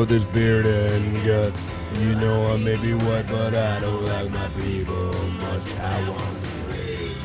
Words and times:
grow 0.00 0.06
this 0.06 0.26
beard 0.28 0.64
and 0.64 1.26
gut. 1.26 1.52
You 1.98 2.14
know 2.14 2.52
I 2.52 2.56
may 2.56 2.80
be 2.80 2.94
white, 2.94 3.26
but 3.28 3.54
I 3.54 3.80
don't 3.80 4.02
like 4.04 4.30
my 4.30 4.48
people 4.60 5.12
much. 5.12 5.70
I 5.78 6.08
want 6.08 6.42
to 6.42 6.48
raise 6.68 7.24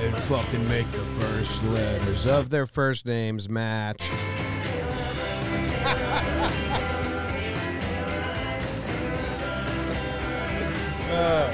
and 0.00 0.16
fucking 0.28 0.68
make 0.68 0.88
the 0.92 0.98
first 0.98 1.64
letters 1.64 2.24
of 2.24 2.50
their 2.50 2.66
first 2.66 3.06
names 3.06 3.48
match. 3.48 4.08
Uh, 11.14 11.48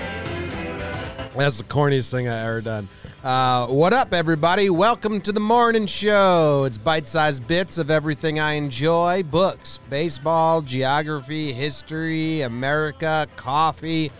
that's 1.36 1.58
the 1.58 1.64
corniest 1.64 2.10
thing 2.10 2.28
I 2.28 2.46
ever 2.46 2.62
done. 2.62 2.88
Uh, 3.22 3.66
what 3.66 3.92
up, 3.92 4.14
everybody? 4.14 4.70
Welcome 4.70 5.20
to 5.20 5.30
the 5.30 5.40
morning 5.40 5.84
show. 5.84 6.64
It's 6.64 6.78
bite-sized 6.78 7.46
bits 7.46 7.76
of 7.76 7.90
everything 7.90 8.40
I 8.40 8.54
enjoy: 8.54 9.24
books, 9.24 9.78
baseball, 9.90 10.62
geography, 10.62 11.52
history, 11.52 12.40
America, 12.40 13.28
coffee, 13.36 14.10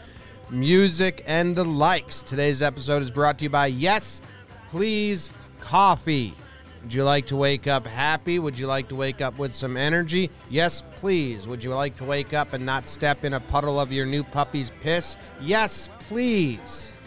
music, 0.50 1.24
and 1.26 1.56
the 1.56 1.64
likes. 1.64 2.22
Today's 2.22 2.60
episode 2.60 3.00
is 3.00 3.10
brought 3.10 3.38
to 3.38 3.44
you 3.44 3.48
by 3.48 3.68
Yes, 3.68 4.20
Please 4.68 5.30
Coffee. 5.60 6.34
Would 6.82 6.92
you 6.92 7.04
like 7.04 7.24
to 7.28 7.36
wake 7.36 7.66
up 7.66 7.86
happy? 7.86 8.38
Would 8.38 8.58
you 8.58 8.66
like 8.66 8.88
to 8.88 8.96
wake 8.96 9.22
up 9.22 9.38
with 9.38 9.54
some 9.54 9.78
energy? 9.78 10.28
Yes, 10.50 10.82
please. 11.00 11.46
Would 11.46 11.64
you 11.64 11.74
like 11.74 11.94
to 11.96 12.04
wake 12.04 12.34
up 12.34 12.52
and 12.52 12.66
not 12.66 12.86
step 12.86 13.24
in 13.24 13.32
a 13.32 13.40
puddle 13.40 13.80
of 13.80 13.92
your 13.92 14.04
new 14.04 14.24
puppy's 14.24 14.72
piss? 14.82 15.16
Yes, 15.40 15.88
please. 16.00 16.98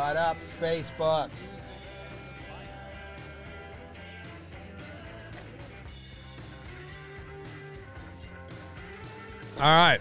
Shut 0.00 0.16
up, 0.16 0.38
Facebook. 0.58 1.28
All 9.58 9.60
right. 9.60 10.00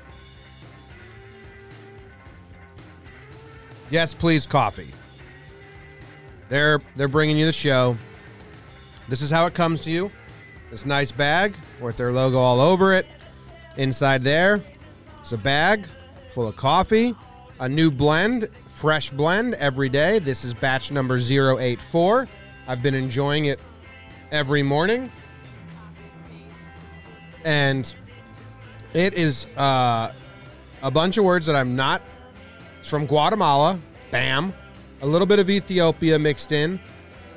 Yes, 3.91 4.13
please, 4.13 4.45
coffee. 4.45 4.87
They're 6.47 6.81
they're 6.95 7.09
bringing 7.09 7.37
you 7.37 7.45
the 7.45 7.51
show. 7.51 7.97
This 9.09 9.21
is 9.21 9.29
how 9.29 9.47
it 9.47 9.53
comes 9.53 9.81
to 9.81 9.91
you. 9.91 10.09
This 10.71 10.85
nice 10.85 11.11
bag 11.11 11.53
with 11.81 11.97
their 11.97 12.13
logo 12.13 12.37
all 12.37 12.61
over 12.61 12.93
it. 12.93 13.05
Inside 13.75 14.23
there, 14.23 14.61
it's 15.19 15.33
a 15.33 15.37
bag 15.37 15.87
full 16.31 16.47
of 16.47 16.55
coffee, 16.55 17.13
a 17.59 17.67
new 17.67 17.91
blend, 17.91 18.47
fresh 18.79 19.09
blend 19.09 19.55
every 19.55 19.89
day. 19.89 20.19
This 20.19 20.45
is 20.45 20.53
batch 20.53 20.89
number 20.89 21.17
084. 21.17 22.29
I've 22.65 22.81
been 22.81 22.95
enjoying 22.95 23.45
it 23.45 23.59
every 24.31 24.63
morning. 24.63 25.11
And 27.43 27.93
it 28.93 29.15
is 29.15 29.47
uh, 29.57 30.13
a 30.81 30.89
bunch 30.89 31.17
of 31.17 31.25
words 31.25 31.45
that 31.47 31.57
I'm 31.57 31.75
not. 31.75 32.01
It's 32.79 32.89
from 32.89 33.05
Guatemala, 33.05 33.77
bam. 34.11 34.53
A 35.01 35.05
little 35.05 35.27
bit 35.27 35.39
of 35.39 35.49
Ethiopia 35.49 36.17
mixed 36.17 36.53
in, 36.53 36.79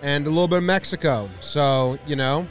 and 0.00 0.28
a 0.28 0.31
little 0.31 0.47
bit 0.47 0.58
of 0.58 0.64
Mexico. 0.64 1.28
So, 1.41 1.98
you 2.06 2.14
know, 2.14 2.47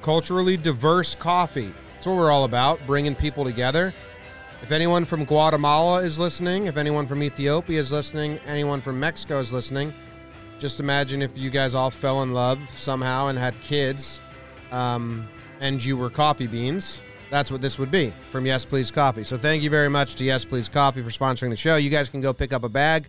culturally 0.00 0.56
diverse 0.56 1.14
coffee. 1.14 1.74
That's 1.92 2.06
what 2.06 2.16
we're 2.16 2.30
all 2.30 2.44
about, 2.44 2.80
bringing 2.86 3.14
people 3.14 3.44
together. 3.44 3.92
If 4.62 4.72
anyone 4.72 5.04
from 5.04 5.24
Guatemala 5.24 6.02
is 6.02 6.18
listening, 6.18 6.66
if 6.66 6.76
anyone 6.76 7.06
from 7.06 7.22
Ethiopia 7.22 7.80
is 7.80 7.90
listening, 7.90 8.38
anyone 8.46 8.80
from 8.80 9.00
Mexico 9.00 9.38
is 9.38 9.52
listening, 9.52 9.92
just 10.58 10.80
imagine 10.80 11.22
if 11.22 11.36
you 11.36 11.48
guys 11.48 11.74
all 11.74 11.90
fell 11.90 12.22
in 12.22 12.34
love 12.34 12.68
somehow 12.68 13.28
and 13.28 13.38
had 13.38 13.58
kids 13.62 14.20
um, 14.70 15.26
and 15.60 15.82
you 15.82 15.96
were 15.96 16.10
coffee 16.10 16.46
beans. 16.46 17.00
That's 17.30 17.50
what 17.50 17.62
this 17.62 17.78
would 17.78 17.90
be 17.90 18.10
from 18.10 18.44
Yes 18.44 18.64
Please 18.64 18.90
Coffee. 18.90 19.24
So 19.24 19.38
thank 19.38 19.62
you 19.62 19.70
very 19.70 19.88
much 19.88 20.16
to 20.16 20.24
Yes 20.24 20.44
Please 20.44 20.68
Coffee 20.68 21.02
for 21.02 21.10
sponsoring 21.10 21.50
the 21.50 21.56
show. 21.56 21.76
You 21.76 21.88
guys 21.88 22.08
can 22.08 22.20
go 22.20 22.32
pick 22.32 22.52
up 22.52 22.62
a 22.62 22.68
bag 22.68 23.06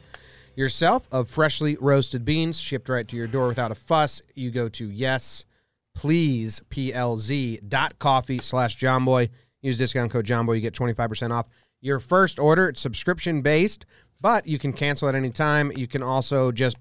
yourself 0.55 1.07
of 1.11 1.29
freshly 1.29 1.77
roasted 1.81 2.23
beans 2.23 2.59
shipped 2.59 2.87
right 2.87 3.07
to 3.07 3.15
your 3.15 3.27
door 3.27 3.47
without 3.47 3.71
a 3.71 3.75
fuss. 3.75 4.21
You 4.35 4.51
go 4.51 4.69
to 4.69 4.85
Yes 4.87 5.45
Please 5.93 6.61
PLZ 6.69 7.99
coffee 7.99 8.39
slash 8.39 8.77
Johnboy. 8.77 9.29
Use 9.61 9.77
discount 9.77 10.11
code 10.11 10.25
Johnboy. 10.25 10.53
You 10.53 10.61
get 10.61 10.73
25% 10.73 11.31
off 11.31 11.47
your 11.81 11.99
first 11.99 12.39
order. 12.39 12.69
It's 12.69 12.81
subscription 12.81 13.41
based, 13.41 13.85
but 14.19 14.47
you 14.47 14.59
can 14.59 14.73
cancel 14.73 15.09
at 15.09 15.15
any 15.15 15.29
time. 15.29 15.71
You 15.75 15.87
can 15.87 16.03
also 16.03 16.51
just 16.51 16.77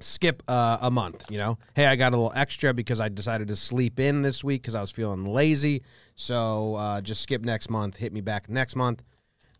skip 0.00 0.42
uh, 0.48 0.78
a 0.80 0.90
month. 0.90 1.30
You 1.30 1.38
know, 1.38 1.58
hey, 1.74 1.86
I 1.86 1.96
got 1.96 2.12
a 2.12 2.16
little 2.16 2.32
extra 2.34 2.74
because 2.74 3.00
I 3.00 3.08
decided 3.08 3.48
to 3.48 3.56
sleep 3.56 4.00
in 4.00 4.22
this 4.22 4.42
week 4.44 4.62
because 4.62 4.74
I 4.74 4.80
was 4.80 4.90
feeling 4.90 5.24
lazy. 5.24 5.82
So 6.14 6.74
uh, 6.76 7.00
just 7.00 7.22
skip 7.22 7.42
next 7.44 7.70
month. 7.70 7.96
Hit 7.96 8.12
me 8.12 8.20
back 8.20 8.48
next 8.48 8.76
month. 8.76 9.02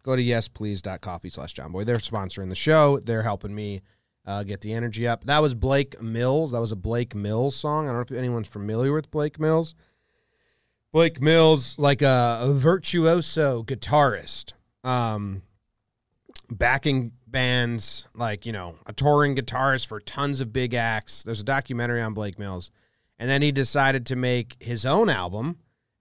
Go 0.03 0.16
to 0.16 0.22
yesplease.coffee 0.22 1.31
slash 1.31 1.55
Johnboy. 1.55 1.84
They're 1.84 1.97
sponsoring 1.97 2.49
the 2.49 2.56
show. 2.56 2.99
They're 2.99 3.22
helping 3.22 3.55
me 3.55 3.82
uh, 4.27 4.43
get 4.43 4.61
the 4.61 4.72
energy 4.72 5.06
up. 5.06 5.25
That 5.25 5.41
was 5.41 5.55
Blake 5.55 6.00
Mills. 6.03 6.53
That 6.53 6.61
was 6.61 6.72
a 6.72 6.77
Blake 6.77 7.15
Mills 7.15 7.55
song. 7.55 7.87
I 7.87 7.93
don't 7.93 7.97
know 7.97 8.16
if 8.16 8.19
anyone's 8.19 8.49
familiar 8.49 8.93
with 8.93 9.11
Blake 9.11 9.38
Mills. 9.38 9.75
Blake 10.92 11.22
Mills, 11.22 11.78
like 11.78 12.03
a, 12.03 12.41
a 12.42 12.53
virtuoso 12.53 13.62
guitarist, 13.62 14.53
um, 14.84 15.42
backing 16.50 17.12
bands, 17.26 18.06
like, 18.14 18.44
you 18.44 18.53
know, 18.53 18.76
a 18.86 18.92
touring 18.92 19.34
guitarist 19.34 19.86
for 19.86 20.00
tons 20.00 20.42
of 20.42 20.52
big 20.52 20.75
acts. 20.75 21.22
There's 21.22 21.41
a 21.41 21.44
documentary 21.44 22.02
on 22.02 22.12
Blake 22.12 22.38
Mills. 22.38 22.70
And 23.19 23.31
then 23.31 23.41
he 23.41 23.52
decided 23.52 24.04
to 24.06 24.16
make 24.16 24.56
his 24.60 24.84
own 24.84 25.08
album 25.08 25.56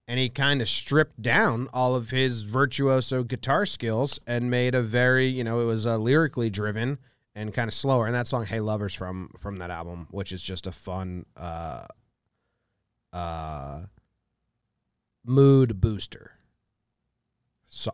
and 0.08 0.18
he 0.18 0.28
kind 0.28 0.60
of 0.60 0.68
stripped 0.68 1.22
down 1.22 1.68
all 1.72 1.94
of 1.94 2.10
his 2.10 2.42
virtuoso 2.42 3.22
guitar 3.22 3.64
skills 3.64 4.20
and 4.26 4.50
made 4.50 4.74
a 4.74 4.82
very, 4.82 5.26
you 5.26 5.44
know, 5.44 5.60
it 5.60 5.64
was 5.64 5.86
uh, 5.86 5.96
lyrically 5.96 6.50
driven 6.50 6.98
and 7.34 7.54
kind 7.54 7.68
of 7.68 7.72
slower. 7.72 8.06
And 8.06 8.14
that 8.14 8.26
song 8.26 8.44
"Hey 8.44 8.60
Lovers" 8.60 8.94
from 8.94 9.30
from 9.38 9.56
that 9.58 9.70
album, 9.70 10.08
which 10.10 10.32
is 10.32 10.42
just 10.42 10.66
a 10.66 10.72
fun 10.72 11.24
uh, 11.36 11.86
uh, 13.12 13.80
mood 15.24 15.80
booster 15.80 16.32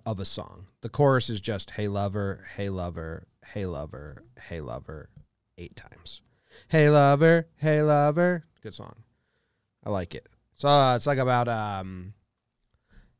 of 0.05 0.19
a 0.19 0.25
song. 0.25 0.67
The 0.81 0.89
chorus 0.89 1.31
is 1.31 1.41
just 1.41 1.71
"Hey 1.71 1.89
lover, 1.89 2.45
hey 2.57 2.69
lover, 2.69 3.29
hey 3.53 3.67
lover, 3.67 4.25
hey 4.49 4.61
lover," 4.61 5.11
eight 5.57 5.77
times. 5.77 6.23
Hey 6.69 6.91
lover, 6.91 7.49
hey 7.57 7.83
lover. 7.83 8.45
Good 8.63 8.75
song. 8.75 9.05
I 9.85 9.91
like 9.91 10.15
it. 10.15 10.29
So 10.55 10.69
uh, 10.69 10.97
it's 10.97 11.07
like 11.07 11.19
about 11.19 11.49
um, 11.49 12.15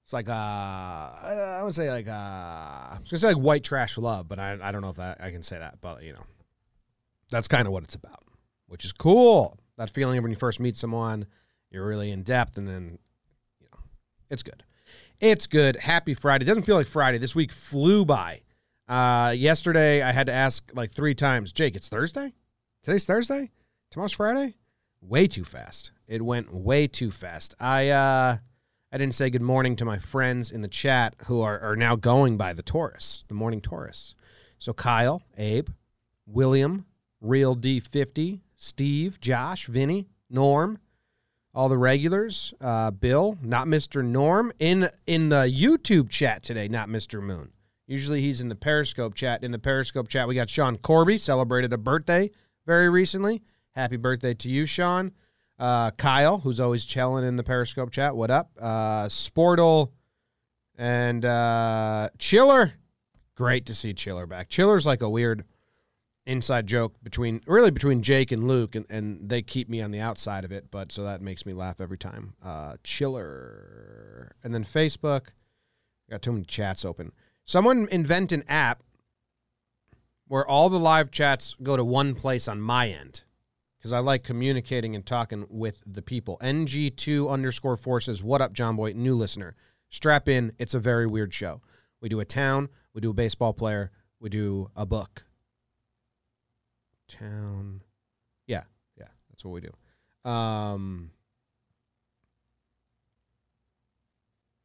it's 0.03 0.13
like 0.13 0.29
uh, 0.29 0.33
I 0.33 1.61
would 1.63 1.75
say 1.75 1.91
like 1.91 2.09
uh, 2.09 2.13
I 2.13 2.99
was 3.01 3.11
gonna 3.11 3.21
say 3.21 3.29
like 3.29 3.37
white 3.37 3.63
trash 3.63 3.97
love, 3.99 4.29
but 4.29 4.39
I 4.39 4.59
I 4.61 4.73
don't 4.73 4.83
know 4.83 4.91
if 4.91 4.97
that 4.97 5.19
I 5.21 5.31
can 5.31 5.43
say 5.43 5.59
that, 5.59 5.81
but 5.81 6.03
you 6.03 6.15
know, 6.15 6.25
that's 7.31 7.47
kind 7.47 7.67
of 7.67 7.73
what 7.73 7.85
it's 7.85 7.95
about, 7.95 8.25
which 8.67 8.85
is 8.85 8.93
cool. 8.93 9.59
That 9.77 9.91
feeling 9.91 10.21
when 10.21 10.33
you 10.33 10.37
first 10.37 10.59
meet 10.59 10.77
someone, 10.77 11.27
you're 11.71 11.87
really 11.87 12.11
in 12.11 12.25
depth, 12.25 12.59
and 12.59 12.67
then 12.67 12.99
it's 14.31 14.43
good. 14.43 14.65
It's 15.21 15.47
good. 15.47 15.77
Happy 15.77 16.15
Friday. 16.15 16.45
It 16.45 16.47
doesn't 16.47 16.65
feel 16.65 16.77
like 16.77 16.87
Friday. 16.87 17.19
This 17.19 17.35
week 17.35 17.53
flew 17.53 18.05
by. 18.05 18.43
Uh, 18.89 19.35
yesterday 19.37 20.03
I 20.03 20.13
had 20.13 20.27
to 20.27 20.33
ask 20.33 20.71
like 20.75 20.91
three 20.91 21.15
times, 21.15 21.53
Jake, 21.53 21.77
it's 21.77 21.89
Thursday? 21.89 22.35
Today's 22.83 23.05
Thursday? 23.05 23.51
Tomorrow's 23.91 24.13
Friday? 24.13 24.57
Way 25.01 25.29
too 25.29 25.45
fast. 25.45 25.93
It 26.07 26.23
went 26.23 26.53
way 26.53 26.87
too 26.87 27.11
fast. 27.11 27.55
I 27.61 27.91
uh 27.91 28.39
I 28.91 28.97
didn't 28.97 29.15
say 29.15 29.29
good 29.29 29.43
morning 29.43 29.77
to 29.77 29.85
my 29.85 29.99
friends 29.99 30.51
in 30.51 30.63
the 30.63 30.69
chat 30.69 31.15
who 31.27 31.43
are, 31.43 31.61
are 31.61 31.77
now 31.77 31.95
going 31.95 32.39
by 32.39 32.55
the 32.55 32.63
Taurus, 32.63 33.25
the 33.29 33.35
morning 33.35 33.61
Taurus. 33.61 34.15
So 34.59 34.73
Kyle, 34.73 35.23
Abe, 35.37 35.69
William, 36.27 36.87
Real 37.21 37.55
D50, 37.55 38.41
Steve, 38.57 39.21
Josh, 39.21 39.67
Vinny, 39.67 40.09
Norm, 40.31 40.79
all 41.59 41.69
the 41.69 41.77
regulars, 41.77 42.55
uh, 42.61 42.89
Bill, 42.93 43.37
not 43.43 43.67
Mr. 43.67 44.05
Norm, 44.05 44.53
in 44.61 44.89
in 45.09 45.29
the 45.29 45.53
YouTube 45.53 46.09
chat 46.09 46.45
today, 46.45 46.69
not 46.69 46.89
Mr. 46.89 47.21
Moon. 47.21 47.51
Usually 47.89 48.21
he's 48.21 48.41
in 48.41 48.49
the 48.49 48.55
Periscope 48.55 49.15
chat. 49.15 49.43
In 49.43 49.51
the 49.51 49.59
Periscope 49.59 50.07
chat, 50.07 50.29
we 50.29 50.37
got 50.37 50.49
Sean 50.49 50.77
Corby, 50.77 51.19
celebrated 51.19 51.73
a 51.73 51.77
birthday 51.77 52.31
very 52.65 52.89
recently. 52.89 53.43
Happy 53.73 53.97
birthday 53.97 54.35
to 54.35 54.49
you, 54.49 54.67
Sean. 54.67 55.11
Uh, 55.59 55.91
Kyle, 55.91 56.39
who's 56.39 56.61
always 56.61 56.85
chilling 56.85 57.25
in 57.25 57.35
the 57.35 57.43
Periscope 57.43 57.91
chat. 57.91 58.15
What 58.15 58.31
up? 58.31 58.53
Uh, 58.57 59.07
Sportle 59.07 59.91
and 60.77 61.25
uh, 61.25 62.09
Chiller. 62.19 62.75
Great 63.35 63.67
to 63.67 63.75
see 63.75 63.95
Chiller 63.95 64.27
back. 64.27 64.49
Chiller's 64.49 64.87
like 64.87 65.03
a 65.03 65.11
weird 65.11 65.43
inside 66.29 66.67
joke 66.67 66.95
between, 67.03 67.41
really 67.47 67.71
between 67.71 68.03
Jake 68.03 68.31
and 68.31 68.47
Luke, 68.47 68.75
and, 68.75 68.85
and 68.89 69.29
they 69.29 69.43
keep 69.43 69.69
me 69.69 69.81
on 69.81 69.91
the 69.91 69.99
outside 69.99 70.45
of 70.45 70.53
it, 70.53 70.71
but 70.71 70.93
so 70.93 71.03
that 71.03 71.23
makes 71.23 71.47
me 71.47 71.53
laugh 71.53 71.81
every 71.81 71.99
time. 71.99 72.35
Uh, 72.45 72.77
Chiller. 72.85 74.37
And 74.45 74.55
then 74.55 74.65
Facebook. 74.65 75.29
Got 76.11 76.23
too 76.23 76.33
many 76.33 76.45
chats 76.45 76.85
open. 76.85 77.13
Someone 77.45 77.89
invent 77.91 78.33
an 78.33 78.45
app 78.49 78.83
where 80.27 80.47
all 80.47 80.69
the 80.69 80.79
live 80.79 81.11
chats 81.11 81.57
go 81.63 81.77
to 81.77 81.85
one 81.85 82.15
place 82.15 82.47
on 82.47 82.61
my 82.61 82.89
end 82.89 83.25
because 83.79 83.93
I 83.93 83.99
like 83.99 84.23
communicating 84.23 84.95
and 84.95 85.05
talking 85.05 85.47
with 85.49 85.83
the 85.87 86.03
people. 86.03 86.39
NG2 86.43 87.29
underscore 87.29 87.77
forces. 87.77 88.23
What 88.23 88.41
up, 88.41 88.53
John 88.53 88.77
Boy? 88.77 88.93
New 88.93 89.15
listener. 89.15 89.55
Strap 89.89 90.29
in. 90.29 90.53
It's 90.59 90.75
a 90.75 90.81
very 90.81 91.07
weird 91.07 91.33
show. 91.33 91.63
We 92.01 92.09
do 92.09 92.21
a 92.21 92.25
town, 92.25 92.69
we 92.95 93.01
do 93.01 93.11
a 93.11 93.15
baseball 93.15 93.53
player, 93.53 93.91
we 94.21 94.29
do 94.29 94.71
a 94.77 94.87
book. 94.87 95.25
Town. 97.09 97.83
Yeah, 98.47 98.65
yeah, 98.99 99.09
that's 99.31 99.45
what 99.45 99.53
we 99.53 99.61
do. 99.61 100.31
Um, 100.31 101.11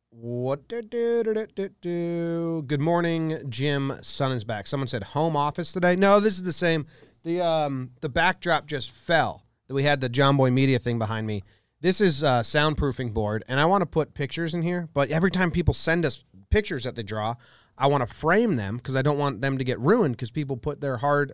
what 0.09 0.67
do, 0.67 0.81
do, 0.81 1.23
do, 1.23 1.47
do, 1.55 1.69
do. 1.81 2.63
Good 2.67 2.81
morning, 2.81 3.41
Jim. 3.49 3.97
Sun 4.01 4.33
is 4.33 4.43
back. 4.43 4.67
Someone 4.67 4.87
said 4.87 5.03
home 5.03 5.35
office 5.35 5.71
today. 5.71 5.95
No, 5.95 6.19
this 6.19 6.35
is 6.35 6.43
the 6.43 6.51
same. 6.51 6.85
The 7.23 7.41
um 7.41 7.91
the 8.01 8.09
backdrop 8.09 8.67
just 8.67 8.91
fell. 8.91 9.43
That 9.67 9.73
we 9.73 9.83
had 9.83 10.01
the 10.01 10.09
John 10.09 10.37
Boy 10.37 10.51
Media 10.51 10.77
thing 10.77 10.99
behind 10.99 11.25
me. 11.25 11.43
This 11.81 11.99
is 11.99 12.23
a 12.23 12.43
soundproofing 12.43 13.13
board, 13.13 13.43
and 13.47 13.59
I 13.59 13.65
want 13.65 13.81
to 13.81 13.85
put 13.85 14.13
pictures 14.13 14.53
in 14.53 14.61
here. 14.61 14.87
But 14.93 15.09
every 15.09 15.31
time 15.31 15.51
people 15.51 15.73
send 15.73 16.05
us 16.05 16.23
pictures 16.49 16.83
that 16.83 16.95
they 16.95 17.03
draw, 17.03 17.35
I 17.77 17.87
want 17.87 18.07
to 18.07 18.13
frame 18.13 18.55
them 18.55 18.77
because 18.77 18.95
I 18.95 19.01
don't 19.01 19.17
want 19.17 19.41
them 19.41 19.57
to 19.57 19.63
get 19.63 19.79
ruined 19.79 20.15
because 20.15 20.31
people 20.31 20.57
put 20.57 20.79
their 20.79 20.97
hard 20.97 21.33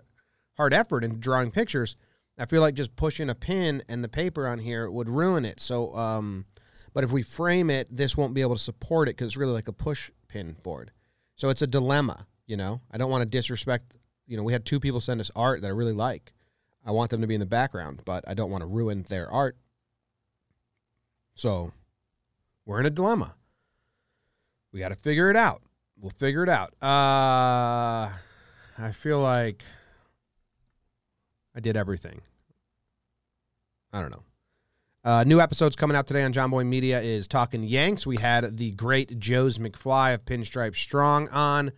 hard 0.59 0.73
effort 0.73 1.05
into 1.05 1.15
drawing 1.15 1.51
pictures. 1.51 1.95
I 2.37 2.45
feel 2.45 2.59
like 2.59 2.73
just 2.73 2.93
pushing 2.97 3.29
a 3.29 3.35
pin 3.35 3.81
and 3.87 4.03
the 4.03 4.09
paper 4.09 4.45
on 4.45 4.59
here 4.59 4.91
would 4.91 5.07
ruin 5.07 5.45
it. 5.45 5.61
So, 5.61 5.95
um, 5.95 6.45
but 6.93 7.05
if 7.05 7.13
we 7.13 7.23
frame 7.23 7.69
it, 7.69 7.87
this 7.89 8.17
won't 8.17 8.33
be 8.33 8.41
able 8.41 8.55
to 8.55 8.61
support 8.61 9.07
it 9.07 9.15
because 9.15 9.27
it's 9.27 9.37
really 9.37 9.53
like 9.53 9.69
a 9.69 9.73
push 9.73 10.11
pin 10.27 10.57
board. 10.61 10.91
So 11.37 11.47
it's 11.47 11.61
a 11.61 11.67
dilemma, 11.67 12.27
you 12.45 12.57
know. 12.57 12.81
I 12.91 12.97
don't 12.97 13.09
want 13.09 13.21
to 13.21 13.25
disrespect. 13.25 13.93
You 14.27 14.35
know, 14.35 14.43
we 14.43 14.51
had 14.51 14.65
two 14.65 14.81
people 14.81 14.99
send 14.99 15.21
us 15.21 15.31
art 15.33 15.61
that 15.61 15.67
I 15.67 15.71
really 15.71 15.93
like. 15.93 16.33
I 16.85 16.91
want 16.91 17.09
them 17.09 17.21
to 17.21 17.27
be 17.27 17.35
in 17.35 17.39
the 17.39 17.45
background, 17.45 18.01
but 18.03 18.25
I 18.27 18.33
don't 18.33 18.51
want 18.51 18.61
to 18.61 18.67
ruin 18.67 19.05
their 19.07 19.31
art. 19.31 19.55
So 21.35 21.71
we're 22.65 22.81
in 22.81 22.85
a 22.85 22.89
dilemma. 22.89 23.33
We 24.73 24.81
got 24.81 24.89
to 24.89 24.95
figure 24.95 25.29
it 25.29 25.37
out. 25.37 25.61
We'll 25.97 26.11
figure 26.11 26.43
it 26.43 26.49
out. 26.49 26.73
Uh, 26.81 28.11
I 28.77 28.91
feel 28.91 29.21
like 29.21 29.63
I 31.55 31.59
did 31.59 31.77
everything. 31.77 32.21
I 33.91 34.01
don't 34.01 34.11
know. 34.11 34.23
Uh, 35.03 35.23
new 35.23 35.39
episodes 35.39 35.75
coming 35.75 35.95
out 35.95 36.07
today 36.07 36.23
on 36.23 36.33
John 36.33 36.49
Boy 36.49 36.63
Media 36.63 37.01
is 37.01 37.27
Talking 37.27 37.63
Yanks. 37.63 38.05
We 38.05 38.17
had 38.17 38.57
the 38.57 38.71
great 38.71 39.17
Joe's 39.17 39.57
McFly 39.57 40.13
of 40.13 40.25
Pinstripe 40.25 40.75
Strong 40.75 41.29
on 41.29 41.71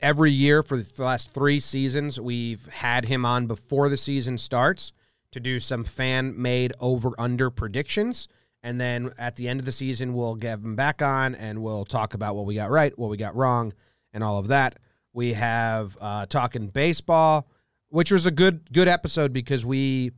every 0.00 0.32
year 0.32 0.62
for 0.62 0.78
the 0.78 1.02
last 1.02 1.34
three 1.34 1.60
seasons. 1.60 2.18
We've 2.18 2.66
had 2.68 3.04
him 3.04 3.26
on 3.26 3.46
before 3.46 3.88
the 3.88 3.96
season 3.96 4.38
starts 4.38 4.92
to 5.32 5.40
do 5.40 5.60
some 5.60 5.84
fan 5.84 6.40
made 6.40 6.72
over 6.80 7.10
under 7.18 7.50
predictions. 7.50 8.28
And 8.62 8.80
then 8.80 9.10
at 9.18 9.36
the 9.36 9.46
end 9.46 9.60
of 9.60 9.66
the 9.66 9.72
season, 9.72 10.14
we'll 10.14 10.36
get 10.36 10.60
him 10.60 10.74
back 10.74 11.02
on 11.02 11.34
and 11.34 11.62
we'll 11.62 11.84
talk 11.84 12.14
about 12.14 12.34
what 12.34 12.46
we 12.46 12.54
got 12.54 12.70
right, 12.70 12.98
what 12.98 13.10
we 13.10 13.18
got 13.18 13.36
wrong, 13.36 13.74
and 14.14 14.24
all 14.24 14.38
of 14.38 14.48
that. 14.48 14.78
We 15.12 15.34
have 15.34 15.98
uh, 16.00 16.26
talking 16.26 16.68
baseball, 16.68 17.46
which 17.94 18.10
was 18.10 18.26
a 18.26 18.30
good 18.32 18.72
good 18.72 18.88
episode 18.88 19.32
because 19.32 19.64
we 19.64 20.10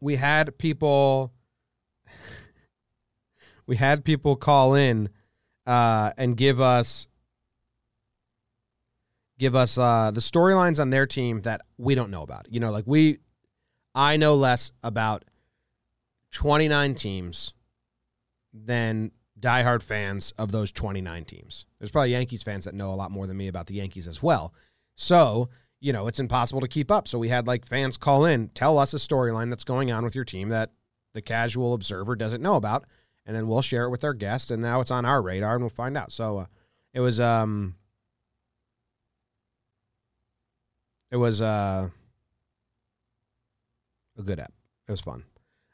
we 0.00 0.16
had 0.16 0.56
people 0.56 1.30
we 3.66 3.76
had 3.76 4.02
people 4.02 4.34
call 4.34 4.74
in 4.74 5.10
uh, 5.66 6.10
and 6.16 6.38
give 6.38 6.58
us 6.58 7.06
give 9.38 9.54
us 9.54 9.76
uh, 9.76 10.10
the 10.10 10.22
storylines 10.22 10.80
on 10.80 10.88
their 10.88 11.06
team 11.06 11.42
that 11.42 11.60
we 11.76 11.94
don't 11.94 12.10
know 12.10 12.22
about. 12.22 12.46
You 12.50 12.60
know, 12.60 12.70
like 12.70 12.84
we 12.86 13.18
I 13.94 14.16
know 14.16 14.34
less 14.34 14.72
about 14.82 15.26
29 16.32 16.94
teams 16.94 17.52
than 18.54 19.10
diehard 19.38 19.82
fans 19.82 20.32
of 20.38 20.50
those 20.50 20.72
29 20.72 21.26
teams. 21.26 21.66
There's 21.78 21.90
probably 21.90 22.12
Yankees 22.12 22.42
fans 22.42 22.64
that 22.64 22.74
know 22.74 22.94
a 22.94 22.96
lot 22.96 23.10
more 23.10 23.26
than 23.26 23.36
me 23.36 23.48
about 23.48 23.66
the 23.66 23.74
Yankees 23.74 24.08
as 24.08 24.22
well. 24.22 24.54
So, 24.96 25.50
you 25.80 25.92
know, 25.92 26.06
it's 26.06 26.20
impossible 26.20 26.60
to 26.60 26.68
keep 26.68 26.90
up. 26.90 27.06
So 27.06 27.18
we 27.18 27.28
had 27.28 27.46
like 27.46 27.64
fans 27.64 27.96
call 27.96 28.24
in, 28.24 28.48
tell 28.48 28.78
us 28.78 28.94
a 28.94 28.98
storyline 28.98 29.50
that's 29.50 29.64
going 29.64 29.90
on 29.90 30.04
with 30.04 30.14
your 30.14 30.24
team 30.24 30.48
that 30.48 30.70
the 31.14 31.22
casual 31.22 31.74
observer 31.74 32.16
doesn't 32.16 32.42
know 32.42 32.56
about, 32.56 32.84
and 33.26 33.34
then 33.34 33.46
we'll 33.46 33.62
share 33.62 33.84
it 33.84 33.90
with 33.90 34.04
our 34.04 34.14
guest. 34.14 34.50
And 34.50 34.62
now 34.62 34.80
it's 34.80 34.90
on 34.90 35.04
our 35.04 35.22
radar, 35.22 35.54
and 35.54 35.62
we'll 35.62 35.70
find 35.70 35.96
out. 35.96 36.12
So 36.12 36.38
uh, 36.38 36.46
it 36.92 37.00
was 37.00 37.20
um, 37.20 37.76
it 41.10 41.16
was 41.16 41.40
uh, 41.40 41.88
a 44.18 44.22
good 44.22 44.40
app. 44.40 44.52
It 44.86 44.90
was 44.90 45.00
fun. 45.00 45.24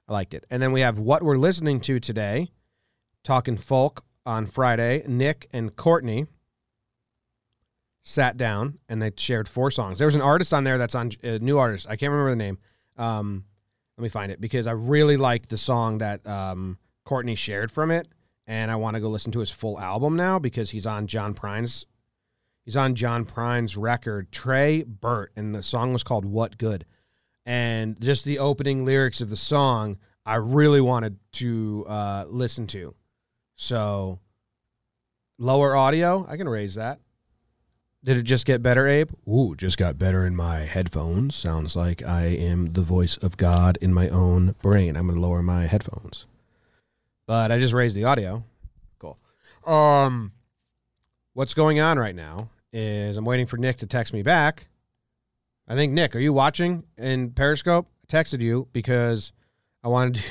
I 0.09 0.13
liked 0.13 0.35
it. 0.35 0.45
And 0.51 0.63
then 0.63 0.73
we 0.73 0.83
have 0.83 0.99
what 0.99 1.23
we're 1.23 1.37
listening 1.37 1.81
to 1.83 1.99
today, 1.99 2.49
talking 3.23 3.57
folk 3.57 4.05
on 4.27 4.47
Friday. 4.47 5.03
Nick 5.07 5.49
and 5.53 5.75
Courtney 5.75 6.27
sat 8.05 8.37
down 8.37 8.79
and 8.89 9.03
they 9.03 9.11
shared 9.17 9.49
four 9.49 9.71
songs. 9.71 9.99
There 9.99 10.07
was 10.07 10.15
an 10.15 10.21
artist 10.21 10.55
on 10.55 10.63
there 10.63 10.79
that's 10.79 10.95
on 10.95 11.11
a 11.23 11.39
new 11.39 11.59
artist. 11.59 11.87
I 11.89 11.97
can't 11.97 12.13
remember 12.13 12.31
the 12.31 12.37
name. 12.37 12.59
Um, 12.97 13.45
let 13.97 14.03
me 14.03 14.09
find 14.09 14.31
it 14.31 14.41
because 14.41 14.67
I 14.67 14.73
really 14.73 15.17
liked 15.17 15.49
the 15.49 15.57
song 15.57 15.99
that 15.99 16.25
um, 16.27 16.79
Courtney 17.05 17.35
shared 17.35 17.73
from 17.73 17.91
it, 17.91 18.07
and 18.47 18.71
I 18.71 18.77
want 18.77 18.95
to 18.95 19.01
go 19.01 19.09
listen 19.09 19.33
to 19.33 19.41
his 19.41 19.51
full 19.51 19.81
album 19.81 20.17
now 20.17 20.39
because 20.39 20.71
he's 20.71 20.87
on 20.87 21.07
John 21.07 21.35
Prine's. 21.35 21.87
He's 22.65 22.77
on 22.77 22.95
John 22.95 23.25
Prine's 23.25 23.77
record, 23.77 24.33
Trey 24.33 24.83
Burt, 24.83 25.33
and 25.37 25.55
the 25.55 25.63
song 25.63 25.93
was 25.93 26.05
called 26.05 26.25
"What 26.25 26.59
Good." 26.59 26.85
And 27.47 28.01
just 28.01 28.25
the 28.25 28.39
opening 28.39 28.85
lyrics 28.85 29.21
of 29.21 29.31
the 29.31 29.37
song, 29.37 29.99
I 30.25 30.37
really 30.37 30.81
wanted 30.81 31.19
to 31.33 31.85
uh, 31.87 32.25
listen 32.29 32.67
to. 32.69 32.95
So, 33.55 34.19
lower 35.39 35.77
audio, 35.77 36.27
I 36.29 36.37
can 36.37 36.49
raise 36.49 36.75
that. 36.77 37.01
Did 38.05 38.19
it 38.19 38.25
just 38.25 38.45
get 38.45 38.63
better, 38.63 38.87
Abe? 38.87 39.11
Ooh, 39.27 39.57
just 39.57 39.79
got 39.79 39.99
better 39.99 40.27
in 40.27 40.37
my 40.37 40.59
headphones. 40.59 41.35
Sounds 41.35 41.75
like 41.75 42.03
I 42.03 42.27
am 42.27 42.75
the 42.75 42.83
voice 42.83 43.17
of 43.17 43.39
God 43.39 43.79
in 43.81 43.95
my 43.95 44.11
own 44.11 44.55
brain. 44.61 44.95
I'm 44.95 45.07
going 45.07 45.19
to 45.19 45.27
lower 45.27 45.43
my 45.43 45.63
headphones. 45.67 46.27
But 47.27 47.51
I 47.51 47.59
just 47.59 47.73
raised 47.73 47.97
the 47.97 48.05
audio. 48.05 48.45
Cool. 48.99 49.19
Um 49.65 50.33
what's 51.33 51.55
going 51.55 51.81
on 51.81 51.99
right 51.99 52.15
now 52.15 52.51
is 52.75 53.17
I'm 53.17 53.25
waiting 53.25 53.47
for 53.47 53.57
Nick 53.57 53.79
to 53.79 53.87
text 53.87 54.13
me 54.13 54.23
back. 54.23 54.67
I 55.67 55.75
think 55.75 55.95
Nick, 55.95 56.15
are 56.15 56.21
you 56.21 56.35
watching 56.35 56.85
in 56.99 57.31
Periscope? 57.31 57.89
I 58.03 58.15
texted 58.15 58.41
you 58.41 58.69
because 58.75 59.33
I 59.83 59.89
wanted 59.89 60.23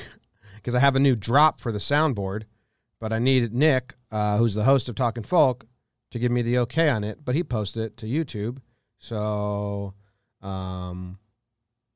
because 0.58 0.75
I 0.75 0.80
have 0.80 0.96
a 0.96 1.00
new 1.00 1.15
drop 1.15 1.60
for 1.60 1.72
the 1.72 1.80
soundboard, 1.80 2.44
but 3.00 3.12
I 3.12 3.18
needed 3.18 3.51
Nick, 3.51 3.96
uh, 4.12 4.38
who's 4.38 4.53
the 4.53 4.63
host 4.63 4.89
of 4.89 4.96
Talking 4.96 5.24
Folk, 5.24 5.65
to 6.13 6.20
give 6.20 6.32
me 6.32 6.41
the 6.43 6.60
okay 6.60 6.88
on 6.89 7.03
it, 7.03 7.25
but 7.25 7.36
he 7.36 7.43
posted 7.43 7.84
it 7.84 7.98
to 7.98 8.05
YouTube. 8.05 8.60
So 9.00 9.96
um, 10.41 11.17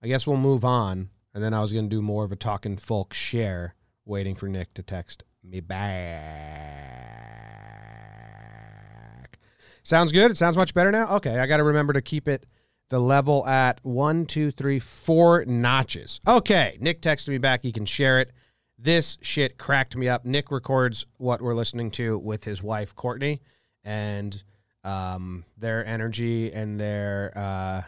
I 0.03 0.07
guess 0.07 0.25
we'll 0.25 0.37
move 0.37 0.65
on. 0.65 1.09
And 1.35 1.43
then 1.43 1.53
I 1.53 1.61
was 1.61 1.71
going 1.71 1.87
to 1.87 1.95
do 1.95 2.01
more 2.01 2.25
of 2.25 2.31
a 2.31 2.35
Talking 2.35 2.77
Folk 2.77 3.13
share, 3.13 3.75
waiting 4.05 4.33
for 4.33 4.47
Nick 4.47 4.73
to 4.73 4.81
text 4.81 5.23
me 5.43 5.59
back. 5.59 6.17
Sounds 9.83 10.11
good. 10.11 10.31
It 10.31 10.37
sounds 10.37 10.57
much 10.57 10.73
better 10.73 10.91
now. 10.91 11.15
Okay, 11.17 11.37
I 11.37 11.45
got 11.45 11.57
to 11.57 11.63
remember 11.63 11.93
to 11.93 12.01
keep 12.01 12.27
it 12.27 12.47
the 12.89 12.99
level 12.99 13.45
at 13.45 13.79
one, 13.83 14.25
two, 14.25 14.49
three, 14.49 14.79
four 14.79 15.45
notches. 15.45 16.21
Okay, 16.27 16.75
Nick 16.81 17.03
texted 17.03 17.29
me 17.29 17.37
back. 17.37 17.61
He 17.61 17.71
can 17.71 17.85
share 17.85 18.19
it. 18.19 18.31
This 18.79 19.19
shit 19.21 19.59
cracked 19.59 19.95
me 19.95 20.07
up. 20.07 20.25
Nick 20.25 20.49
records 20.49 21.05
what 21.19 21.39
we're 21.39 21.53
listening 21.53 21.91
to 21.91 22.17
with 22.17 22.43
his 22.45 22.63
wife, 22.63 22.95
Courtney 22.95 23.41
and 23.87 24.43
um, 24.83 25.45
their 25.57 25.85
energy 25.85 26.51
and 26.51 26.77
their 26.77 27.31
uh, 27.35 27.81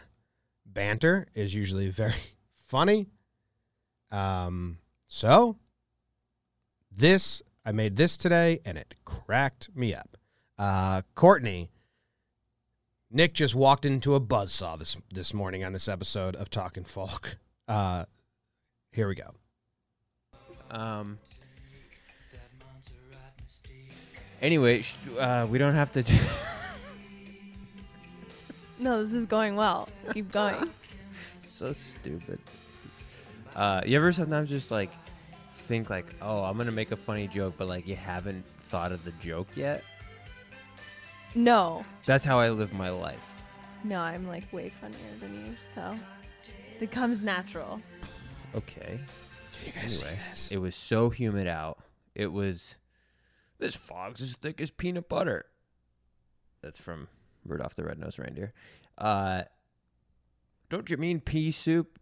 banter 0.64 1.26
is 1.34 1.54
usually 1.54 1.88
very 1.90 2.14
funny. 2.66 3.06
Um, 4.10 4.78
so 5.06 5.56
this 6.90 7.42
I 7.64 7.72
made 7.72 7.96
this 7.96 8.16
today 8.16 8.60
and 8.64 8.78
it 8.78 8.94
cracked 9.04 9.68
me 9.76 9.94
up. 9.94 10.16
Uh, 10.58 11.02
Courtney, 11.14 11.70
Nick 13.10 13.34
just 13.34 13.54
walked 13.54 13.84
into 13.84 14.14
a 14.14 14.20
buzzsaw 14.20 14.78
this 14.78 14.96
this 15.12 15.34
morning 15.34 15.64
on 15.64 15.72
this 15.72 15.88
episode 15.88 16.34
of 16.34 16.48
Talking 16.48 16.84
Folk. 16.84 17.36
Uh, 17.68 18.06
here 18.90 19.06
we 19.06 19.14
go. 19.14 19.34
Um. 20.70 21.18
Anyway, 24.40 24.82
sh- 24.82 24.94
uh, 25.18 25.46
we 25.50 25.58
don't 25.58 25.74
have 25.74 25.92
to. 25.92 26.02
Do 26.02 26.14
No, 28.78 29.02
this 29.02 29.12
is 29.12 29.26
going 29.26 29.56
well. 29.56 29.88
Keep 30.14 30.32
going. 30.32 30.70
so 31.46 31.72
stupid. 31.72 32.38
Uh, 33.54 33.82
you 33.84 33.96
ever 33.96 34.10
sometimes 34.12 34.48
just 34.48 34.70
like 34.70 34.90
think 35.68 35.90
like, 35.90 36.06
oh, 36.22 36.42
I'm 36.44 36.56
gonna 36.56 36.72
make 36.72 36.90
a 36.90 36.96
funny 36.96 37.26
joke, 37.28 37.54
but 37.58 37.68
like 37.68 37.86
you 37.86 37.96
haven't 37.96 38.44
thought 38.68 38.92
of 38.92 39.04
the 39.04 39.12
joke 39.12 39.48
yet? 39.54 39.84
No. 41.34 41.84
That's 42.06 42.24
how 42.24 42.38
I 42.40 42.48
live 42.50 42.72
my 42.72 42.88
life. 42.90 43.20
No, 43.84 44.00
I'm 44.00 44.26
like 44.26 44.50
way 44.52 44.70
funnier 44.80 44.96
than 45.20 45.34
you, 45.46 45.56
so 45.74 45.94
it 46.80 46.90
comes 46.90 47.22
natural. 47.22 47.80
Okay. 48.54 48.98
Can 49.58 49.66
you 49.66 49.72
guys 49.72 50.02
Anyway, 50.02 50.16
see 50.16 50.28
this? 50.30 50.52
it 50.52 50.56
was 50.58 50.74
so 50.74 51.10
humid 51.10 51.46
out. 51.46 51.78
It 52.14 52.32
was. 52.32 52.76
This 53.60 53.76
fog's 53.76 54.20
as 54.22 54.32
thick 54.34 54.60
as 54.60 54.70
peanut 54.70 55.08
butter. 55.08 55.44
That's 56.62 56.78
from 56.78 57.08
Rudolph 57.44 57.74
the 57.74 57.84
Red-Nosed 57.84 58.18
Reindeer. 58.18 58.52
Uh, 58.98 59.42
don't 60.68 60.88
you 60.90 60.96
mean 60.96 61.20
pea 61.20 61.50
soup? 61.52 61.98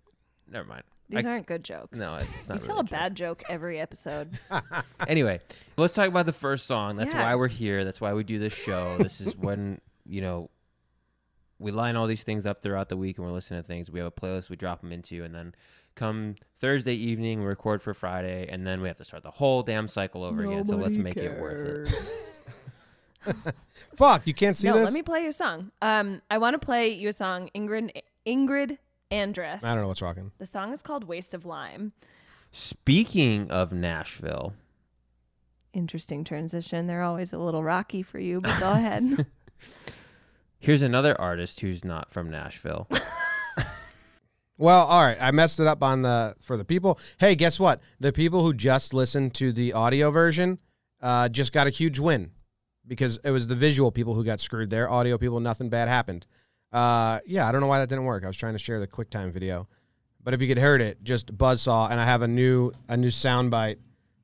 Never 0.50 0.66
mind. 0.68 0.84
These 1.10 1.24
I- 1.26 1.30
aren't 1.30 1.46
good 1.46 1.64
jokes. 1.64 1.98
No, 1.98 2.16
it's 2.16 2.48
not. 2.48 2.56
you 2.56 2.60
tell 2.60 2.76
really 2.76 2.80
a 2.80 2.82
joke. 2.84 2.90
bad 2.90 3.14
joke 3.14 3.42
every 3.48 3.80
episode. 3.80 4.38
anyway, 5.08 5.40
let's 5.76 5.94
talk 5.94 6.06
about 6.08 6.26
the 6.26 6.32
first 6.32 6.66
song. 6.66 6.96
That's 6.96 7.12
Yeah. 7.14 7.22
why 7.24 7.34
we're 7.34 7.48
here. 7.48 7.84
That's 7.84 8.00
why 8.00 8.12
we 8.12 8.24
do 8.24 8.38
this 8.38 8.52
show. 8.54 8.96
this 8.98 9.20
is 9.20 9.34
when, 9.36 9.80
you 10.04 10.20
know, 10.20 10.50
we 11.58 11.70
line 11.72 11.96
all 11.96 12.06
these 12.06 12.22
things 12.22 12.46
up 12.46 12.62
throughout 12.62 12.88
the 12.88 12.96
week 12.96 13.18
and 13.18 13.26
we're 13.26 13.32
listening 13.32 13.62
to 13.62 13.66
things. 13.66 13.90
We 13.90 13.98
have 14.00 14.06
a 14.06 14.12
playlist 14.12 14.48
we 14.50 14.56
drop 14.56 14.80
them 14.82 14.92
into, 14.92 15.24
and 15.24 15.34
then 15.34 15.54
come 15.98 16.36
Thursday 16.56 16.94
evening, 16.94 17.40
we 17.40 17.46
record 17.46 17.82
for 17.82 17.94
Friday, 17.94 18.48
and 18.50 18.66
then 18.66 18.80
we 18.80 18.88
have 18.88 18.96
to 18.98 19.04
start 19.04 19.22
the 19.22 19.30
whole 19.30 19.62
damn 19.62 19.88
cycle 19.88 20.24
over 20.24 20.44
again. 20.44 20.64
So 20.64 20.76
let's 20.76 20.96
make 20.96 21.16
it 21.16 21.40
worth 21.40 21.92
it. 23.26 23.34
Fuck, 23.96 24.26
you 24.26 24.34
can't 24.34 24.56
see 24.56 24.68
no, 24.68 24.74
this? 24.74 24.84
let 24.84 24.92
me 24.94 25.02
play 25.02 25.22
your 25.22 25.32
song. 25.32 25.72
Um, 25.82 26.22
I 26.30 26.38
want 26.38 26.54
to 26.54 26.64
play 26.64 26.90
you 26.90 27.08
a 27.08 27.12
song, 27.12 27.50
Ingrid 27.54 27.90
Ingrid 28.26 28.78
Andress. 29.10 29.64
I 29.64 29.74
don't 29.74 29.82
know 29.82 29.88
what's 29.88 30.02
rocking. 30.02 30.32
The 30.38 30.46
song 30.46 30.72
is 30.72 30.82
called 30.82 31.04
"Waste 31.04 31.34
of 31.34 31.44
Lime." 31.44 31.92
Speaking 32.50 33.50
of 33.50 33.72
Nashville, 33.72 34.54
Interesting 35.72 36.24
transition. 36.24 36.86
They're 36.86 37.02
always 37.02 37.32
a 37.32 37.38
little 37.38 37.62
rocky 37.62 38.02
for 38.02 38.18
you, 38.18 38.40
but 38.40 38.58
go 38.58 38.72
ahead. 38.72 39.26
here's 40.58 40.82
another 40.82 41.18
artist 41.20 41.60
who's 41.60 41.84
not 41.84 42.10
from 42.10 42.30
Nashville. 42.30 42.88
Well, 44.60 44.86
all 44.86 45.02
right. 45.02 45.16
I 45.20 45.30
messed 45.30 45.60
it 45.60 45.68
up 45.68 45.84
on 45.84 46.02
the 46.02 46.34
for 46.40 46.56
the 46.56 46.64
people. 46.64 46.98
Hey, 47.18 47.36
guess 47.36 47.60
what? 47.60 47.80
The 48.00 48.12
people 48.12 48.42
who 48.42 48.52
just 48.52 48.92
listened 48.92 49.34
to 49.34 49.52
the 49.52 49.72
audio 49.72 50.10
version 50.10 50.58
uh, 51.00 51.28
just 51.28 51.52
got 51.52 51.68
a 51.68 51.70
huge 51.70 52.00
win 52.00 52.32
because 52.86 53.18
it 53.22 53.30
was 53.30 53.46
the 53.46 53.54
visual 53.54 53.92
people 53.92 54.14
who 54.14 54.24
got 54.24 54.40
screwed 54.40 54.70
there. 54.70 54.90
Audio 54.90 55.16
people, 55.16 55.38
nothing 55.38 55.68
bad 55.68 55.86
happened. 55.86 56.26
Uh, 56.72 57.20
yeah, 57.24 57.46
I 57.48 57.52
don't 57.52 57.60
know 57.60 57.68
why 57.68 57.78
that 57.78 57.88
didn't 57.88 58.04
work. 58.04 58.24
I 58.24 58.26
was 58.26 58.36
trying 58.36 58.54
to 58.54 58.58
share 58.58 58.80
the 58.80 58.88
QuickTime 58.88 59.30
video, 59.30 59.68
but 60.22 60.34
if 60.34 60.42
you 60.42 60.48
could 60.48 60.58
heard 60.58 60.82
it, 60.82 61.02
just 61.04 61.34
buzzsaw, 61.36 61.90
and 61.90 62.00
I 62.00 62.04
have 62.04 62.22
a 62.22 62.28
new 62.28 62.72
a 62.88 62.96
new 62.96 63.08
soundbite 63.10 63.76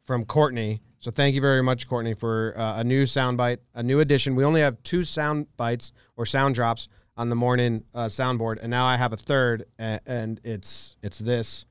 from 0.05 0.25
Courtney. 0.25 0.83
So 0.99 1.12
thank 1.12 1.37
you 1.37 1.41
very 1.41 1.62
much, 1.62 1.87
Courtney, 1.87 2.14
for 2.14 2.55
uh, 2.59 2.81
a 2.81 2.85
new 2.85 3.05
soundbite, 3.05 3.59
a 3.75 3.85
new 3.85 4.00
addition. 4.00 4.35
We 4.35 4.45
only 4.45 4.62
have 4.62 4.83
two 4.83 5.05
sound 5.05 5.47
bites 5.57 5.93
or 6.17 6.26
sound 6.26 6.57
drops 6.57 6.88
on 7.16 7.28
the 7.28 7.37
morning 7.37 7.85
uh, 7.94 8.06
soundboard, 8.06 8.59
and 8.61 8.71
now 8.71 8.87
I 8.87 8.97
have 8.97 9.12
a 9.12 9.16
third, 9.16 9.66
and, 9.78 10.00
and 10.06 10.40
it's 10.44 10.97
it's 11.02 11.18
this. 11.18 11.66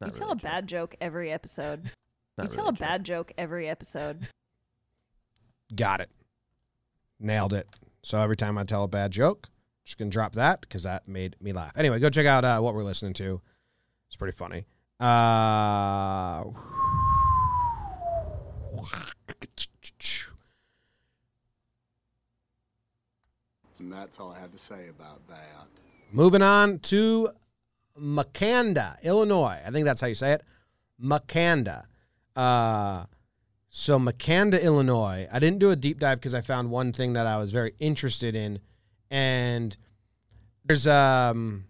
Not 0.00 0.08
you 0.08 0.12
tell 0.18 0.28
really 0.28 0.38
a 0.40 0.42
bad 0.42 0.66
joke 0.66 0.94
every 1.00 1.30
episode. 1.30 1.90
You 2.38 2.48
tell 2.48 2.64
really 2.64 2.68
a 2.70 2.72
joke. 2.72 2.78
bad 2.80 3.04
joke 3.04 3.32
every 3.36 3.68
episode. 3.68 4.26
Got 5.74 6.00
it, 6.00 6.10
nailed 7.20 7.52
it. 7.52 7.68
So 8.02 8.18
every 8.18 8.36
time 8.36 8.56
I 8.56 8.64
tell 8.64 8.84
a 8.84 8.88
bad 8.88 9.10
joke, 9.10 9.48
just 9.84 9.98
gonna 9.98 10.10
drop 10.10 10.32
that 10.32 10.62
because 10.62 10.84
that 10.84 11.06
made 11.06 11.36
me 11.40 11.52
laugh. 11.52 11.72
Anyway, 11.76 11.98
go 11.98 12.08
check 12.08 12.24
out 12.26 12.42
uh, 12.44 12.58
what 12.60 12.74
we're 12.74 12.84
listening 12.84 13.12
to. 13.14 13.42
It's 14.08 14.16
pretty 14.16 14.36
funny. 14.36 14.64
Uh, 14.98 16.44
And 23.82 23.92
that's 23.92 24.20
all 24.20 24.30
I 24.30 24.38
have 24.38 24.52
to 24.52 24.58
say 24.58 24.88
about 24.88 25.26
that. 25.26 25.66
Moving 26.12 26.40
on 26.40 26.78
to 26.80 27.30
Makanda, 27.98 29.02
Illinois. 29.02 29.58
I 29.66 29.70
think 29.72 29.84
that's 29.84 30.00
how 30.00 30.06
you 30.06 30.14
say 30.14 30.34
it. 30.34 30.42
Makanda. 31.02 31.86
Uh, 32.36 33.06
so 33.68 33.98
Makanda, 33.98 34.62
Illinois. 34.62 35.26
I 35.32 35.38
didn't 35.40 35.58
do 35.58 35.70
a 35.70 35.76
deep 35.76 35.98
dive 35.98 36.20
because 36.20 36.32
I 36.32 36.42
found 36.42 36.70
one 36.70 36.92
thing 36.92 37.14
that 37.14 37.26
I 37.26 37.38
was 37.38 37.50
very 37.50 37.74
interested 37.80 38.36
in, 38.36 38.60
and 39.10 39.76
there's 40.64 40.86
um 40.86 41.64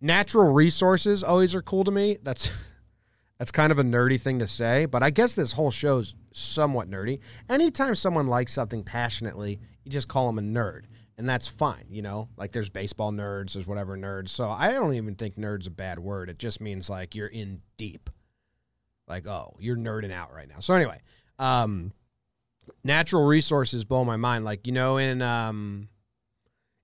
natural 0.00 0.52
resources 0.52 1.22
always 1.22 1.54
are 1.54 1.62
cool 1.62 1.84
to 1.84 1.92
me. 1.92 2.18
That's 2.24 2.50
that's 3.38 3.52
kind 3.52 3.70
of 3.70 3.78
a 3.78 3.84
nerdy 3.84 4.20
thing 4.20 4.40
to 4.40 4.48
say, 4.48 4.86
but 4.86 5.04
I 5.04 5.10
guess 5.10 5.36
this 5.36 5.52
whole 5.52 5.70
show's 5.70 6.16
somewhat 6.32 6.90
nerdy. 6.90 7.20
Anytime 7.48 7.94
someone 7.94 8.26
likes 8.26 8.52
something 8.52 8.82
passionately, 8.82 9.60
you 9.84 9.92
just 9.92 10.08
call 10.08 10.26
them 10.26 10.38
a 10.38 10.42
nerd, 10.42 10.86
and 11.16 11.28
that's 11.28 11.46
fine. 11.48 11.86
You 11.90 12.02
know, 12.02 12.28
like 12.36 12.52
there's 12.52 12.68
baseball 12.68 13.12
nerds, 13.12 13.54
there's 13.54 13.66
whatever 13.66 13.96
nerds. 13.96 14.30
So 14.30 14.50
I 14.50 14.72
don't 14.72 14.94
even 14.94 15.14
think 15.14 15.36
nerd's 15.36 15.66
a 15.66 15.70
bad 15.70 15.98
word. 15.98 16.28
It 16.28 16.38
just 16.38 16.60
means 16.60 16.90
like 16.90 17.14
you're 17.14 17.28
in 17.28 17.60
deep. 17.76 18.10
Like, 19.06 19.26
oh, 19.26 19.54
you're 19.58 19.76
nerding 19.76 20.12
out 20.12 20.32
right 20.32 20.48
now. 20.48 20.60
So 20.60 20.74
anyway, 20.74 21.00
um, 21.38 21.92
natural 22.82 23.24
resources 23.24 23.84
blow 23.84 24.04
my 24.04 24.16
mind. 24.16 24.44
Like, 24.44 24.66
you 24.66 24.72
know, 24.72 24.96
in 24.96 25.20
um, 25.22 25.88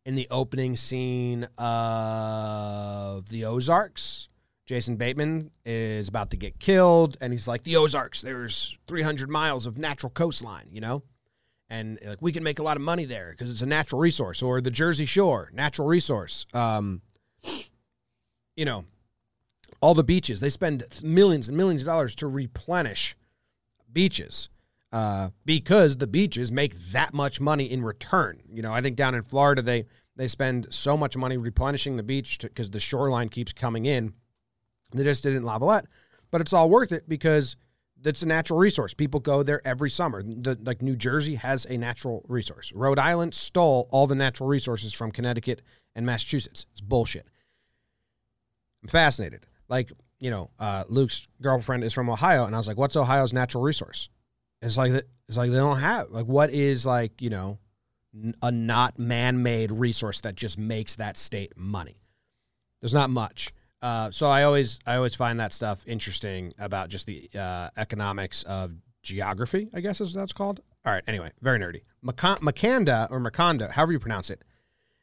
in 0.04 0.14
the 0.14 0.28
opening 0.30 0.76
scene 0.76 1.44
of 1.58 3.28
the 3.28 3.46
Ozarks, 3.46 4.28
Jason 4.66 4.96
Bateman 4.96 5.50
is 5.64 6.08
about 6.08 6.30
to 6.30 6.36
get 6.36 6.58
killed, 6.58 7.16
and 7.20 7.32
he's 7.32 7.48
like, 7.48 7.64
"The 7.64 7.76
Ozarks, 7.76 8.20
there's 8.20 8.78
300 8.86 9.30
miles 9.30 9.66
of 9.66 9.78
natural 9.78 10.10
coastline, 10.10 10.68
you 10.70 10.80
know, 10.80 11.02
and 11.70 11.98
like 12.04 12.20
we 12.20 12.32
can 12.32 12.42
make 12.42 12.58
a 12.58 12.62
lot 12.62 12.76
of 12.76 12.82
money 12.82 13.04
there 13.06 13.30
because 13.30 13.48
it's 13.50 13.62
a 13.62 13.66
natural 13.66 14.00
resource." 14.00 14.42
Or 14.42 14.60
the 14.60 14.70
Jersey 14.70 15.06
Shore, 15.06 15.50
natural 15.54 15.88
resource. 15.88 16.44
Um, 16.52 17.00
you 18.56 18.64
know, 18.64 18.84
all 19.80 19.94
the 19.94 20.04
beaches 20.04 20.40
they 20.40 20.50
spend 20.50 20.84
millions 21.02 21.48
and 21.48 21.56
millions 21.56 21.82
of 21.82 21.86
dollars 21.86 22.14
to 22.16 22.26
replenish 22.26 23.16
beaches 23.92 24.48
uh, 24.92 25.30
because 25.44 25.96
the 25.96 26.06
beaches 26.06 26.50
make 26.50 26.74
that 26.92 27.14
much 27.14 27.40
money 27.40 27.70
in 27.70 27.82
return. 27.82 28.40
You 28.50 28.62
know, 28.62 28.72
I 28.72 28.80
think 28.80 28.96
down 28.96 29.14
in 29.14 29.22
Florida 29.22 29.62
they 29.62 29.86
they 30.16 30.26
spend 30.26 30.66
so 30.70 30.96
much 30.96 31.16
money 31.16 31.36
replenishing 31.36 31.96
the 31.96 32.02
beach 32.02 32.40
because 32.40 32.70
the 32.70 32.80
shoreline 32.80 33.28
keeps 33.28 33.52
coming 33.52 33.86
in. 33.86 34.12
They 34.92 35.04
just 35.04 35.22
did 35.22 35.34
it 35.34 35.36
in 35.36 35.44
Lavallette, 35.44 35.86
but 36.30 36.40
it's 36.40 36.52
all 36.52 36.68
worth 36.68 36.92
it 36.92 37.08
because 37.08 37.56
it's 38.04 38.22
a 38.22 38.26
natural 38.26 38.58
resource. 38.58 38.94
People 38.94 39.20
go 39.20 39.42
there 39.42 39.60
every 39.66 39.90
summer. 39.90 40.22
The, 40.22 40.58
like 40.62 40.82
New 40.82 40.96
Jersey 40.96 41.34
has 41.36 41.66
a 41.66 41.76
natural 41.76 42.24
resource. 42.28 42.72
Rhode 42.74 42.98
Island 42.98 43.34
stole 43.34 43.88
all 43.90 44.06
the 44.06 44.14
natural 44.14 44.48
resources 44.48 44.92
from 44.92 45.10
Connecticut 45.10 45.62
and 45.94 46.06
Massachusetts. 46.06 46.66
It's 46.72 46.80
bullshit. 46.80 47.26
I'm 48.82 48.88
fascinated. 48.88 49.46
Like, 49.68 49.92
you 50.18 50.30
know, 50.30 50.50
uh, 50.58 50.84
Luke's 50.88 51.28
girlfriend 51.40 51.84
is 51.84 51.92
from 51.92 52.10
Ohio, 52.10 52.44
and 52.44 52.54
I 52.54 52.58
was 52.58 52.68
like, 52.68 52.76
"What's 52.76 52.96
Ohio's 52.96 53.32
natural 53.32 53.62
resource?" 53.62 54.08
It's 54.62 54.76
like 54.76 54.92
it's 54.92 55.36
like 55.36 55.50
they 55.50 55.56
don't 55.56 55.78
have 55.78 56.10
like 56.10 56.26
what 56.26 56.50
is 56.50 56.84
like 56.84 57.20
you 57.20 57.30
know 57.30 57.58
a 58.42 58.50
not 58.50 58.98
man-made 58.98 59.70
resource 59.70 60.20
that 60.22 60.34
just 60.34 60.58
makes 60.58 60.96
that 60.96 61.16
state 61.16 61.56
money. 61.56 62.02
There's 62.80 62.94
not 62.94 63.10
much. 63.10 63.52
Uh, 63.82 64.10
so 64.10 64.28
I 64.28 64.42
always 64.42 64.78
I 64.86 64.96
always 64.96 65.14
find 65.14 65.40
that 65.40 65.52
stuff 65.52 65.84
interesting 65.86 66.52
about 66.58 66.88
just 66.90 67.06
the 67.06 67.30
uh, 67.34 67.70
economics 67.76 68.42
of 68.42 68.72
geography. 69.02 69.68
I 69.72 69.80
guess 69.80 70.00
is 70.00 70.12
that's 70.12 70.32
called. 70.32 70.60
All 70.84 70.92
right. 70.92 71.04
Anyway, 71.06 71.30
very 71.40 71.58
nerdy. 71.58 71.82
Makanda 72.04 73.10
or 73.10 73.20
Makanda, 73.20 73.70
however 73.70 73.92
you 73.92 73.98
pronounce 73.98 74.30
it, 74.30 74.42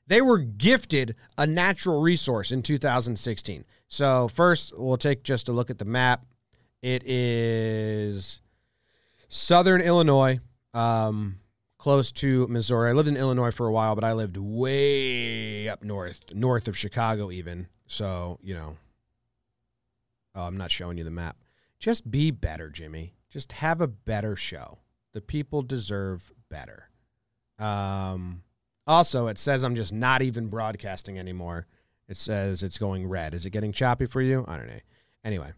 they 0.07 0.21
were 0.21 0.39
gifted 0.39 1.15
a 1.37 1.45
natural 1.45 2.01
resource 2.01 2.51
in 2.51 2.63
2016. 2.63 3.65
So 3.87 4.27
first, 4.29 4.73
we'll 4.77 4.97
take 4.97 5.23
just 5.23 5.49
a 5.49 5.51
look 5.51 5.69
at 5.69 5.77
the 5.77 5.85
map. 5.85 6.25
It 6.81 7.03
is 7.05 8.41
southern 9.27 9.81
Illinois, 9.81 10.39
um, 10.73 11.39
close 11.77 12.11
to 12.13 12.47
Missouri. 12.47 12.89
I 12.89 12.93
lived 12.93 13.09
in 13.09 13.17
Illinois 13.17 13.51
for 13.51 13.67
a 13.67 13.71
while, 13.71 13.95
but 13.95 14.03
I 14.03 14.13
lived 14.13 14.37
way 14.37 15.67
up 15.67 15.83
north, 15.83 16.33
north 16.33 16.67
of 16.67 16.77
Chicago, 16.77 17.29
even. 17.31 17.67
So 17.87 18.39
you 18.43 18.53
know, 18.53 18.77
oh, 20.35 20.43
I'm 20.43 20.57
not 20.57 20.71
showing 20.71 20.97
you 20.97 21.03
the 21.03 21.11
map. 21.11 21.37
Just 21.79 22.09
be 22.09 22.31
better, 22.31 22.69
Jimmy. 22.69 23.13
Just 23.29 23.51
have 23.53 23.81
a 23.81 23.87
better 23.87 24.35
show. 24.35 24.79
The 25.13 25.21
people 25.21 25.61
deserve 25.61 26.31
better. 26.49 26.89
Um, 27.59 28.43
also, 28.85 29.27
it 29.27 29.37
says 29.37 29.63
I'm 29.63 29.75
just 29.75 29.93
not 29.93 30.21
even 30.21 30.47
broadcasting 30.47 31.19
anymore. 31.19 31.67
It 32.07 32.17
says 32.17 32.63
it's 32.63 32.77
going 32.77 33.07
red. 33.07 33.33
Is 33.33 33.45
it 33.45 33.49
getting 33.49 33.73
choppy 33.73 34.05
for 34.05 34.21
you? 34.21 34.45
I 34.47 34.57
don't 34.57 34.67
know. 34.67 34.79
Anyway. 35.23 35.51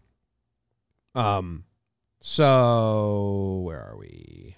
Um 1.14 1.64
so 2.20 3.62
where 3.64 3.80
are 3.80 3.96
we? 3.96 4.56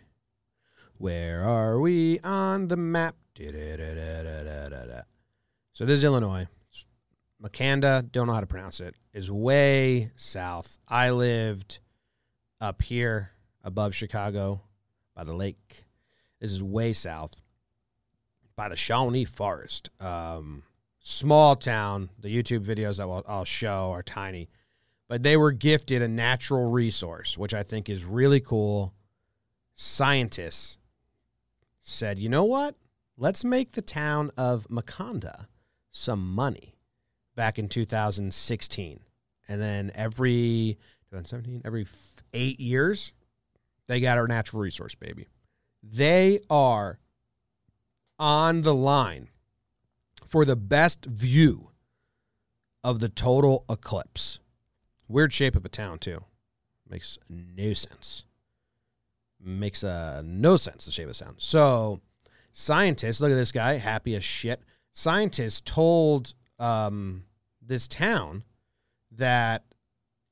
Where 0.98 1.44
are 1.44 1.78
we 1.80 2.18
on 2.20 2.68
the 2.68 2.76
map? 2.76 3.14
So 5.72 5.84
this 5.84 5.98
is 5.98 6.04
Illinois. 6.04 6.46
Makanda, 7.42 8.10
don't 8.12 8.28
know 8.28 8.34
how 8.34 8.40
to 8.40 8.46
pronounce 8.46 8.80
it, 8.80 8.94
is 9.12 9.30
way 9.30 10.12
south. 10.14 10.78
I 10.86 11.10
lived 11.10 11.80
up 12.60 12.82
here 12.82 13.32
above 13.64 13.94
Chicago 13.94 14.62
by 15.14 15.24
the 15.24 15.34
lake. 15.34 15.84
This 16.40 16.52
is 16.52 16.62
way 16.62 16.92
south. 16.92 17.40
by 18.54 18.68
the 18.68 18.76
Shawnee 18.76 19.24
Forest. 19.24 19.90
Um, 20.00 20.62
small 21.00 21.56
town. 21.56 22.10
The 22.20 22.28
YouTube 22.28 22.64
videos 22.64 22.98
that 22.98 23.04
I'll, 23.04 23.24
I'll 23.26 23.44
show 23.44 23.90
are 23.90 24.02
tiny, 24.02 24.48
but 25.08 25.22
they 25.22 25.36
were 25.36 25.52
gifted 25.52 26.00
a 26.00 26.08
natural 26.08 26.70
resource, 26.70 27.36
which 27.36 27.54
I 27.54 27.64
think 27.64 27.88
is 27.88 28.04
really 28.04 28.40
cool. 28.40 28.94
Scientists 29.74 30.76
said, 31.80 32.18
you 32.18 32.28
know 32.28 32.44
what? 32.44 32.76
Let's 33.16 33.44
make 33.44 33.72
the 33.72 33.82
town 33.82 34.30
of 34.36 34.68
Makanda 34.68 35.46
some 35.90 36.34
money 36.34 36.71
back 37.34 37.58
in 37.58 37.68
2016. 37.68 39.00
And 39.48 39.60
then 39.60 39.90
every 39.94 40.78
2017, 41.10 41.62
every 41.64 41.86
eight 42.32 42.60
years, 42.60 43.12
they 43.88 44.00
got 44.00 44.18
our 44.18 44.26
natural 44.26 44.62
resource, 44.62 44.94
baby. 44.94 45.28
They 45.82 46.40
are 46.48 46.98
on 48.18 48.62
the 48.62 48.74
line 48.74 49.28
for 50.26 50.44
the 50.44 50.56
best 50.56 51.04
view 51.04 51.70
of 52.84 53.00
the 53.00 53.08
total 53.08 53.64
eclipse. 53.68 54.38
Weird 55.08 55.32
shape 55.32 55.56
of 55.56 55.64
a 55.64 55.68
town, 55.68 55.98
too. 55.98 56.24
Makes 56.88 57.18
no 57.28 57.74
sense. 57.74 58.24
Makes 59.44 59.82
uh, 59.82 60.22
no 60.24 60.56
sense, 60.56 60.86
the 60.86 60.92
shape 60.92 61.08
of 61.08 61.18
town. 61.18 61.34
So, 61.38 62.00
scientists, 62.52 63.20
look 63.20 63.32
at 63.32 63.36
this 63.36 63.52
guy, 63.52 63.76
happy 63.76 64.14
as 64.14 64.24
shit. 64.24 64.62
Scientists 64.92 65.60
told 65.60 66.34
um, 66.62 67.24
this 67.60 67.88
town 67.88 68.44
that 69.12 69.64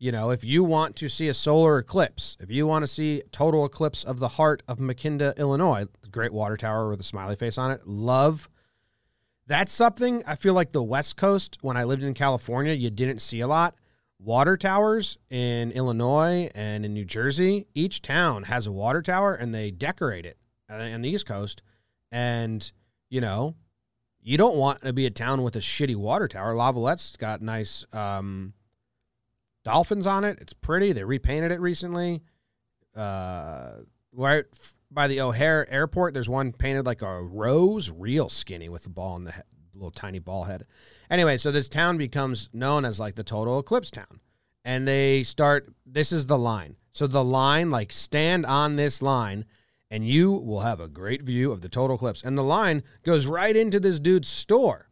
you 0.00 0.12
know, 0.12 0.30
if 0.30 0.42
you 0.42 0.64
want 0.64 0.96
to 0.96 1.08
see 1.10 1.28
a 1.28 1.34
solar 1.34 1.78
eclipse, 1.78 2.34
if 2.40 2.50
you 2.50 2.66
want 2.66 2.82
to 2.82 2.86
see 2.86 3.22
total 3.32 3.66
eclipse 3.66 4.02
of 4.02 4.18
the 4.18 4.28
heart 4.28 4.62
of 4.66 4.78
Makanda, 4.78 5.36
Illinois, 5.36 5.86
the 6.00 6.08
great 6.08 6.32
water 6.32 6.56
tower 6.56 6.88
with 6.88 7.00
a 7.00 7.04
smiley 7.04 7.36
face 7.36 7.58
on 7.58 7.70
it, 7.70 7.86
love. 7.86 8.48
That's 9.46 9.72
something 9.72 10.22
I 10.26 10.36
feel 10.36 10.54
like 10.54 10.72
the 10.72 10.82
West 10.82 11.18
Coast, 11.18 11.58
when 11.60 11.76
I 11.76 11.84
lived 11.84 12.02
in 12.02 12.14
California, 12.14 12.72
you 12.72 12.88
didn't 12.88 13.20
see 13.20 13.40
a 13.40 13.46
lot. 13.46 13.74
Water 14.18 14.56
towers 14.56 15.18
in 15.28 15.70
Illinois 15.72 16.48
and 16.54 16.86
in 16.86 16.94
New 16.94 17.04
Jersey, 17.04 17.66
each 17.74 18.00
town 18.00 18.44
has 18.44 18.66
a 18.66 18.72
water 18.72 19.02
tower 19.02 19.34
and 19.34 19.54
they 19.54 19.70
decorate 19.70 20.24
it 20.24 20.38
on 20.70 21.02
the 21.02 21.10
East 21.10 21.26
Coast. 21.26 21.62
And, 22.10 22.70
you 23.10 23.20
know, 23.20 23.54
you 24.22 24.36
don't 24.36 24.56
want 24.56 24.82
to 24.82 24.92
be 24.92 25.06
a 25.06 25.10
town 25.10 25.42
with 25.42 25.56
a 25.56 25.60
shitty 25.60 25.96
water 25.96 26.28
tower. 26.28 26.54
Lavallette's 26.54 27.16
got 27.16 27.40
nice 27.40 27.86
um, 27.92 28.52
dolphins 29.64 30.06
on 30.06 30.24
it. 30.24 30.38
It's 30.40 30.52
pretty. 30.52 30.92
They 30.92 31.04
repainted 31.04 31.52
it 31.52 31.60
recently. 31.60 32.22
Uh, 32.94 33.72
right 34.12 34.44
by 34.90 35.08
the 35.08 35.20
O'Hare 35.20 35.70
Airport, 35.70 36.14
there's 36.14 36.28
one 36.28 36.52
painted 36.52 36.86
like 36.86 37.02
a 37.02 37.22
rose, 37.22 37.90
real 37.90 38.28
skinny 38.28 38.68
with 38.68 38.82
the 38.84 38.90
ball 38.90 39.16
in 39.16 39.24
the 39.24 39.34
little 39.74 39.90
tiny 39.90 40.18
ball 40.18 40.44
head. 40.44 40.66
Anyway, 41.10 41.36
so 41.36 41.50
this 41.50 41.68
town 41.68 41.96
becomes 41.96 42.50
known 42.52 42.84
as 42.84 43.00
like 43.00 43.14
the 43.14 43.24
total 43.24 43.58
eclipse 43.58 43.90
town. 43.90 44.20
And 44.64 44.86
they 44.86 45.22
start, 45.22 45.72
this 45.86 46.12
is 46.12 46.26
the 46.26 46.38
line. 46.38 46.76
So 46.92 47.06
the 47.06 47.24
line, 47.24 47.70
like 47.70 47.92
stand 47.92 48.44
on 48.44 48.76
this 48.76 49.00
line 49.00 49.46
and 49.90 50.06
you 50.06 50.30
will 50.30 50.60
have 50.60 50.80
a 50.80 50.88
great 50.88 51.22
view 51.22 51.50
of 51.50 51.60
the 51.60 51.68
total 51.68 51.96
eclipse. 51.96 52.22
And 52.22 52.38
the 52.38 52.42
line 52.42 52.82
goes 53.02 53.26
right 53.26 53.56
into 53.56 53.80
this 53.80 53.98
dude's 53.98 54.28
store, 54.28 54.88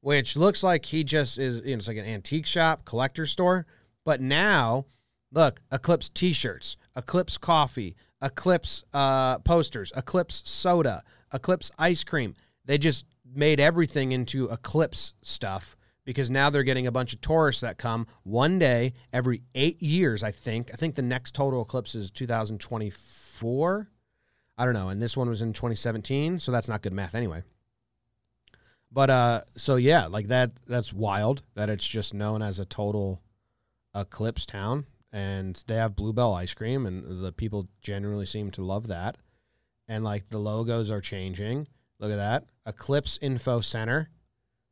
which 0.00 0.36
looks 0.36 0.62
like 0.62 0.86
he 0.86 1.04
just 1.04 1.38
is, 1.38 1.60
you 1.64 1.72
know, 1.72 1.78
it's 1.78 1.88
like 1.88 1.98
an 1.98 2.06
antique 2.06 2.46
shop, 2.46 2.84
collector 2.84 3.26
store. 3.26 3.66
But 4.04 4.20
now, 4.20 4.86
look, 5.30 5.60
Eclipse 5.70 6.08
t 6.08 6.32
shirts, 6.32 6.76
Eclipse 6.96 7.36
coffee, 7.36 7.96
Eclipse 8.22 8.82
uh, 8.94 9.38
posters, 9.40 9.92
Eclipse 9.96 10.42
soda, 10.46 11.02
Eclipse 11.32 11.70
ice 11.78 12.02
cream. 12.02 12.34
They 12.64 12.78
just 12.78 13.04
made 13.34 13.60
everything 13.60 14.12
into 14.12 14.48
Eclipse 14.48 15.14
stuff 15.22 15.76
because 16.04 16.30
now 16.30 16.50
they're 16.50 16.62
getting 16.62 16.86
a 16.86 16.92
bunch 16.92 17.12
of 17.12 17.20
tourists 17.20 17.60
that 17.60 17.78
come 17.78 18.06
one 18.22 18.58
day 18.58 18.94
every 19.12 19.42
eight 19.54 19.82
years, 19.82 20.24
I 20.24 20.32
think. 20.32 20.70
I 20.72 20.76
think 20.76 20.94
the 20.94 21.02
next 21.02 21.34
total 21.34 21.62
eclipse 21.62 21.94
is 21.94 22.10
2024. 22.10 23.88
I 24.60 24.66
don't 24.66 24.74
know. 24.74 24.90
And 24.90 25.00
this 25.00 25.16
one 25.16 25.30
was 25.30 25.40
in 25.40 25.54
2017, 25.54 26.38
so 26.38 26.52
that's 26.52 26.68
not 26.68 26.82
good 26.82 26.92
math 26.92 27.14
anyway. 27.14 27.42
But 28.92 29.08
uh, 29.08 29.40
so 29.56 29.76
yeah, 29.76 30.04
like 30.04 30.28
that. 30.28 30.50
That's 30.66 30.92
wild 30.92 31.40
that 31.54 31.70
it's 31.70 31.86
just 31.88 32.12
known 32.12 32.42
as 32.42 32.60
a 32.60 32.66
total 32.66 33.22
eclipse 33.94 34.44
town, 34.44 34.84
and 35.14 35.64
they 35.66 35.76
have 35.76 35.96
Bluebell 35.96 36.34
ice 36.34 36.52
cream, 36.52 36.84
and 36.84 37.24
the 37.24 37.32
people 37.32 37.68
generally 37.80 38.26
seem 38.26 38.50
to 38.50 38.62
love 38.62 38.88
that. 38.88 39.16
And 39.88 40.04
like 40.04 40.28
the 40.28 40.38
logos 40.38 40.90
are 40.90 41.00
changing. 41.00 41.66
Look 41.98 42.12
at 42.12 42.16
that, 42.16 42.44
Eclipse 42.66 43.18
Info 43.22 43.62
Center. 43.62 44.10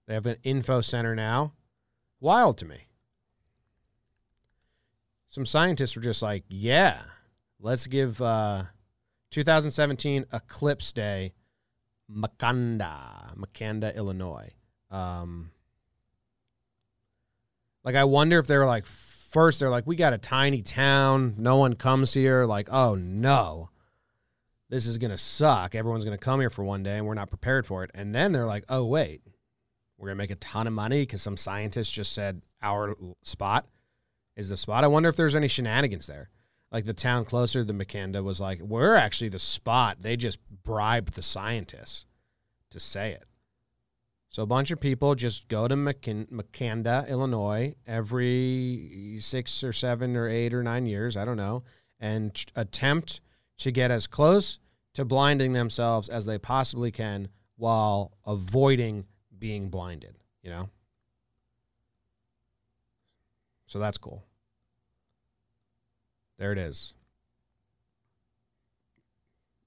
They 0.06 0.12
have 0.12 0.26
an 0.26 0.36
info 0.42 0.82
center 0.82 1.14
now. 1.14 1.54
Wild 2.20 2.58
to 2.58 2.66
me. 2.66 2.88
Some 5.28 5.46
scientists 5.46 5.96
were 5.96 6.02
just 6.02 6.20
like, 6.20 6.44
yeah, 6.48 7.00
let's 7.58 7.86
give. 7.86 8.20
Uh, 8.20 8.64
2017 9.30 10.26
Eclipse 10.32 10.92
Day, 10.92 11.32
Makanda, 12.10 13.34
Makanda, 13.36 13.94
Illinois. 13.94 14.52
Um, 14.90 15.50
like 17.84 17.94
I 17.94 18.04
wonder 18.04 18.38
if 18.38 18.46
they're 18.46 18.66
like 18.66 18.86
first 18.86 19.60
they're 19.60 19.70
like 19.70 19.86
we 19.86 19.96
got 19.96 20.12
a 20.12 20.18
tiny 20.18 20.62
town, 20.62 21.34
no 21.38 21.56
one 21.56 21.74
comes 21.74 22.14
here. 22.14 22.44
Like 22.44 22.68
oh 22.70 22.94
no, 22.94 23.70
this 24.70 24.86
is 24.86 24.98
gonna 24.98 25.18
suck. 25.18 25.74
Everyone's 25.74 26.04
gonna 26.04 26.18
come 26.18 26.40
here 26.40 26.50
for 26.50 26.64
one 26.64 26.82
day 26.82 26.96
and 26.96 27.06
we're 27.06 27.14
not 27.14 27.28
prepared 27.28 27.66
for 27.66 27.84
it. 27.84 27.90
And 27.94 28.14
then 28.14 28.32
they're 28.32 28.46
like 28.46 28.64
oh 28.68 28.84
wait, 28.84 29.22
we're 29.98 30.08
gonna 30.08 30.16
make 30.16 30.30
a 30.30 30.36
ton 30.36 30.66
of 30.66 30.72
money 30.72 31.02
because 31.02 31.22
some 31.22 31.36
scientist 31.36 31.92
just 31.92 32.12
said 32.12 32.40
our 32.62 32.96
spot 33.22 33.66
is 34.36 34.48
the 34.48 34.56
spot. 34.56 34.84
I 34.84 34.88
wonder 34.88 35.08
if 35.08 35.16
there's 35.16 35.34
any 35.34 35.48
shenanigans 35.48 36.06
there 36.06 36.30
like 36.70 36.84
the 36.84 36.94
town 36.94 37.24
closer 37.24 37.64
to 37.64 37.72
Makanda 37.72 38.22
was 38.22 38.40
like, 38.40 38.60
we're 38.60 38.94
actually 38.94 39.30
the 39.30 39.38
spot. 39.38 39.98
They 40.00 40.16
just 40.16 40.38
bribed 40.62 41.14
the 41.14 41.22
scientists 41.22 42.04
to 42.70 42.80
say 42.80 43.12
it. 43.12 43.24
So 44.30 44.42
a 44.42 44.46
bunch 44.46 44.70
of 44.70 44.78
people 44.78 45.14
just 45.14 45.48
go 45.48 45.66
to 45.66 45.74
Makanda, 45.74 47.08
Illinois, 47.08 47.74
every 47.86 49.16
six 49.20 49.64
or 49.64 49.72
seven 49.72 50.16
or 50.16 50.28
eight 50.28 50.52
or 50.52 50.62
nine 50.62 50.84
years, 50.84 51.16
I 51.16 51.24
don't 51.24 51.38
know, 51.38 51.62
and 51.98 52.34
ch- 52.34 52.46
attempt 52.54 53.22
to 53.58 53.70
get 53.70 53.90
as 53.90 54.06
close 54.06 54.58
to 54.94 55.06
blinding 55.06 55.52
themselves 55.52 56.10
as 56.10 56.26
they 56.26 56.38
possibly 56.38 56.90
can 56.90 57.28
while 57.56 58.12
avoiding 58.26 59.06
being 59.38 59.70
blinded, 59.70 60.14
you 60.42 60.50
know? 60.50 60.68
So 63.66 63.78
that's 63.78 63.98
cool. 63.98 64.27
There 66.38 66.52
it 66.52 66.58
is. 66.58 66.94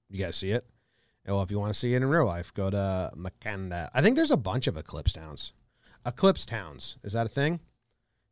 You 0.08 0.22
guys 0.22 0.36
see 0.36 0.50
it? 0.50 0.66
Well, 1.26 1.42
if 1.42 1.50
you 1.50 1.58
want 1.58 1.72
to 1.72 1.78
see 1.78 1.94
it 1.94 1.98
in 1.98 2.04
real 2.04 2.26
life, 2.26 2.52
go 2.52 2.68
to 2.68 3.12
Makanda. 3.16 3.88
I 3.94 4.02
think 4.02 4.16
there's 4.16 4.30
a 4.30 4.36
bunch 4.36 4.66
of 4.66 4.76
eclipse 4.76 5.12
towns. 5.12 5.52
Eclipse 6.04 6.44
towns. 6.44 6.98
Is 7.04 7.12
that 7.12 7.26
a 7.26 7.28
thing? 7.28 7.60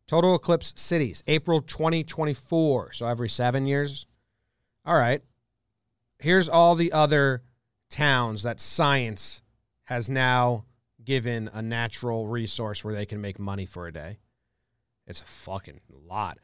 Total 0.09 0.35
eclipse 0.35 0.75
cities, 0.77 1.23
April 1.29 1.63
2024. 1.63 2.93
So 2.95 3.07
every 3.07 3.29
seven 3.29 3.67
years. 3.67 4.07
All 4.85 4.99
right. 4.99 5.23
Here's 6.19 6.49
all 6.49 6.75
the 6.75 6.93
other 6.93 7.43
towns 7.91 8.43
that 8.43 8.61
science 8.61 9.43
has 9.85 10.11
now 10.11 10.65
given 11.05 11.49
a 11.53 11.63
natural 11.63 12.27
resource 12.27 12.85
where 12.85 12.95
they 12.95 13.07
can 13.07 13.21
make 13.21 13.39
money 13.39 13.67
for 13.67 13.87
a 13.87 13.93
day. 13.93 14.19
It's 15.07 15.23
a 15.23 15.27
fucking 15.27 15.81
lot. 15.89 16.39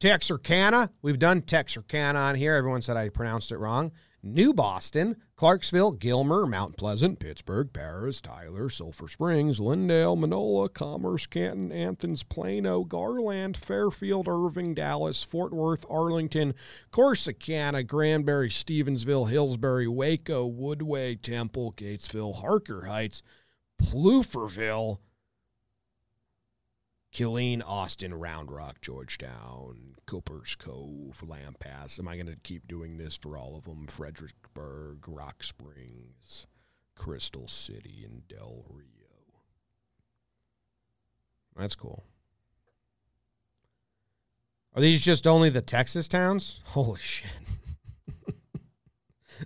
Texarkana. 0.00 0.90
We've 1.02 1.18
done 1.18 1.42
Texarkana 1.42 2.18
on 2.18 2.34
here. 2.34 2.54
Everyone 2.54 2.80
said 2.80 2.96
I 2.96 3.10
pronounced 3.10 3.52
it 3.52 3.58
wrong. 3.58 3.92
New 4.22 4.54
Boston, 4.54 5.16
Clarksville, 5.36 5.92
Gilmer, 5.92 6.46
Mount 6.46 6.76
Pleasant, 6.76 7.18
Pittsburgh, 7.18 7.70
Paris, 7.72 8.20
Tyler, 8.20 8.68
Sulphur 8.68 9.08
Springs, 9.08 9.58
Lindale, 9.58 10.18
Mineola, 10.18 10.68
Commerce, 10.70 11.26
Canton, 11.26 11.70
Athens, 11.72 12.22
Plano, 12.22 12.84
Garland, 12.84 13.56
Fairfield, 13.56 14.26
Irving, 14.28 14.74
Dallas, 14.74 15.22
Fort 15.22 15.52
Worth, 15.52 15.84
Arlington, 15.88 16.54
Corsicana, 16.90 17.86
Granbury, 17.86 18.50
Stephenville, 18.50 19.30
Hillsboro, 19.30 19.90
Waco, 19.90 20.50
Woodway, 20.50 21.20
Temple, 21.20 21.72
Gatesville, 21.72 22.40
Harker 22.40 22.86
Heights, 22.86 23.22
Pflugerville, 23.82 24.98
Killeen, 27.12 27.60
Austin, 27.66 28.14
Round 28.14 28.52
Rock, 28.52 28.80
Georgetown, 28.80 29.96
Copperas 30.06 30.54
Cove, 30.54 31.22
Lampass. 31.26 31.98
Am 31.98 32.06
I 32.06 32.14
going 32.14 32.26
to 32.26 32.36
keep 32.42 32.68
doing 32.68 32.98
this 32.98 33.16
for 33.16 33.36
all 33.36 33.56
of 33.56 33.64
them? 33.64 33.86
Fredericksburg, 33.88 35.08
Rock 35.08 35.42
Springs, 35.42 36.46
Crystal 36.94 37.48
City, 37.48 38.04
and 38.04 38.26
Del 38.28 38.64
Rio. 38.68 38.86
That's 41.56 41.74
cool. 41.74 42.04
Are 44.74 44.80
these 44.80 45.00
just 45.00 45.26
only 45.26 45.50
the 45.50 45.60
Texas 45.60 46.06
towns? 46.06 46.60
Holy 46.64 47.00
shit. 47.00 47.30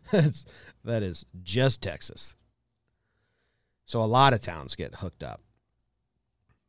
That's 0.12 0.44
that 0.85 1.03
is 1.03 1.24
just 1.42 1.81
Texas. 1.81 2.35
So 3.87 4.03
a 4.03 4.05
lot 4.05 4.35
of 4.35 4.42
towns 4.42 4.74
get 4.74 4.96
hooked 4.96 5.22
up. 5.22 5.40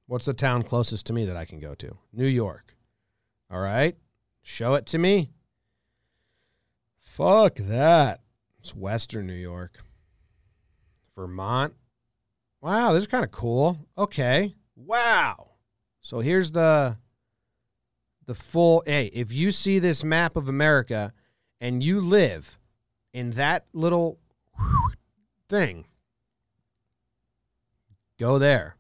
What's 0.08 0.26
the 0.26 0.34
town 0.34 0.64
closest 0.64 1.08
to 1.08 1.14
me 1.14 1.26
that 1.26 1.38
I 1.38 1.46
can 1.46 1.60
go 1.60 1.74
to? 1.76 1.98
New 2.14 2.28
York. 2.28 2.76
All 3.50 3.60
right. 3.60 3.96
Show 4.44 4.76
it 4.76 4.86
to 4.88 4.98
me. 5.00 5.32
Fuck 7.02 7.56
that. 7.56 8.22
It's 8.60 8.76
Western 8.76 9.26
New 9.26 9.34
York. 9.34 9.80
Vermont. 11.16 11.74
Wow, 12.62 12.94
this 12.94 13.04
is 13.04 13.08
kind 13.08 13.24
of 13.24 13.32
cool. 13.32 13.80
Okay. 13.98 14.54
Wow. 14.76 15.52
So 16.02 16.20
here's 16.20 16.52
the 16.52 16.98
the 18.26 18.36
full 18.36 18.84
hey, 18.86 19.12
if 19.14 19.32
you 19.32 19.52
see 19.52 19.80
this 19.80 20.04
map 20.04 20.36
of 20.36 20.50
America 20.50 21.14
and 21.62 21.82
you 21.82 22.02
live 22.02 22.60
in 23.14 23.32
that 23.32 23.66
little 23.74 24.20
thing, 25.48 25.86
go 28.20 28.38
there. 28.38 28.76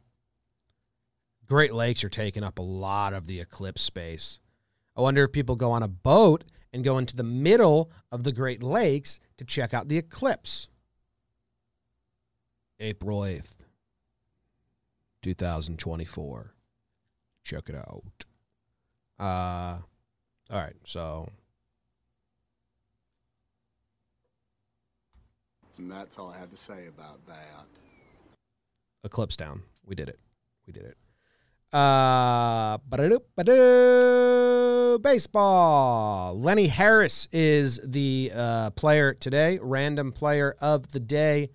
Great 1.46 1.74
Lakes 1.74 2.04
are 2.04 2.10
taking 2.10 2.44
up 2.44 2.60
a 2.60 2.64
lot 2.64 3.14
of 3.14 3.28
the 3.28 3.40
eclipse 3.40 3.82
space. 3.82 4.40
I 4.98 5.02
wonder 5.02 5.24
if 5.24 5.32
people 5.32 5.56
go 5.56 5.72
on 5.72 5.84
a 5.84 5.88
boat 5.88 6.44
and 6.74 6.84
go 6.84 6.98
into 6.98 7.16
the 7.16 7.24
middle 7.24 7.92
of 8.12 8.24
the 8.24 8.32
Great 8.32 8.64
Lakes 8.64 9.20
to 9.38 9.46
check 9.46 9.74
out 9.74 9.88
the 9.88 9.98
eclipse. 9.98 10.68
April 12.80 13.20
8th, 13.20 13.52
2024. 15.22 16.54
Check 17.44 17.70
it 17.70 17.76
out. 17.76 18.26
Uh 19.18 19.80
all 20.52 20.60
right, 20.60 20.76
so 20.84 21.28
And 25.78 25.92
that's 25.92 26.18
all 26.18 26.30
I 26.30 26.38
have 26.38 26.52
to 26.52 26.58
say 26.58 26.88
about 26.88 27.26
that. 27.28 27.66
eclipse 29.04 29.36
down. 29.36 29.64
We 29.86 29.96
did 29.96 30.10
it. 30.10 30.20
We 30.66 30.74
did 30.74 30.84
it. 30.84 30.98
Uh, 31.76 32.78
baseball. 35.00 36.34
Lenny 36.40 36.68
Harris 36.68 37.28
is 37.34 37.82
the 37.84 38.32
uh, 38.34 38.70
player 38.72 39.14
today. 39.14 39.60
Random 39.62 40.14
player 40.14 40.56
of 40.62 40.88
the 40.94 41.02
day 41.02 41.50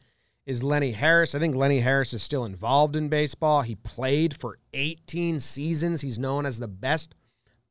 is 0.45 0.63
Lenny 0.63 0.93
Harris. 0.93 1.35
I 1.35 1.39
think 1.39 1.57
Lenny 1.57 1.81
Harris 1.81 2.13
is 2.13 2.23
still 2.23 2.45
involved 2.45 2.97
in 2.97 3.09
baseball. 3.09 3.63
He 3.63 3.77
played 3.77 4.37
for 4.37 4.59
18 4.75 5.41
seasons. 5.41 6.03
He's 6.03 6.19
known 6.19 6.45
as 6.45 6.59
the 6.59 6.69
best 6.69 7.15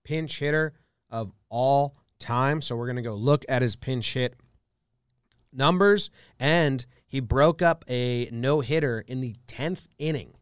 pinch 0.03 0.39
hitter 0.39 0.73
of 1.11 1.31
all 1.49 1.97
time. 2.17 2.63
So 2.63 2.75
we're 2.75 2.87
going 2.87 2.95
to 2.95 3.03
go 3.03 3.13
look 3.13 3.45
at 3.47 3.61
his 3.61 3.75
pinch 3.75 4.11
hit 4.15 4.33
numbers. 5.53 6.09
And 6.39 6.83
he 7.05 7.19
broke 7.19 7.61
up 7.61 7.85
a 7.87 8.27
no 8.31 8.61
hitter 8.61 9.05
in 9.07 9.19
the 9.19 9.35
10th 9.47 9.83
inning. 9.99 10.33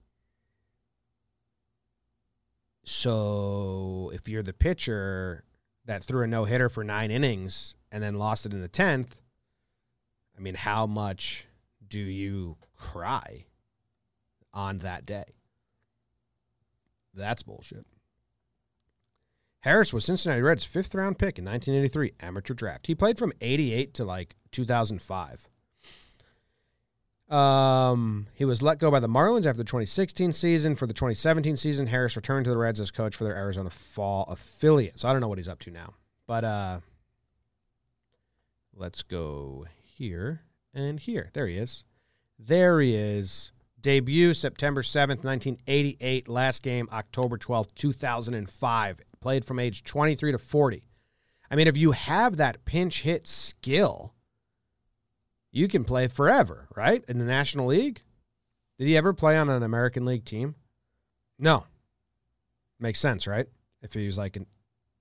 So 2.90 4.12
if 4.14 4.30
you're 4.30 4.42
the 4.42 4.54
pitcher 4.54 5.44
that 5.84 6.04
threw 6.04 6.24
a 6.24 6.28
no 6.28 6.46
hitter 6.46 6.70
for 6.70 6.86
nine 6.86 7.12
innings 7.12 7.76
and 7.92 8.02
then 8.02 8.16
lost 8.16 8.46
it 8.46 8.54
in 8.54 8.62
the 8.62 8.70
10th, 8.70 9.20
I 10.38 10.40
mean, 10.40 10.56
how 10.56 10.88
much 10.88 11.48
do 11.86 12.00
you 12.00 12.56
cry 12.78 13.48
on 14.54 14.78
that 14.80 15.06
day? 15.06 15.26
That's 17.14 17.44
bullshit. 17.44 17.86
Harris 19.60 19.92
was 19.92 20.06
Cincinnati 20.06 20.42
Reds' 20.42 20.64
fifth 20.64 20.96
round 20.96 21.20
pick 21.20 21.38
in 21.38 21.44
1983 21.44 22.14
amateur 22.22 22.54
draft. 22.54 22.88
He 22.88 22.96
played 22.96 23.20
from 23.20 23.34
88 23.42 23.94
to 23.96 24.06
like 24.06 24.38
2005. 24.52 25.50
Um, 27.30 28.28
he 28.36 28.46
was 28.46 28.62
let 28.62 28.80
go 28.80 28.90
by 28.90 29.00
the 29.02 29.10
Marlins 29.10 29.46
after 29.46 29.58
the 29.58 29.64
2016 29.64 30.32
season. 30.32 30.76
For 30.76 30.88
the 30.88 30.94
2017 30.94 31.58
season, 31.58 31.88
Harris 31.88 32.16
returned 32.16 32.46
to 32.46 32.52
the 32.52 32.58
Reds 32.58 32.80
as 32.80 32.92
coach 32.92 33.16
for 33.16 33.26
their 33.26 33.36
Arizona 33.36 33.70
Fall 33.70 34.26
affiliate. 34.30 35.00
So 35.00 35.10
I 35.10 35.12
don't 35.12 35.22
know 35.22 35.28
what 35.28 35.38
he's 35.38 35.50
up 35.50 35.60
to 35.60 35.72
now. 35.72 35.94
But 36.26 36.44
uh 36.44 36.80
let's 38.74 39.04
go 39.04 39.66
here 39.84 40.42
and 40.74 41.00
here. 41.00 41.30
There 41.34 41.48
he 41.48 41.58
is. 41.58 41.84
There 42.40 42.80
he 42.80 42.96
is. 42.96 43.52
Debut 43.80 44.34
September 44.34 44.82
7th, 44.82 45.24
1988. 45.24 46.28
Last 46.28 46.64
game 46.64 46.88
October 46.92 47.38
12th, 47.38 47.74
2005. 47.76 49.00
Played 49.20 49.46
from 49.46 49.60
age 49.60 49.84
23 49.84 50.32
to 50.32 50.38
40. 50.38 50.84
I 51.50 51.56
mean, 51.56 51.68
if 51.68 51.78
you 51.78 51.92
have 51.92 52.38
that 52.38 52.66
pinch 52.66 53.04
hit 53.04 53.28
skill, 53.28 54.14
you 55.58 55.68
can 55.68 55.84
play 55.84 56.08
forever, 56.08 56.68
right? 56.76 57.04
In 57.08 57.18
the 57.18 57.26
National 57.26 57.66
League. 57.66 58.04
Did 58.78 58.88
he 58.88 58.96
ever 58.96 59.12
play 59.12 59.36
on 59.38 59.50
an 59.50 59.64
American 59.64 60.06
League 60.06 60.24
team? 60.24 60.54
No. 61.40 61.66
Makes 62.80 63.00
sense, 63.00 63.26
right? 63.26 63.48
If 63.82 63.94
he 63.94 64.06
was 64.06 64.20
like, 64.20 64.36
an, 64.36 64.46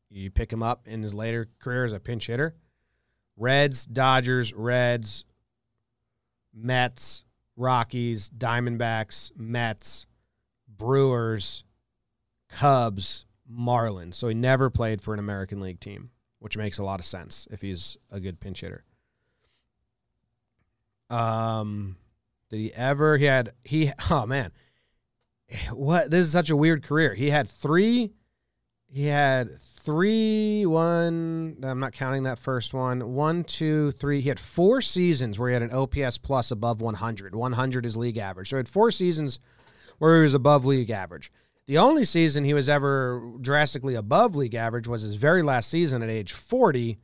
you 0.08 0.30
pick 0.30 0.50
him 0.50 0.62
up 0.62 0.88
in 0.88 1.02
his 1.02 1.12
later 1.12 1.50
career 1.58 1.84
as 1.84 1.92
a 1.92 2.00
pinch 2.00 2.26
hitter. 2.26 2.54
Reds, 3.36 3.84
Dodgers, 3.84 4.54
Reds, 4.54 5.26
Mets, 6.54 7.26
Rockies, 7.56 8.30
Diamondbacks, 8.30 9.32
Mets, 9.36 10.06
Brewers, 10.74 11.64
Cubs, 12.48 13.26
Marlins. 13.52 14.14
So 14.14 14.28
he 14.28 14.34
never 14.34 14.70
played 14.70 15.02
for 15.02 15.12
an 15.12 15.20
American 15.20 15.60
League 15.60 15.80
team, 15.80 16.08
which 16.38 16.56
makes 16.56 16.78
a 16.78 16.84
lot 16.84 16.98
of 16.98 17.04
sense 17.04 17.46
if 17.50 17.60
he's 17.60 17.98
a 18.10 18.20
good 18.20 18.40
pinch 18.40 18.62
hitter. 18.62 18.85
Um, 21.10 21.96
did 22.50 22.58
he 22.58 22.74
ever? 22.74 23.16
He 23.16 23.24
had 23.24 23.52
he. 23.64 23.92
Oh 24.10 24.26
man, 24.26 24.52
what? 25.72 26.10
This 26.10 26.26
is 26.26 26.32
such 26.32 26.50
a 26.50 26.56
weird 26.56 26.82
career. 26.82 27.14
He 27.14 27.30
had 27.30 27.48
three. 27.48 28.12
He 28.88 29.06
had 29.06 29.60
three. 29.60 30.64
One. 30.66 31.56
I'm 31.62 31.80
not 31.80 31.92
counting 31.92 32.24
that 32.24 32.38
first 32.38 32.74
one. 32.74 33.14
One, 33.14 33.44
two, 33.44 33.92
three. 33.92 34.20
He 34.20 34.28
had 34.28 34.40
four 34.40 34.80
seasons 34.80 35.38
where 35.38 35.48
he 35.48 35.54
had 35.54 35.62
an 35.62 35.72
OPS 35.72 36.18
plus 36.18 36.50
above 36.50 36.80
100. 36.80 37.34
100 37.34 37.86
is 37.86 37.96
league 37.96 38.18
average. 38.18 38.50
So 38.50 38.56
he 38.56 38.58
had 38.58 38.68
four 38.68 38.90
seasons 38.90 39.38
where 39.98 40.16
he 40.16 40.22
was 40.22 40.34
above 40.34 40.64
league 40.64 40.90
average. 40.90 41.32
The 41.66 41.78
only 41.78 42.04
season 42.04 42.44
he 42.44 42.54
was 42.54 42.68
ever 42.68 43.32
drastically 43.40 43.96
above 43.96 44.36
league 44.36 44.54
average 44.54 44.86
was 44.86 45.02
his 45.02 45.16
very 45.16 45.42
last 45.42 45.68
season 45.68 46.00
at 46.02 46.08
age 46.08 46.32
40 46.32 46.98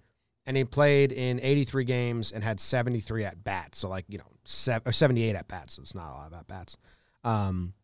and 0.46 0.57
he 0.57 0.64
played 0.64 1.12
in 1.12 1.40
83 1.40 1.85
games 1.85 2.33
and 2.33 2.42
had 2.42 2.59
73 2.61 3.24
at 3.24 3.44
bats. 3.44 3.78
So 3.78 3.88
like 3.88 4.05
you 4.09 4.18
know, 4.18 4.31
sev- 4.44 4.83
or 4.87 4.92
78 4.92 5.37
at 5.37 5.48
bats. 5.48 5.74
So 5.74 5.83
it's 5.83 5.94
not 5.94 6.11
a 6.11 6.14
lot 6.14 6.26
of 6.28 6.33
at 6.35 6.46
bats. 6.46 6.76
Um, 7.24 7.74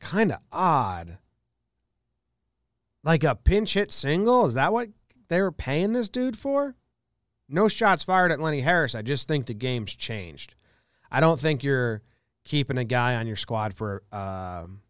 kind 0.00 0.32
of 0.32 0.38
odd. 0.50 1.18
Like 3.02 3.24
a 3.24 3.34
pinch 3.34 3.74
hit 3.74 3.92
single. 3.92 4.46
Is 4.46 4.54
that 4.54 4.72
what 4.72 4.88
they 5.28 5.40
were 5.40 5.52
paying 5.52 5.92
this 5.92 6.08
dude 6.08 6.38
for? 6.38 6.74
No 7.48 7.68
shots 7.68 8.02
fired 8.02 8.32
at 8.32 8.40
Lenny 8.40 8.60
Harris. 8.60 8.94
I 8.94 9.02
just 9.02 9.28
think 9.28 9.46
the 9.46 9.54
game's 9.54 9.94
changed. 9.94 10.54
I 11.10 11.20
don't 11.20 11.40
think 11.40 11.62
you're 11.62 12.02
keeping 12.44 12.78
a 12.78 12.84
guy 12.84 13.14
on 13.14 13.28
your 13.28 13.36
squad 13.36 13.74
for 13.74 14.02
um, 14.10 14.80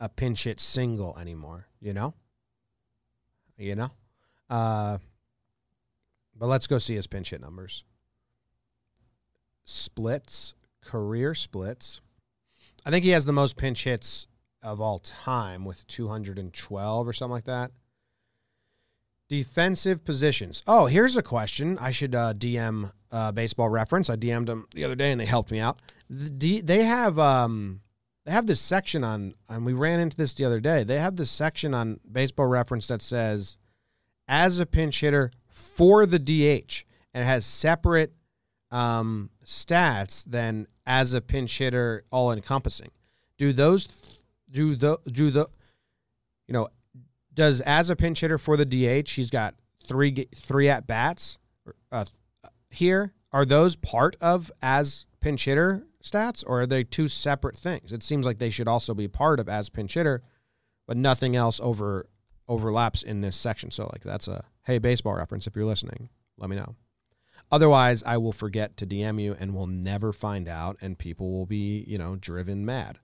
a 0.00 0.08
pinch 0.08 0.44
hit 0.44 0.58
single 0.58 1.16
anymore. 1.18 1.68
You 1.80 1.92
know. 1.92 2.14
You 3.56 3.76
know. 3.76 3.90
Uh, 4.48 4.98
but 6.38 6.46
let's 6.46 6.66
go 6.66 6.78
see 6.78 6.94
his 6.94 7.06
pinch 7.06 7.30
hit 7.30 7.40
numbers. 7.40 7.84
Splits, 9.64 10.54
career 10.84 11.34
splits. 11.34 12.00
I 12.84 12.90
think 12.90 13.04
he 13.04 13.10
has 13.10 13.24
the 13.24 13.32
most 13.32 13.56
pinch 13.56 13.84
hits 13.84 14.28
of 14.62 14.80
all 14.80 14.98
time 14.98 15.64
with 15.64 15.86
212 15.86 17.08
or 17.08 17.12
something 17.12 17.32
like 17.32 17.44
that. 17.44 17.72
Defensive 19.28 20.04
positions. 20.04 20.62
Oh, 20.68 20.86
here's 20.86 21.16
a 21.16 21.22
question. 21.22 21.78
I 21.78 21.90
should 21.90 22.14
uh, 22.14 22.34
DM 22.34 22.92
uh, 23.10 23.32
baseball 23.32 23.68
reference. 23.68 24.08
I 24.08 24.16
DM'd 24.16 24.46
them 24.46 24.68
the 24.72 24.84
other 24.84 24.94
day 24.94 25.10
and 25.10 25.20
they 25.20 25.26
helped 25.26 25.50
me 25.50 25.58
out. 25.58 25.80
The 26.08 26.60
they 26.60 26.84
have 26.84 27.18
um, 27.18 27.80
they 28.24 28.32
have 28.32 28.46
this 28.46 28.60
section 28.60 29.02
on, 29.02 29.34
and 29.48 29.64
we 29.64 29.72
ran 29.72 29.98
into 29.98 30.16
this 30.16 30.34
the 30.34 30.44
other 30.44 30.60
day. 30.60 30.84
They 30.84 31.00
have 31.00 31.16
this 31.16 31.30
section 31.30 31.74
on 31.74 31.98
baseball 32.10 32.46
reference 32.46 32.86
that 32.88 33.02
says 33.02 33.56
as 34.28 34.58
a 34.58 34.66
pinch 34.66 35.00
hitter 35.00 35.30
for 35.48 36.06
the 36.06 36.18
DH 36.18 36.84
and 37.14 37.24
has 37.24 37.46
separate 37.46 38.12
um, 38.70 39.30
stats 39.44 40.24
than 40.24 40.66
as 40.86 41.14
a 41.14 41.20
pinch 41.20 41.58
hitter 41.58 42.04
all 42.10 42.32
encompassing. 42.32 42.90
Do 43.38 43.52
those 43.52 44.22
do 44.50 44.76
the 44.76 44.98
do 45.10 45.30
the 45.30 45.46
you 46.46 46.54
know 46.54 46.68
does 47.34 47.60
as 47.62 47.90
a 47.90 47.96
pinch 47.96 48.20
hitter 48.20 48.38
for 48.38 48.56
the 48.56 48.64
DH 48.64 49.10
he's 49.10 49.28
got 49.28 49.54
three 49.84 50.28
three 50.34 50.68
at 50.68 50.86
bats 50.86 51.38
uh, 51.90 52.04
here 52.70 53.12
are 53.32 53.44
those 53.44 53.76
part 53.76 54.16
of 54.20 54.50
as 54.62 55.06
pinch 55.20 55.44
hitter 55.44 55.84
stats 56.02 56.44
or 56.46 56.62
are 56.62 56.66
they 56.66 56.84
two 56.84 57.08
separate 57.08 57.58
things? 57.58 57.92
It 57.92 58.02
seems 58.02 58.24
like 58.24 58.38
they 58.38 58.50
should 58.50 58.68
also 58.68 58.94
be 58.94 59.08
part 59.08 59.40
of 59.40 59.48
as 59.48 59.68
pinch 59.68 59.94
hitter, 59.94 60.22
but 60.86 60.96
nothing 60.96 61.36
else 61.36 61.60
over 61.62 62.06
overlaps 62.48 63.02
in 63.02 63.20
this 63.20 63.36
section. 63.36 63.70
So 63.70 63.88
like 63.92 64.02
that's 64.02 64.28
a 64.28 64.44
hey 64.64 64.78
baseball 64.78 65.14
reference 65.14 65.46
if 65.46 65.56
you're 65.56 65.64
listening. 65.64 66.08
Let 66.38 66.50
me 66.50 66.56
know. 66.56 66.74
Otherwise, 67.50 68.02
I 68.04 68.16
will 68.16 68.32
forget 68.32 68.76
to 68.78 68.86
DM 68.86 69.22
you 69.22 69.36
and 69.38 69.54
we'll 69.54 69.68
never 69.68 70.12
find 70.12 70.48
out, 70.48 70.78
and 70.80 70.98
people 70.98 71.30
will 71.30 71.46
be, 71.46 71.84
you 71.86 71.96
know, 71.96 72.16
driven 72.16 72.64
mad. 72.64 72.98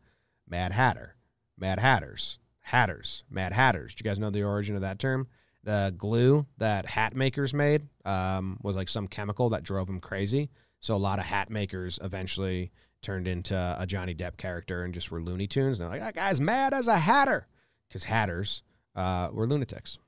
Mad 0.48 0.72
Hatter, 0.72 1.14
Mad 1.56 1.78
Hatters, 1.78 2.38
Hatters, 2.60 3.22
Mad 3.30 3.52
Hatters. 3.52 3.94
Do 3.94 4.02
you 4.02 4.10
guys 4.10 4.18
know 4.18 4.30
the 4.30 4.42
origin 4.42 4.74
of 4.74 4.82
that 4.82 4.98
term? 4.98 5.28
The 5.64 5.94
glue 5.96 6.46
that 6.58 6.86
hat 6.86 7.14
makers 7.14 7.54
made 7.54 7.86
um, 8.04 8.58
was 8.62 8.74
like 8.74 8.88
some 8.88 9.06
chemical 9.06 9.50
that 9.50 9.62
drove 9.62 9.86
them 9.86 10.00
crazy. 10.00 10.50
So 10.80 10.96
a 10.96 10.96
lot 10.96 11.20
of 11.20 11.24
hat 11.24 11.48
makers 11.48 12.00
eventually 12.02 12.72
turned 13.00 13.28
into 13.28 13.54
a 13.78 13.86
Johnny 13.86 14.14
Depp 14.14 14.36
character 14.36 14.82
and 14.82 14.92
just 14.92 15.12
were 15.12 15.22
Looney 15.22 15.46
Tunes. 15.46 15.78
And 15.78 15.88
they're 15.88 16.00
like, 16.00 16.14
that 16.14 16.20
guy's 16.20 16.40
mad 16.40 16.74
as 16.74 16.88
a 16.88 16.98
hatter. 16.98 17.46
Because 17.88 18.04
hatters 18.04 18.64
uh, 18.94 19.30
were 19.32 19.46
lunatics. 19.46 19.98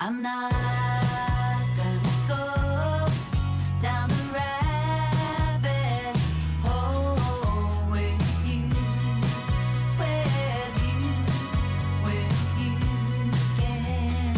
I'm 0.00 0.22
not 0.22 0.50
gonna 1.76 2.00
go 2.28 3.06
down 3.80 4.08
the 4.08 4.30
rabbit 4.34 6.16
hole 6.62 7.90
with 7.90 8.22
you, 8.44 8.62
with 9.98 10.74
you, 10.82 10.98
with 12.04 12.36
you 12.60 12.74
again. 13.54 14.36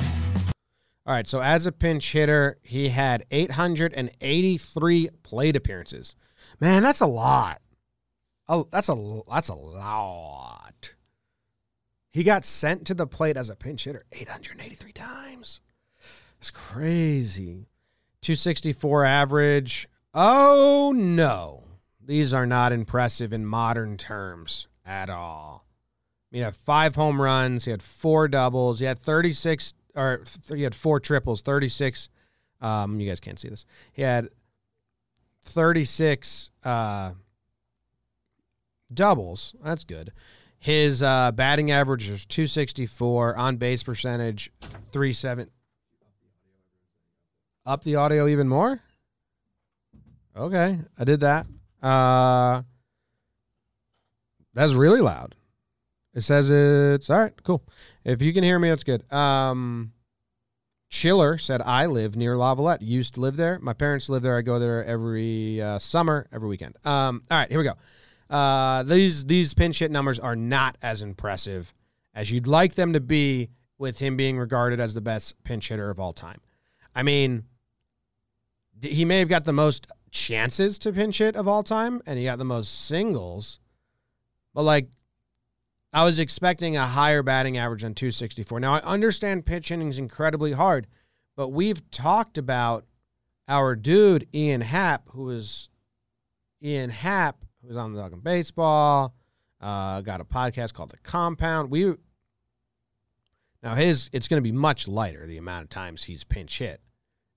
All 1.07 1.15
right, 1.15 1.27
so 1.27 1.41
as 1.41 1.67
a 1.67 1.73
pinch 1.73 2.13
hitter, 2.13 2.59
he 2.63 2.91
had 2.91 3.25
883 3.31 5.09
plate 5.23 5.57
appearances. 5.57 6.15
Man, 6.61 6.83
that's 6.83 7.01
a 7.01 7.07
lot. 7.07 7.63
Oh, 8.49 8.69
that's 8.71 8.89
a 8.89 9.21
that's 9.29 9.49
a 9.49 9.55
lot. 9.55 10.96
He 12.17 12.25
got 12.25 12.47
sent 12.47 12.87
to 12.87 12.95
the 12.95 13.07
plate 13.07 13.37
as 13.37 13.51
a 13.51 13.55
pinch 13.55 13.85
hitter 13.85 14.07
883 14.11 14.91
times. 14.93 15.61
That's 16.39 16.51
crazy. 16.51 17.69
264 18.23 19.05
average. 19.05 19.87
Oh 20.15 20.95
no. 20.97 21.65
These 22.03 22.33
are 22.33 22.47
not 22.47 22.73
impressive 22.73 23.35
in 23.35 23.45
modern 23.45 23.99
terms 23.99 24.67
at 24.87 25.11
all. 25.11 25.67
He 26.31 26.39
had 26.39 26.57
five 26.57 26.95
home 26.95 27.21
runs. 27.21 27.67
He 27.67 27.71
had 27.71 27.83
four 27.83 28.29
doubles. 28.29 28.79
He 28.79 28.87
had 28.87 28.99
36, 28.99 29.75
or 29.95 30.25
he 30.55 30.63
had 30.63 30.75
four 30.75 31.01
triples, 31.01 31.43
36. 31.43 32.09
Um, 32.63 32.99
you 32.99 33.11
guys 33.11 33.21
can't 33.21 33.39
see 33.39 33.51
this. 33.51 33.67
He 33.93 34.01
had 34.01 34.29
36 35.43 36.51
uh, 36.65 37.11
doubles. 38.95 39.55
That's 39.63 39.85
good. 39.85 40.13
His 40.67 41.01
uh, 41.01 41.31
batting 41.31 41.71
average 41.71 42.09
is 42.09 42.25
264, 42.25 43.37
on 43.37 43.57
base 43.57 43.85
percentage 43.85 44.51
37. 44.91 45.49
Up 47.65 47.85
the 47.85 47.95
audio 47.95 48.27
even 48.27 48.49
more? 48.49 48.81
Okay, 50.37 50.81
I 50.99 51.05
did 51.05 51.21
that. 51.21 51.47
Uh, 51.81 52.63
that's 54.55 54.73
really 54.73 55.01
loud. 55.01 55.37
It 56.15 56.23
says 56.23 56.51
it's 56.51 57.11
all 57.11 57.21
right, 57.21 57.43
cool. 57.45 57.63
If 58.05 58.21
you 58.21 58.33
can 58.33 58.43
hear 58.43 58.59
me, 58.59 58.69
that's 58.69 58.83
good. 58.83 59.05
Um, 59.13 59.93
Chiller 60.89 61.39
said, 61.39 61.63
I 61.63 61.87
live 61.87 62.17
near 62.17 62.35
Lavallette. 62.35 62.79
Used 62.81 63.15
to 63.15 63.21
live 63.21 63.37
there. 63.37 63.61
My 63.61 63.73
parents 63.73 64.11
live 64.11 64.23
there. 64.23 64.37
I 64.37 64.43
go 64.43 64.59
there 64.59 64.85
every 64.85 65.63
uh, 65.63 65.79
summer, 65.79 66.27
every 66.33 66.49
weekend. 66.49 66.75
Um, 66.85 67.23
all 67.31 67.39
right, 67.39 67.49
here 67.49 67.59
we 67.59 67.65
go. 67.65 67.75
Uh, 68.29 68.83
these 68.83 69.25
these 69.25 69.55
pinch 69.55 69.79
hit 69.79 69.91
numbers 69.91 70.19
are 70.19 70.37
not 70.37 70.77
as 70.83 71.03
impressive 71.03 71.73
as 72.15 72.31
you'd 72.31 72.47
like 72.47 72.75
them 72.75 72.93
to 72.95 73.01
be 73.01 73.51
with 73.79 73.99
him 73.99 74.17
being 74.17 74.39
regarded 74.39 74.81
as 74.81 74.95
the 74.95 75.01
best 75.01 75.43
pinch 75.45 75.69
hitter 75.69 75.91
of 75.91 76.01
all 76.01 76.13
time. 76.13 76.41
I 76.95 77.03
mean, 77.03 77.45
he 78.81 79.05
may 79.05 79.19
have 79.19 79.29
got 79.29 79.45
the 79.45 79.53
most 79.53 79.87
chances 80.11 80.79
to 80.81 80.93
pinch 80.93 81.19
hit 81.19 81.37
of 81.37 81.47
all 81.47 81.63
time, 81.63 82.01
and 82.07 82.19
he 82.19 82.25
got 82.25 82.39
the 82.39 82.45
most 82.45 82.87
singles. 82.87 83.61
But 84.55 84.63
like, 84.63 84.89
I 85.93 86.05
was 86.05 86.19
expecting 86.19 86.77
a 86.77 86.87
higher 86.87 87.23
batting 87.23 87.59
average 87.59 87.83
than 87.83 87.95
264. 87.95 88.61
Now 88.61 88.75
I 88.75 88.81
understand 88.81 89.47
pitch 89.47 89.69
hitting 89.69 89.89
is 89.89 89.99
incredibly 89.99 90.53
hard, 90.53 90.87
but 91.37 91.49
we've 91.49 91.89
talked 91.91 92.39
about 92.39 92.85
our 93.49 93.77
dude 93.77 94.27
Ian 94.35 94.63
Happ, 94.63 95.11
who 95.11 95.31
is 95.31 95.69
Ian 96.63 96.91
Happ, 96.91 97.46
who 97.67 97.75
was 97.75 97.77
on 97.77 97.93
the 97.93 98.01
Talking 98.01 98.21
Baseball, 98.21 99.13
uh, 99.61 100.01
got 100.01 100.21
a 100.21 100.25
podcast 100.25 100.73
called 100.75 100.91
The 100.91 100.99
Compound. 100.99 101.69
We 101.71 101.95
now 103.63 103.75
his 103.75 104.09
it's 104.13 104.29
going 104.29 104.39
to 104.39 104.43
be 104.43 104.53
much 104.53 104.87
lighter 104.87 105.27
the 105.27 105.39
amount 105.39 105.65
of 105.65 105.71
times 105.71 106.05
he's 106.05 106.23
pinch 106.23 106.59
hit, 106.59 106.81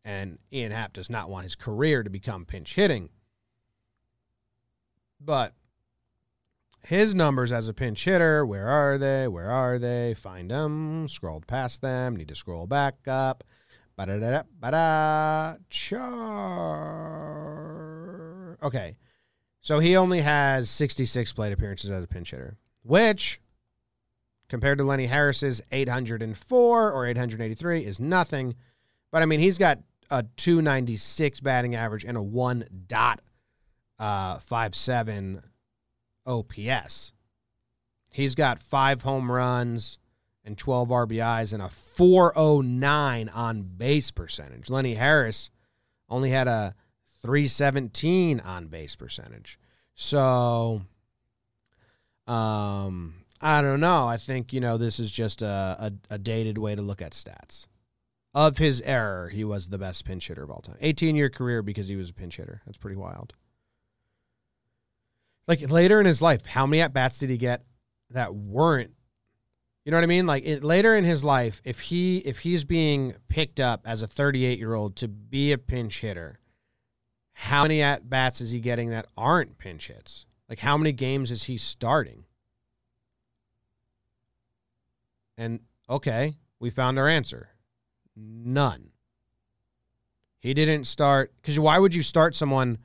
and 0.05 0.37
Ian 0.53 0.71
Happ 0.71 0.93
does 0.93 1.09
not 1.09 1.31
want 1.31 1.45
his 1.45 1.55
career 1.55 2.03
to 2.03 2.09
become 2.09 2.45
pinch 2.45 2.75
hitting. 2.75 3.09
But 5.19 5.55
his 6.85 7.15
numbers 7.15 7.51
as 7.51 7.67
a 7.67 7.73
pinch 7.73 8.05
hitter, 8.05 8.45
where 8.45 8.67
are 8.67 8.99
they? 8.99 9.27
Where 9.27 9.49
are 9.49 9.79
they? 9.79 10.13
Find 10.13 10.51
them. 10.51 11.07
Scrolled 11.09 11.47
past 11.47 11.81
them. 11.81 12.15
Need 12.15 12.27
to 12.29 12.35
scroll 12.35 12.67
back 12.67 12.95
up. 13.07 13.43
Ba-da-da-da, 13.97 14.43
ba-da. 14.59 15.55
Char. 15.69 15.97
Okay. 18.63 18.95
So 19.61 19.79
he 19.79 19.95
only 19.97 20.21
has 20.21 20.69
66 20.69 21.33
plate 21.33 21.51
appearances 21.51 21.91
as 21.91 22.03
a 22.03 22.07
pinch 22.07 22.31
hitter, 22.31 22.57
which 22.83 23.39
compared 24.47 24.77
to 24.79 24.83
Lenny 24.83 25.05
Harris's 25.05 25.61
804 25.71 26.91
or 26.91 27.05
883 27.05 27.85
is 27.85 27.99
nothing. 27.99 28.55
But 29.11 29.21
I 29.21 29.25
mean, 29.25 29.39
he's 29.39 29.57
got 29.57 29.79
a 30.09 30.23
296 30.37 31.39
batting 31.41 31.75
average 31.75 32.05
and 32.05 32.17
a 32.17 32.21
1 32.21 32.65
dot 32.87 33.21
uh, 33.99 34.39
57 34.39 35.41
OPS. 36.25 37.13
He's 38.11 38.35
got 38.35 38.59
five 38.59 39.01
home 39.01 39.31
runs 39.31 39.99
and 40.43 40.57
12 40.57 40.89
RBIs 40.89 41.53
and 41.53 41.61
a 41.61 41.69
409 41.69 43.29
on 43.29 43.61
base 43.61 44.09
percentage. 44.09 44.69
Lenny 44.69 44.95
Harris 44.95 45.51
only 46.09 46.31
had 46.31 46.47
a 46.47 46.73
317 47.21 48.39
on 48.39 48.67
base 48.67 48.95
percentage. 48.95 49.59
So, 49.95 50.81
um, 52.27 53.15
I 53.41 53.61
don't 53.61 53.79
know. 53.79 54.07
I 54.07 54.17
think, 54.17 54.53
you 54.53 54.59
know, 54.59 54.77
this 54.77 54.99
is 54.99 55.11
just 55.11 55.41
a, 55.41 55.45
a, 55.79 55.93
a 56.11 56.17
dated 56.17 56.57
way 56.57 56.75
to 56.75 56.81
look 56.81 57.01
at 57.01 57.11
stats. 57.11 57.67
Of 58.33 58.57
his 58.57 58.79
error, 58.81 59.29
he 59.29 59.43
was 59.43 59.67
the 59.67 59.79
best 59.79 60.05
pinch 60.05 60.27
hitter 60.27 60.43
of 60.43 60.51
all 60.51 60.61
time. 60.61 60.77
18 60.81 61.15
year 61.15 61.29
career 61.29 61.63
because 61.63 61.87
he 61.87 61.95
was 61.95 62.11
a 62.11 62.13
pinch 62.13 62.37
hitter. 62.37 62.61
That's 62.65 62.77
pretty 62.77 62.95
wild. 62.95 63.33
Like 65.47 65.71
later 65.71 65.99
in 65.99 66.05
his 66.05 66.21
life, 66.21 66.45
how 66.45 66.67
many 66.67 66.81
at 66.81 66.93
bats 66.93 67.17
did 67.17 67.31
he 67.31 67.37
get 67.37 67.63
that 68.11 68.35
weren't? 68.35 68.91
You 69.83 69.91
know 69.91 69.97
what 69.97 70.03
I 70.03 70.07
mean? 70.07 70.27
Like 70.27 70.45
it, 70.45 70.63
later 70.63 70.95
in 70.95 71.03
his 71.03 71.23
life, 71.23 71.59
if 71.65 71.79
he 71.79 72.19
if 72.19 72.39
he's 72.39 72.63
being 72.63 73.15
picked 73.29 73.59
up 73.59 73.81
as 73.85 74.03
a 74.03 74.07
38 74.07 74.59
year 74.59 74.75
old 74.75 74.95
to 74.97 75.07
be 75.07 75.51
a 75.51 75.57
pinch 75.57 76.01
hitter, 76.01 76.39
how 77.39 77.61
many 77.61 77.81
at 77.81 78.09
bats 78.09 78.41
is 78.41 78.51
he 78.51 78.59
getting 78.59 78.89
that 78.89 79.05
aren't 79.15 79.57
pinch 79.57 79.87
hits? 79.87 80.25
Like 80.49 80.59
how 80.59 80.77
many 80.77 80.91
games 80.91 81.31
is 81.31 81.43
he 81.43 81.57
starting? 81.57 82.25
And 85.37 85.61
okay, 85.89 86.35
we 86.59 86.69
found 86.69 86.99
our 86.99 87.07
answer. 87.07 87.47
None. 88.13 88.89
He 90.39 90.53
didn't 90.53 90.83
start 90.83 91.31
because 91.41 91.57
why 91.57 91.79
would 91.79 91.95
you 91.95 92.03
start 92.03 92.35
someone 92.35 92.77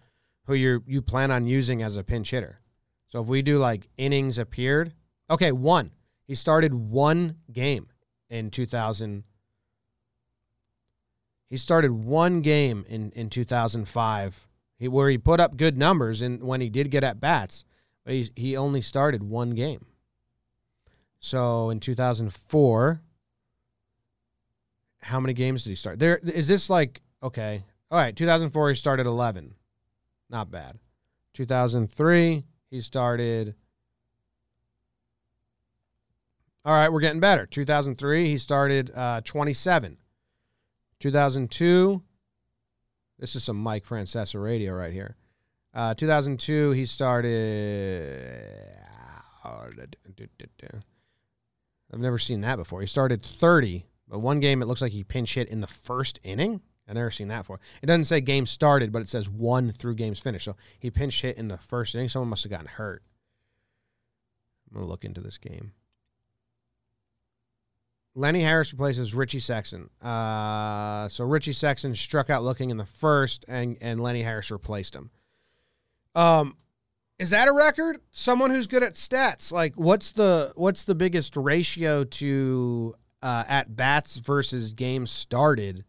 who 0.46 0.54
you 0.54 0.84
you 0.86 1.02
plan 1.02 1.32
on 1.32 1.46
using 1.46 1.82
as 1.82 1.96
a 1.96 2.04
pinch 2.04 2.30
hitter? 2.30 2.60
So 3.08 3.20
if 3.20 3.26
we 3.26 3.42
do 3.42 3.58
like 3.58 3.88
innings 3.96 4.38
appeared, 4.38 4.94
okay, 5.28 5.50
one. 5.50 5.90
He 6.28 6.36
started 6.36 6.72
one 6.72 7.38
game 7.52 7.88
in 8.30 8.50
2000. 8.50 9.24
He 11.54 11.58
started 11.58 11.92
one 11.92 12.40
game 12.40 12.84
in 12.88 13.12
in 13.12 13.30
2005, 13.30 14.48
he, 14.76 14.88
where 14.88 15.08
he 15.08 15.16
put 15.16 15.38
up 15.38 15.56
good 15.56 15.78
numbers 15.78 16.20
and 16.20 16.42
when 16.42 16.60
he 16.60 16.68
did 16.68 16.90
get 16.90 17.04
at 17.04 17.20
bats, 17.20 17.64
but 18.04 18.12
he 18.12 18.28
he 18.34 18.56
only 18.56 18.80
started 18.80 19.22
one 19.22 19.50
game. 19.50 19.86
So 21.20 21.70
in 21.70 21.78
2004, 21.78 23.00
how 25.02 25.20
many 25.20 25.32
games 25.32 25.62
did 25.62 25.70
he 25.70 25.76
start? 25.76 26.00
There 26.00 26.16
is 26.16 26.48
this 26.48 26.68
like 26.68 27.02
okay, 27.22 27.62
all 27.88 28.00
right. 28.00 28.16
2004 28.16 28.70
he 28.70 28.74
started 28.74 29.06
11, 29.06 29.54
not 30.28 30.50
bad. 30.50 30.80
2003 31.34 32.42
he 32.68 32.80
started. 32.80 33.54
All 36.64 36.74
right, 36.74 36.92
we're 36.92 36.98
getting 36.98 37.20
better. 37.20 37.46
2003 37.46 38.26
he 38.26 38.38
started 38.38 38.90
uh, 38.92 39.20
27. 39.20 39.98
2002. 41.04 42.02
This 43.18 43.36
is 43.36 43.44
some 43.44 43.58
Mike 43.58 43.84
Francesa 43.84 44.42
radio 44.42 44.72
right 44.72 44.90
here. 44.90 45.16
Uh, 45.74 45.92
2002 45.92 46.70
he 46.70 46.86
started. 46.86 48.40
I've 51.92 52.00
never 52.00 52.16
seen 52.16 52.40
that 52.40 52.56
before. 52.56 52.80
He 52.80 52.86
started 52.86 53.22
30, 53.22 53.84
but 54.08 54.20
one 54.20 54.40
game 54.40 54.62
it 54.62 54.64
looks 54.64 54.80
like 54.80 54.92
he 54.92 55.04
pinch 55.04 55.34
hit 55.34 55.50
in 55.50 55.60
the 55.60 55.66
first 55.66 56.20
inning. 56.22 56.62
I've 56.88 56.94
never 56.94 57.10
seen 57.10 57.28
that 57.28 57.40
before. 57.40 57.60
It 57.82 57.86
doesn't 57.86 58.06
say 58.06 58.22
game 58.22 58.46
started, 58.46 58.90
but 58.90 59.02
it 59.02 59.10
says 59.10 59.28
one 59.28 59.72
through 59.72 59.96
games 59.96 60.20
finished. 60.20 60.46
So 60.46 60.56
he 60.78 60.90
pinch 60.90 61.20
hit 61.20 61.36
in 61.36 61.48
the 61.48 61.58
first 61.58 61.94
inning. 61.94 62.08
Someone 62.08 62.30
must 62.30 62.44
have 62.44 62.50
gotten 62.50 62.66
hurt. 62.66 63.02
I'm 64.70 64.78
gonna 64.78 64.88
look 64.88 65.04
into 65.04 65.20
this 65.20 65.36
game. 65.36 65.72
Lenny 68.14 68.42
Harris 68.42 68.72
replaces 68.72 69.14
Richie 69.14 69.40
Sexson. 69.40 69.88
Uh, 70.00 71.08
so 71.08 71.24
Richie 71.24 71.52
Sexson 71.52 71.96
struck 71.96 72.30
out 72.30 72.44
looking 72.44 72.70
in 72.70 72.76
the 72.76 72.84
first, 72.84 73.44
and 73.48 73.76
and 73.80 74.00
Lenny 74.00 74.22
Harris 74.22 74.50
replaced 74.50 74.94
him. 74.94 75.10
Um, 76.14 76.56
is 77.18 77.30
that 77.30 77.48
a 77.48 77.52
record? 77.52 77.98
Someone 78.12 78.50
who's 78.50 78.66
good 78.66 78.82
at 78.82 78.94
stats, 78.94 79.52
like 79.52 79.74
what's 79.74 80.12
the 80.12 80.52
what's 80.54 80.84
the 80.84 80.94
biggest 80.94 81.36
ratio 81.36 82.04
to 82.04 82.94
uh, 83.22 83.44
at 83.48 83.74
bats 83.74 84.18
versus 84.18 84.72
games 84.72 85.10
started? 85.10 85.84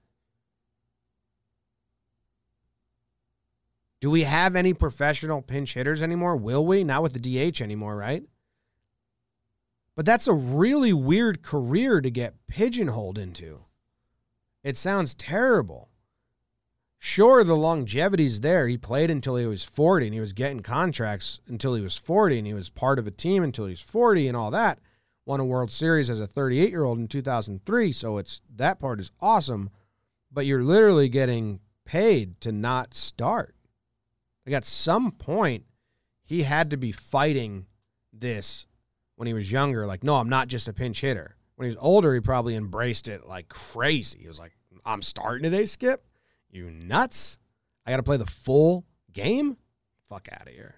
Do 4.01 4.09
we 4.11 4.21
have 4.21 4.55
any 4.55 4.73
professional 4.73 5.41
pinch 5.41 5.73
hitters 5.73 6.03
anymore? 6.03 6.35
Will 6.35 6.65
we? 6.65 6.83
Not 6.83 7.01
with 7.01 7.13
the 7.13 7.51
DH 7.51 7.61
anymore, 7.61 7.95
right? 7.95 8.23
But 9.95 10.05
that's 10.05 10.27
a 10.27 10.33
really 10.33 10.93
weird 10.93 11.41
career 11.41 12.01
to 12.01 12.09
get 12.09 12.35
pigeonholed 12.47 13.17
into. 13.17 13.61
It 14.63 14.75
sounds 14.75 15.15
terrible. 15.15 15.89
Sure, 16.99 17.43
the 17.43 17.55
longevity's 17.55 18.39
there. 18.41 18.67
He 18.67 18.77
played 18.77 19.11
until 19.11 19.35
he 19.35 19.45
was 19.45 19.63
40 19.63 20.07
and 20.07 20.13
he 20.13 20.19
was 20.19 20.33
getting 20.33 20.61
contracts 20.61 21.39
until 21.47 21.75
he 21.75 21.81
was 21.81 21.97
40 21.97 22.39
and 22.39 22.47
he 22.47 22.53
was 22.53 22.69
part 22.69 22.97
of 22.97 23.05
a 23.05 23.11
team 23.11 23.43
until 23.43 23.65
he 23.65 23.71
was 23.71 23.81
40 23.81 24.27
and 24.27 24.35
all 24.35 24.51
that. 24.51 24.79
Won 25.25 25.39
a 25.39 25.45
World 25.45 25.71
Series 25.71 26.09
as 26.09 26.19
a 26.19 26.27
38 26.27 26.69
year 26.69 26.83
old 26.83 26.97
in 26.97 27.07
2003. 27.07 27.91
So 27.91 28.17
it's 28.17 28.41
that 28.55 28.79
part 28.79 28.99
is 28.99 29.11
awesome. 29.21 29.69
But 30.31 30.45
you're 30.45 30.63
literally 30.63 31.07
getting 31.07 31.59
paid 31.85 32.41
to 32.41 32.51
not 32.51 32.93
start. 32.93 33.55
Like 34.45 34.55
at 34.55 34.65
some 34.65 35.11
point, 35.11 35.65
he 36.23 36.43
had 36.43 36.69
to 36.71 36.77
be 36.77 36.91
fighting 36.91 37.67
this 38.11 38.65
when 39.15 39.27
he 39.27 39.33
was 39.33 39.51
younger. 39.51 39.85
Like, 39.85 40.03
no, 40.03 40.15
I'm 40.15 40.29
not 40.29 40.47
just 40.47 40.67
a 40.67 40.73
pinch 40.73 41.01
hitter. 41.01 41.35
When 41.55 41.67
he 41.67 41.75
was 41.75 41.81
older, 41.81 42.13
he 42.13 42.19
probably 42.19 42.55
embraced 42.55 43.07
it 43.07 43.25
like 43.25 43.49
crazy. 43.49 44.19
He 44.19 44.27
was 44.27 44.39
like, 44.39 44.53
I'm 44.85 45.01
starting 45.01 45.43
today, 45.43 45.65
Skip. 45.65 46.03
You 46.51 46.69
nuts? 46.69 47.37
I 47.85 47.91
got 47.91 47.97
to 47.97 48.03
play 48.03 48.17
the 48.17 48.25
full 48.25 48.85
game? 49.13 49.57
Fuck 50.09 50.27
out 50.31 50.47
of 50.47 50.53
here. 50.53 50.75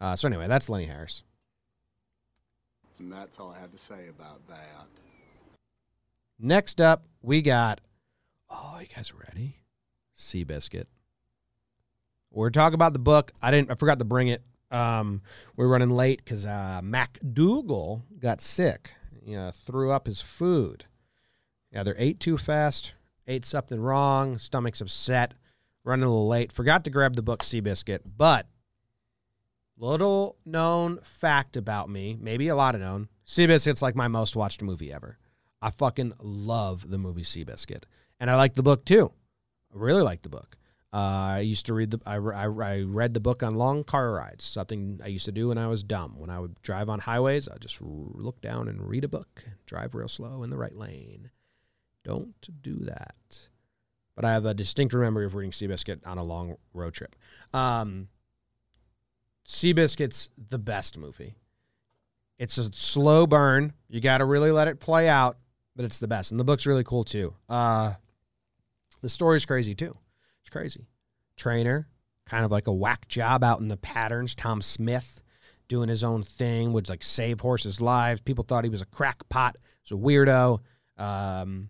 Uh, 0.00 0.16
so, 0.16 0.28
anyway, 0.28 0.46
that's 0.46 0.68
Lenny 0.68 0.86
Harris. 0.86 1.24
And 2.98 3.12
that's 3.12 3.38
all 3.38 3.54
I 3.56 3.60
have 3.60 3.72
to 3.72 3.78
say 3.78 4.08
about 4.08 4.46
that. 4.48 4.86
Next 6.38 6.80
up, 6.80 7.04
we 7.22 7.42
got. 7.42 7.80
Oh, 8.50 8.78
you 8.80 8.86
guys 8.94 9.12
ready? 9.12 9.56
Seabiscuit. 10.16 10.86
We're 12.30 12.50
talking 12.50 12.74
about 12.74 12.92
the 12.92 12.98
book. 12.98 13.32
I 13.42 13.50
didn't. 13.50 13.70
I 13.70 13.74
forgot 13.74 13.98
to 13.98 14.04
bring 14.04 14.28
it. 14.28 14.42
Um, 14.70 15.22
we 15.56 15.64
are 15.64 15.68
running 15.68 15.90
late 15.90 16.22
because 16.24 16.44
uh, 16.44 16.80
MacDougal 16.82 18.02
got 18.20 18.40
sick. 18.40 18.92
You 19.24 19.36
know, 19.36 19.50
threw 19.50 19.90
up 19.90 20.06
his 20.06 20.20
food. 20.20 20.84
Either 21.74 21.94
ate 21.98 22.18
too 22.18 22.38
fast, 22.38 22.94
ate 23.26 23.44
something 23.44 23.80
wrong, 23.80 24.38
stomach's 24.38 24.80
upset, 24.80 25.34
running 25.84 26.04
a 26.04 26.08
little 26.08 26.28
late. 26.28 26.52
Forgot 26.52 26.84
to 26.84 26.90
grab 26.90 27.14
the 27.14 27.22
book 27.22 27.42
Seabiscuit, 27.42 28.00
but 28.16 28.46
little 29.76 30.36
known 30.44 30.98
fact 31.02 31.56
about 31.56 31.88
me, 31.88 32.16
maybe 32.20 32.48
a 32.48 32.56
lot 32.56 32.74
of 32.74 32.80
known. 32.80 33.08
Seabiscuit's 33.26 33.82
like 33.82 33.94
my 33.94 34.08
most 34.08 34.34
watched 34.34 34.62
movie 34.62 34.92
ever. 34.92 35.18
I 35.60 35.70
fucking 35.70 36.14
love 36.20 36.88
the 36.88 36.98
movie 36.98 37.22
Seabiscuit, 37.22 37.84
and 38.18 38.30
I 38.30 38.36
like 38.36 38.54
the 38.54 38.62
book 38.62 38.84
too. 38.84 39.12
I 39.72 39.78
really 39.78 40.02
like 40.02 40.22
the 40.22 40.28
book. 40.28 40.57
Uh, 40.90 41.36
I 41.36 41.40
used 41.40 41.66
to 41.66 41.74
read 41.74 41.90
the 41.90 42.00
I, 42.06 42.16
I, 42.16 42.44
I 42.44 42.80
read 42.80 43.12
the 43.12 43.20
book 43.20 43.42
on 43.42 43.56
long 43.56 43.84
car 43.84 44.10
rides. 44.12 44.44
Something 44.44 45.00
I 45.04 45.08
used 45.08 45.26
to 45.26 45.32
do 45.32 45.48
when 45.48 45.58
I 45.58 45.68
was 45.68 45.82
dumb. 45.82 46.14
When 46.16 46.30
I 46.30 46.38
would 46.38 46.60
drive 46.62 46.88
on 46.88 46.98
highways, 46.98 47.46
I 47.46 47.58
just 47.58 47.80
look 47.82 48.40
down 48.40 48.68
and 48.68 48.88
read 48.88 49.04
a 49.04 49.08
book. 49.08 49.44
Drive 49.66 49.94
real 49.94 50.08
slow 50.08 50.42
in 50.42 50.50
the 50.50 50.56
right 50.56 50.74
lane. 50.74 51.30
Don't 52.04 52.34
do 52.62 52.76
that. 52.86 53.48
But 54.16 54.24
I 54.24 54.32
have 54.32 54.46
a 54.46 54.54
distinct 54.54 54.94
memory 54.94 55.26
of 55.26 55.34
reading 55.34 55.50
Seabiscuit 55.50 56.06
on 56.06 56.16
a 56.16 56.24
long 56.24 56.56
road 56.72 56.94
trip. 56.94 57.14
Um, 57.52 58.08
Seabiscuit's 59.46 60.30
the 60.48 60.58
best 60.58 60.98
movie. 60.98 61.36
It's 62.38 62.56
a 62.56 62.72
slow 62.72 63.26
burn. 63.26 63.74
You 63.88 64.00
got 64.00 64.18
to 64.18 64.24
really 64.24 64.50
let 64.50 64.68
it 64.68 64.80
play 64.80 65.08
out, 65.08 65.36
but 65.76 65.84
it's 65.84 65.98
the 65.98 66.08
best. 66.08 66.30
And 66.30 66.40
the 66.40 66.44
book's 66.44 66.66
really 66.66 66.84
cool 66.84 67.04
too. 67.04 67.34
Uh, 67.48 67.94
the 69.02 69.08
story's 69.08 69.44
crazy 69.44 69.74
too. 69.74 69.96
It's 70.48 70.54
crazy. 70.54 70.86
Trainer, 71.36 71.88
kind 72.24 72.42
of 72.42 72.50
like 72.50 72.68
a 72.68 72.72
whack 72.72 73.06
job 73.06 73.44
out 73.44 73.60
in 73.60 73.68
the 73.68 73.76
patterns. 73.76 74.34
Tom 74.34 74.62
Smith 74.62 75.20
doing 75.68 75.90
his 75.90 76.02
own 76.02 76.22
thing, 76.22 76.72
would 76.72 76.88
like 76.88 77.02
save 77.02 77.40
horses' 77.40 77.82
lives. 77.82 78.22
People 78.22 78.44
thought 78.48 78.64
he 78.64 78.70
was 78.70 78.80
a 78.80 78.86
crackpot. 78.86 79.56
Was 79.84 79.92
a 79.92 80.02
weirdo. 80.02 80.60
Um, 80.96 81.68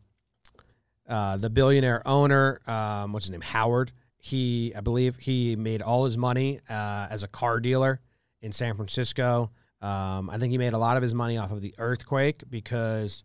uh, 1.08 1.38
the 1.38 1.50
billionaire 1.50 2.06
owner, 2.06 2.60
um, 2.68 3.12
what's 3.12 3.26
his 3.26 3.32
name, 3.32 3.40
Howard. 3.40 3.90
He, 4.18 4.72
I 4.76 4.80
believe, 4.80 5.16
he 5.16 5.56
made 5.56 5.82
all 5.82 6.04
his 6.04 6.16
money 6.16 6.60
uh, 6.70 7.08
as 7.10 7.24
a 7.24 7.28
car 7.28 7.58
dealer 7.58 8.00
in 8.42 8.52
San 8.52 8.76
Francisco. 8.76 9.50
Um, 9.82 10.30
I 10.30 10.38
think 10.38 10.52
he 10.52 10.58
made 10.58 10.72
a 10.72 10.78
lot 10.78 10.96
of 10.96 11.02
his 11.02 11.16
money 11.16 11.36
off 11.36 11.50
of 11.50 11.62
the 11.62 11.74
earthquake 11.78 12.44
because 12.48 13.24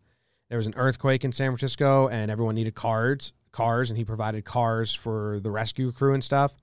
there 0.49 0.57
was 0.57 0.65
an 0.65 0.73
earthquake 0.77 1.23
in 1.23 1.31
San 1.31 1.51
Francisco 1.51 2.07
and 2.07 2.31
everyone 2.31 2.55
needed 2.55 2.73
cars, 2.73 3.33
cars, 3.53 3.89
and 3.89 3.97
he 3.97 4.03
provided 4.03 4.43
cars 4.43 4.93
for 4.93 5.39
the 5.39 5.51
rescue 5.51 5.93
crew 5.93 6.13
and 6.13 6.23
stuff. 6.23 6.57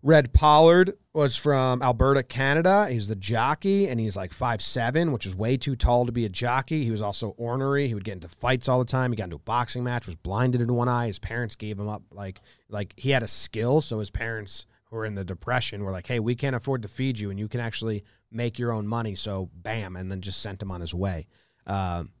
Red 0.00 0.32
Pollard 0.32 0.94
was 1.12 1.34
from 1.34 1.82
Alberta, 1.82 2.22
Canada. 2.22 2.86
He's 2.88 3.08
the 3.08 3.16
jockey, 3.16 3.88
and 3.88 3.98
he's 3.98 4.16
like 4.16 4.32
five 4.32 4.62
seven, 4.62 5.10
which 5.10 5.26
is 5.26 5.34
way 5.34 5.56
too 5.56 5.74
tall 5.74 6.06
to 6.06 6.12
be 6.12 6.24
a 6.24 6.28
jockey. 6.28 6.84
He 6.84 6.92
was 6.92 7.02
also 7.02 7.30
ornery. 7.30 7.88
He 7.88 7.94
would 7.94 8.04
get 8.04 8.12
into 8.12 8.28
fights 8.28 8.68
all 8.68 8.78
the 8.78 8.84
time. 8.84 9.10
He 9.10 9.16
got 9.16 9.24
into 9.24 9.36
a 9.36 9.40
boxing 9.40 9.82
match, 9.82 10.06
was 10.06 10.14
blinded 10.14 10.60
in 10.60 10.72
one 10.72 10.88
eye. 10.88 11.06
His 11.06 11.18
parents 11.18 11.56
gave 11.56 11.80
him 11.80 11.88
up. 11.88 12.04
Like, 12.12 12.40
like 12.68 12.94
he 12.96 13.10
had 13.10 13.24
a 13.24 13.28
skill, 13.28 13.80
so 13.80 13.98
his 13.98 14.10
parents 14.10 14.66
who 14.84 14.96
were 14.96 15.04
in 15.04 15.16
the 15.16 15.24
depression 15.24 15.82
were 15.82 15.90
like, 15.90 16.06
"Hey, 16.06 16.20
we 16.20 16.36
can't 16.36 16.54
afford 16.54 16.82
to 16.82 16.88
feed 16.88 17.18
you, 17.18 17.30
and 17.30 17.38
you 17.38 17.48
can 17.48 17.60
actually 17.60 18.04
make 18.30 18.56
your 18.56 18.70
own 18.70 18.86
money." 18.86 19.16
So, 19.16 19.50
bam, 19.52 19.96
and 19.96 20.12
then 20.12 20.20
just 20.20 20.40
sent 20.40 20.62
him 20.62 20.70
on 20.70 20.80
his 20.80 20.94
way. 20.94 21.26
Um, 21.66 22.12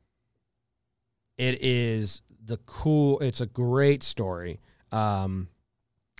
it 1.36 1.62
is 1.62 2.22
the 2.48 2.56
cool. 2.66 3.20
It's 3.20 3.40
a 3.40 3.46
great 3.46 4.02
story. 4.02 4.60
Um, 4.90 5.48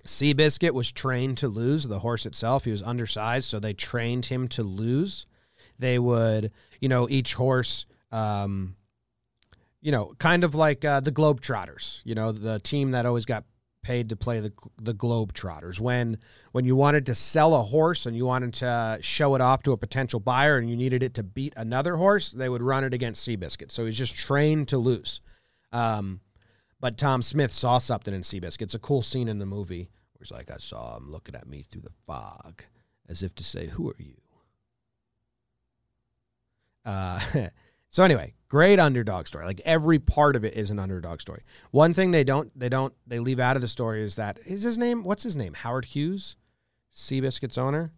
Seabiscuit 0.04 0.72
was 0.72 0.92
trained 0.92 1.38
to 1.38 1.48
lose 1.48 1.88
the 1.88 1.98
horse 1.98 2.26
itself. 2.26 2.64
He 2.64 2.70
was 2.70 2.82
undersized, 2.82 3.48
so 3.48 3.58
they 3.58 3.72
trained 3.74 4.26
him 4.26 4.46
to 4.48 4.62
lose. 4.62 5.26
They 5.78 5.98
would, 5.98 6.52
you 6.80 6.88
know, 6.88 7.08
each 7.08 7.34
horse, 7.34 7.86
um, 8.12 8.76
you 9.80 9.90
know, 9.90 10.14
kind 10.18 10.44
of 10.44 10.54
like 10.54 10.84
uh, 10.84 11.00
the 11.00 11.12
Globetrotters, 11.12 12.02
you 12.04 12.14
know, 12.14 12.32
the 12.32 12.58
team 12.60 12.92
that 12.92 13.06
always 13.06 13.24
got 13.24 13.44
paid 13.82 14.08
to 14.10 14.16
play 14.16 14.40
the 14.40 14.52
the 14.82 14.94
Globetrotters. 14.94 15.80
When 15.80 16.18
when 16.52 16.64
you 16.64 16.76
wanted 16.76 17.06
to 17.06 17.14
sell 17.14 17.54
a 17.54 17.62
horse 17.62 18.06
and 18.06 18.16
you 18.16 18.26
wanted 18.26 18.54
to 18.54 18.98
show 19.00 19.34
it 19.34 19.40
off 19.40 19.62
to 19.62 19.72
a 19.72 19.76
potential 19.76 20.20
buyer 20.20 20.58
and 20.58 20.68
you 20.68 20.76
needed 20.76 21.02
it 21.02 21.14
to 21.14 21.22
beat 21.22 21.54
another 21.56 21.96
horse, 21.96 22.30
they 22.30 22.48
would 22.48 22.62
run 22.62 22.84
it 22.84 22.92
against 22.92 23.26
Seabiscuit. 23.26 23.70
So 23.70 23.86
he's 23.86 23.98
just 23.98 24.16
trained 24.16 24.68
to 24.68 24.78
lose. 24.78 25.20
Um, 25.72 26.20
but 26.80 26.96
Tom 26.96 27.22
Smith 27.22 27.52
saw 27.52 27.78
something 27.78 28.14
in 28.14 28.22
Seabiscuit. 28.22 28.62
It's 28.62 28.74
a 28.74 28.78
cool 28.78 29.02
scene 29.02 29.28
in 29.28 29.38
the 29.38 29.46
movie 29.46 29.90
where 30.12 30.20
he's 30.20 30.30
like, 30.30 30.50
I 30.50 30.56
saw 30.58 30.96
him 30.96 31.10
looking 31.10 31.34
at 31.34 31.48
me 31.48 31.62
through 31.62 31.82
the 31.82 31.92
fog, 32.06 32.62
as 33.08 33.22
if 33.22 33.34
to 33.36 33.44
say, 33.44 33.66
Who 33.66 33.88
are 33.90 33.96
you? 33.98 34.14
Uh, 36.84 37.20
so 37.90 38.04
anyway, 38.04 38.34
great 38.48 38.78
underdog 38.78 39.26
story. 39.26 39.44
Like 39.44 39.60
every 39.64 39.98
part 39.98 40.36
of 40.36 40.44
it 40.44 40.54
is 40.54 40.70
an 40.70 40.78
underdog 40.78 41.20
story. 41.20 41.42
One 41.70 41.92
thing 41.92 42.10
they 42.10 42.24
don't 42.24 42.56
they 42.58 42.68
don't 42.68 42.94
they 43.06 43.18
leave 43.18 43.40
out 43.40 43.56
of 43.56 43.62
the 43.62 43.68
story 43.68 44.02
is 44.02 44.16
that 44.16 44.38
is 44.46 44.62
his 44.62 44.78
name 44.78 45.04
what's 45.04 45.22
his 45.22 45.36
name? 45.36 45.54
Howard 45.54 45.86
Hughes, 45.86 46.36
Seabiscuit's 46.94 47.58
owner, 47.58 47.92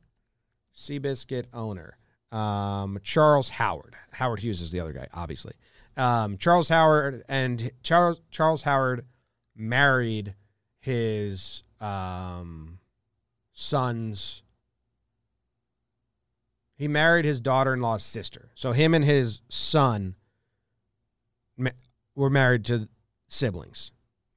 Seabiscuit 0.74 1.46
owner, 1.52 1.98
um, 2.32 2.98
Charles 3.02 3.50
Howard. 3.50 3.94
Howard 4.12 4.40
Hughes 4.40 4.60
is 4.60 4.70
the 4.70 4.80
other 4.80 4.92
guy, 4.92 5.06
obviously. 5.12 5.52
Um, 5.96 6.38
Charles 6.38 6.68
Howard 6.68 7.24
and 7.28 7.70
Charles 7.82 8.20
Charles 8.30 8.62
Howard 8.62 9.04
married 9.54 10.34
his 10.78 11.62
um, 11.80 12.78
son's. 13.52 14.42
He 16.76 16.88
married 16.88 17.26
his 17.26 17.42
daughter-in-law's 17.42 18.02
sister. 18.02 18.50
So 18.54 18.72
him 18.72 18.94
and 18.94 19.04
his 19.04 19.42
son 19.50 20.14
ma- 21.58 21.70
were 22.14 22.30
married 22.30 22.64
to 22.66 22.88
siblings. 23.28 23.92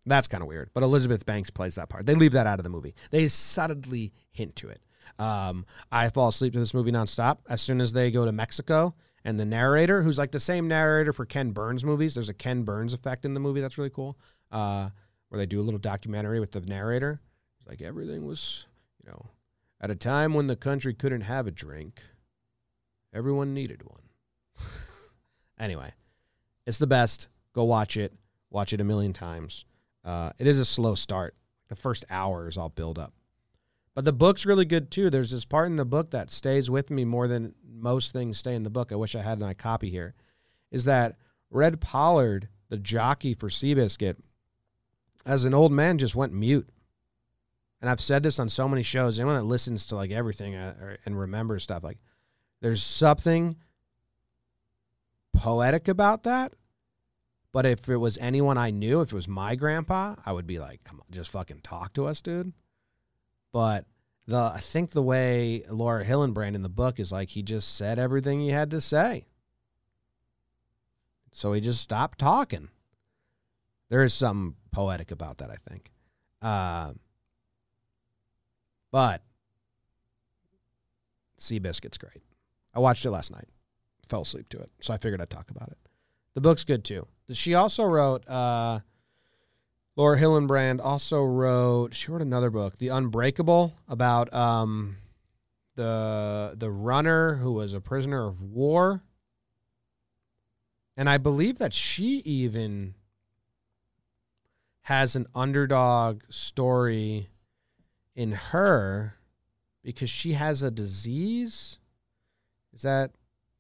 That's 0.06 0.28
kind 0.28 0.42
of 0.42 0.50
weird. 0.50 0.70
But 0.74 0.84
Elizabeth 0.84 1.26
Banks 1.26 1.50
plays 1.50 1.76
that 1.76 1.88
part. 1.88 2.06
They 2.06 2.16
leave 2.16 2.34
that 2.34 2.46
out 2.46 2.60
of 2.60 2.64
the 2.64 2.70
movie. 2.70 2.96
They 3.12 3.30
subtly 3.30 4.12
hint 4.32 4.58
to 4.58 4.68
it. 4.68 4.82
Um, 5.18 5.66
I 5.92 6.10
fall 6.10 6.28
asleep 6.28 6.52
to 6.54 6.60
this 6.60 6.74
movie 6.74 6.92
nonstop. 6.92 7.38
As 7.48 7.62
soon 7.62 7.80
as 7.80 7.94
they 7.94 8.12
go 8.12 8.26
to 8.26 8.32
Mexico, 8.34 8.96
and 9.24 9.40
the 9.40 9.46
narrator, 9.46 10.04
who's 10.04 10.18
like 10.18 10.32
the 10.32 10.40
same 10.40 10.68
narrator 10.68 11.14
for 11.14 11.26
Ken 11.26 11.52
Burns 11.52 11.84
movies, 11.86 12.14
there's 12.14 12.30
a 12.30 12.34
Ken 12.34 12.64
Burns 12.64 12.94
effect 12.94 13.26
in 13.26 13.34
the 13.34 13.40
movie 13.40 13.62
that's 13.62 13.78
really 13.78 13.90
cool. 13.90 14.18
Uh, 14.52 14.90
where 15.30 15.40
they 15.40 15.48
do 15.48 15.60
a 15.60 15.64
little 15.64 15.80
documentary 15.80 16.40
with 16.40 16.52
the 16.52 16.62
narrator. 16.62 17.20
It's 17.58 17.68
like 17.68 17.82
everything 17.82 18.24
was, 18.26 18.68
you 19.04 19.10
know, 19.10 19.32
at 19.82 19.90
a 19.90 19.96
time 19.96 20.36
when 20.36 20.46
the 20.46 20.56
country 20.56 20.94
couldn't 20.94 21.22
have 21.22 21.48
a 21.48 21.52
drink, 21.52 22.04
everyone 23.14 23.52
needed 23.52 23.82
one. 23.82 24.04
anyway, 25.60 25.94
it's 26.68 26.78
the 26.78 26.86
best. 26.86 27.30
Go 27.54 27.64
watch 27.64 27.98
it. 27.98 28.14
Watch 28.52 28.74
it 28.74 28.82
a 28.82 28.84
million 28.84 29.12
times. 29.12 29.66
Uh, 30.06 30.32
it 30.38 30.46
is 30.46 30.60
a 30.60 30.66
slow 30.66 30.94
start. 30.94 31.36
The 31.70 31.76
first 31.76 32.06
hour 32.12 32.48
is 32.48 32.56
all 32.56 32.70
build 32.70 33.00
up. 33.00 33.14
But 33.96 34.06
the 34.06 34.14
book's 34.14 34.46
really 34.46 34.66
good 34.66 34.90
too. 34.90 35.10
There's 35.10 35.32
this 35.32 35.46
part 35.46 35.68
in 35.68 35.76
the 35.76 35.86
book 35.86 36.12
that 36.12 36.32
stays 36.32 36.70
with 36.70 36.90
me 36.90 37.06
more 37.06 37.28
than 37.28 37.54
most 37.66 38.12
things 38.12 38.38
stay 38.38 38.56
in 38.56 38.64
the 38.64 38.70
book. 38.70 38.92
I 38.92 38.96
wish 38.96 39.16
I 39.16 39.22
had 39.22 39.40
my 39.40 39.54
copy 39.54 39.90
here. 39.90 40.16
Is 40.72 40.86
that 40.86 41.18
Red 41.52 41.80
Pollard, 41.80 42.50
the 42.70 42.78
jockey 42.78 43.36
for 43.36 43.50
Seabiscuit, 43.50 44.18
as 45.26 45.46
an 45.46 45.54
old 45.54 45.72
man, 45.72 46.00
just 46.00 46.16
went 46.16 46.34
mute. 46.34 46.68
And 47.82 47.90
I've 47.90 48.02
said 48.02 48.24
this 48.24 48.40
on 48.40 48.50
so 48.50 48.68
many 48.68 48.82
shows. 48.82 49.20
Anyone 49.20 49.36
that 49.36 49.44
listens 49.44 49.86
to 49.88 49.96
like 49.96 50.12
everything 50.12 50.56
uh, 50.56 50.96
and 51.06 51.20
remembers 51.20 51.64
stuff, 51.64 51.84
like 51.84 52.00
there's 52.62 52.82
something 52.82 53.58
poetic 55.34 55.88
about 55.88 56.24
that. 56.24 56.54
But 57.52 57.68
if 57.68 57.88
it 57.88 57.98
was 57.98 58.18
anyone 58.18 58.58
I 58.58 58.72
knew, 58.72 59.02
if 59.02 59.12
it 59.12 59.16
was 59.16 59.28
my 59.28 59.56
grandpa, 59.56 60.16
I 60.26 60.32
would 60.32 60.48
be 60.48 60.60
like, 60.60 60.84
"Come 60.84 61.00
on, 61.00 61.06
just 61.12 61.30
fucking 61.30 61.60
talk 61.62 61.94
to 61.94 62.08
us, 62.08 62.20
dude." 62.20 62.54
But 63.54 63.86
the 64.28 64.52
I 64.54 64.60
think 64.60 64.92
the 64.92 65.02
way 65.02 65.64
Laura 65.70 66.04
Hillenbrand 66.04 66.56
in 66.56 66.64
the 66.64 66.70
book 66.70 67.00
is 67.00 67.14
like 67.14 67.30
he 67.30 67.44
just 67.44 67.76
said 67.76 67.98
everything 68.00 68.42
he 68.42 68.50
had 68.50 68.72
to 68.72 68.82
say. 68.82 69.28
So 71.32 71.54
he 71.54 71.62
just 71.62 71.80
stopped 71.80 72.20
talking. 72.20 72.68
There 73.90 74.04
is 74.04 74.14
something 74.14 74.56
poetic 74.72 75.12
about 75.12 75.38
that, 75.38 75.50
I 75.50 75.56
think. 75.70 75.92
Uh, 76.42 76.94
but 78.92 79.22
Seabiscuit's 81.40 81.98
great. 81.98 82.24
I 82.74 82.80
watched 82.80 83.06
it 83.06 83.12
last 83.12 83.32
night. 83.32 83.48
Fell 84.08 84.22
asleep 84.22 84.50
to 84.50 84.60
it. 84.60 84.72
So 84.82 84.94
I 84.94 84.98
figured 84.98 85.22
I'd 85.22 85.30
talk 85.30 85.50
about 85.52 85.70
it. 85.70 85.78
The 86.34 86.42
book's 86.42 86.64
good 86.64 86.84
too. 86.84 87.08
She 87.32 87.54
also 87.54 87.84
wrote 87.86 88.28
uh 88.28 88.80
Laura 89.96 90.18
Hillenbrand 90.18 90.80
also 90.84 91.24
wrote 91.24 91.94
she 91.94 92.12
wrote 92.12 92.22
another 92.22 92.50
book, 92.50 92.78
The 92.78 92.88
Unbreakable, 92.90 93.74
about 93.88 94.34
um 94.34 94.98
the 95.76 96.56
the 96.58 96.72
runner 96.72 97.36
who 97.36 97.54
was 97.54 97.74
a 97.74 97.82
prisoner 97.82 98.28
of 98.28 98.42
war. 98.42 99.04
And 100.96 101.10
I 101.10 101.18
believe 101.18 101.58
that 101.58 101.74
she 101.74 102.22
even 102.26 102.94
has 104.84 105.16
an 105.16 105.28
underdog 105.34 106.22
story 106.30 107.30
in 108.16 108.32
her 108.32 109.16
because 109.84 110.10
she 110.10 110.34
has 110.34 110.62
a 110.62 110.70
disease. 110.72 111.80
Is 112.74 112.82
that 112.82 113.12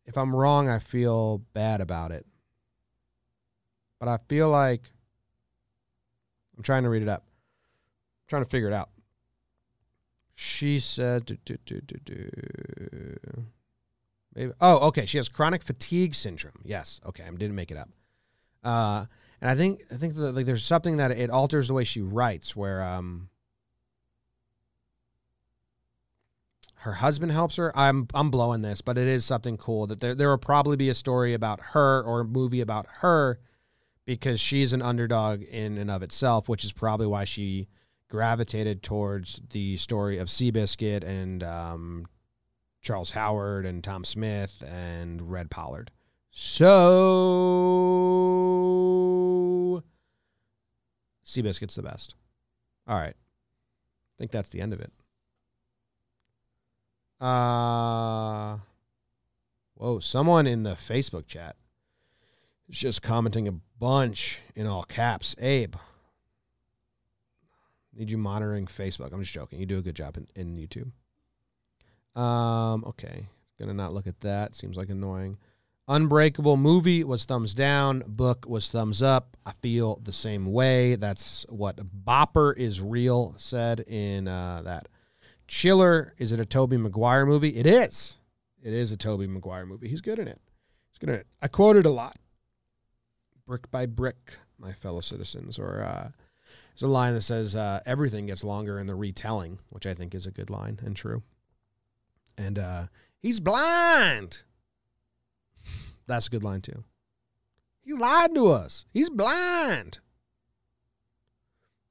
if 0.05 0.17
I'm 0.17 0.35
wrong, 0.35 0.69
I 0.69 0.79
feel 0.79 1.39
bad 1.53 1.81
about 1.81 2.11
it. 2.11 2.25
But 3.99 4.09
I 4.09 4.17
feel 4.27 4.49
like 4.49 4.81
I'm 6.57 6.63
trying 6.63 6.83
to 6.83 6.89
read 6.89 7.01
it 7.01 7.09
up. 7.09 7.23
I'm 7.25 8.27
trying 8.29 8.43
to 8.43 8.49
figure 8.49 8.67
it 8.67 8.73
out. 8.73 8.89
She 10.35 10.79
said, 10.79 11.25
do, 11.25 11.37
do, 11.45 11.57
do, 11.65 11.81
do, 11.81 11.97
do. 12.05 13.45
Maybe. 14.35 14.51
Oh, 14.59 14.87
okay. 14.87 15.05
She 15.05 15.17
has 15.17 15.29
chronic 15.29 15.61
fatigue 15.63 16.15
syndrome. 16.15 16.61
Yes. 16.63 16.99
Okay. 17.05 17.23
I 17.23 17.29
didn't 17.29 17.55
make 17.55 17.71
it 17.71 17.77
up. 17.77 17.89
Uh, 18.63 19.05
and 19.41 19.49
I 19.49 19.55
think 19.55 19.81
I 19.91 19.95
think 19.95 20.13
like 20.15 20.45
there's 20.45 20.63
something 20.63 20.97
that 20.97 21.11
it 21.11 21.29
alters 21.29 21.67
the 21.67 21.73
way 21.73 21.83
she 21.83 22.01
writes, 22.01 22.55
where 22.55 22.81
um, 22.81 23.29
her 26.75 26.93
husband 26.93 27.31
helps 27.33 27.57
her. 27.57 27.77
I'm 27.77 28.07
I'm 28.13 28.31
blowing 28.31 28.61
this, 28.61 28.79
but 28.79 28.97
it 28.97 29.07
is 29.07 29.25
something 29.25 29.57
cool 29.57 29.85
that 29.87 29.99
there 29.99 30.15
there 30.15 30.29
will 30.29 30.37
probably 30.37 30.77
be 30.77 30.87
a 30.87 30.93
story 30.93 31.33
about 31.33 31.59
her 31.73 32.01
or 32.03 32.21
a 32.21 32.25
movie 32.25 32.61
about 32.61 32.87
her 32.99 33.39
because 34.05 34.39
she's 34.39 34.73
an 34.73 34.81
underdog 34.81 35.43
in 35.43 35.77
and 35.77 35.91
of 35.91 36.03
itself, 36.03 36.49
which 36.49 36.63
is 36.63 36.71
probably 36.71 37.07
why 37.07 37.23
she 37.23 37.67
gravitated 38.09 38.83
towards 38.83 39.41
the 39.51 39.77
story 39.77 40.17
of 40.17 40.27
Seabiscuit 40.27 41.03
and 41.03 41.43
um, 41.43 42.05
Charles 42.81 43.11
Howard 43.11 43.65
and 43.65 43.83
Tom 43.83 44.03
Smith 44.03 44.63
and 44.67 45.31
Red 45.31 45.49
Pollard. 45.49 45.89
So 46.29 46.63
Seabiscuit's 51.25 51.75
the 51.75 51.83
best. 51.83 52.15
All 52.87 52.97
right. 52.97 53.15
I 53.15 54.15
think 54.17 54.31
that's 54.31 54.49
the 54.49 54.61
end 54.61 54.73
of 54.73 54.81
it. 54.81 54.91
Uh 57.21 58.57
whoa, 59.75 59.99
someone 59.99 60.45
in 60.45 60.63
the 60.63 60.71
Facebook 60.71 61.25
chat 61.25 61.55
is 62.69 62.77
just 62.77 63.01
commenting 63.01 63.47
a 63.47 63.53
bunch 63.79 64.39
in 64.55 64.67
all 64.67 64.83
caps. 64.83 65.35
Abe. 65.39 65.75
Need 67.95 68.09
you 68.09 68.17
monitoring 68.17 68.65
Facebook. 68.65 69.13
I'm 69.13 69.21
just 69.21 69.33
joking. 69.33 69.59
You 69.59 69.65
do 69.65 69.77
a 69.77 69.81
good 69.81 69.95
job 69.95 70.17
in, 70.17 70.27
in 70.35 70.57
YouTube. 70.57 72.19
Um, 72.19 72.83
okay. 72.85 73.27
Gonna 73.59 73.73
not 73.73 73.93
look 73.93 74.07
at 74.07 74.19
that. 74.21 74.55
Seems 74.55 74.77
like 74.77 74.89
annoying. 74.89 75.37
Unbreakable 75.87 76.57
movie 76.57 77.03
was 77.03 77.25
thumbs 77.25 77.53
down. 77.53 78.03
Book 78.07 78.45
was 78.47 78.69
thumbs 78.69 79.03
up. 79.03 79.35
I 79.45 79.51
feel 79.61 79.99
the 80.03 80.13
same 80.13 80.51
way. 80.51 80.95
That's 80.95 81.45
what 81.49 81.77
Bopper 82.05 82.55
is 82.57 82.81
real 82.81 83.35
said 83.37 83.81
in 83.81 84.27
uh, 84.27 84.61
that. 84.63 84.87
Chiller, 85.47 86.13
is 86.17 86.31
it 86.31 86.39
a 86.39 86.45
Tobey 86.45 86.77
Maguire 86.77 87.25
movie? 87.25 87.49
It 87.49 87.67
is. 87.67 88.17
It 88.61 88.73
is 88.73 88.93
a 88.93 88.97
Tobey 88.97 89.27
Maguire 89.27 89.65
movie. 89.65 89.89
He's 89.89 90.01
good 90.01 90.19
in 90.19 90.27
it. 90.27 90.39
He's 90.91 90.99
good 90.99 91.09
in 91.09 91.15
it. 91.15 91.27
I 91.41 91.49
quoted 91.49 91.85
a 91.85 91.91
lot. 91.91 92.15
Brick 93.45 93.69
by 93.71 93.85
brick, 93.85 94.37
my 94.57 94.73
fellow 94.73 95.01
citizens. 95.01 95.59
Or 95.59 95.83
uh, 95.83 96.09
there's 96.73 96.83
a 96.83 96.87
line 96.87 97.13
that 97.13 97.21
says, 97.21 97.55
uh, 97.55 97.81
everything 97.85 98.25
gets 98.25 98.43
longer 98.43 98.79
in 98.79 98.87
the 98.87 98.95
retelling, 98.95 99.59
which 99.69 99.85
I 99.85 99.93
think 99.93 100.15
is 100.15 100.25
a 100.25 100.31
good 100.31 100.49
line 100.49 100.79
and 100.83 100.95
true. 100.95 101.23
And 102.37 102.57
uh, 102.57 102.87
he's 103.21 103.39
blind. 103.39 104.43
That's 106.07 106.27
a 106.27 106.29
good 106.29 106.43
line 106.43 106.61
too. 106.61 106.83
He 107.83 107.93
lied 107.93 108.33
to 108.35 108.47
us. 108.47 108.85
He's 108.93 109.09
blind. 109.09 109.99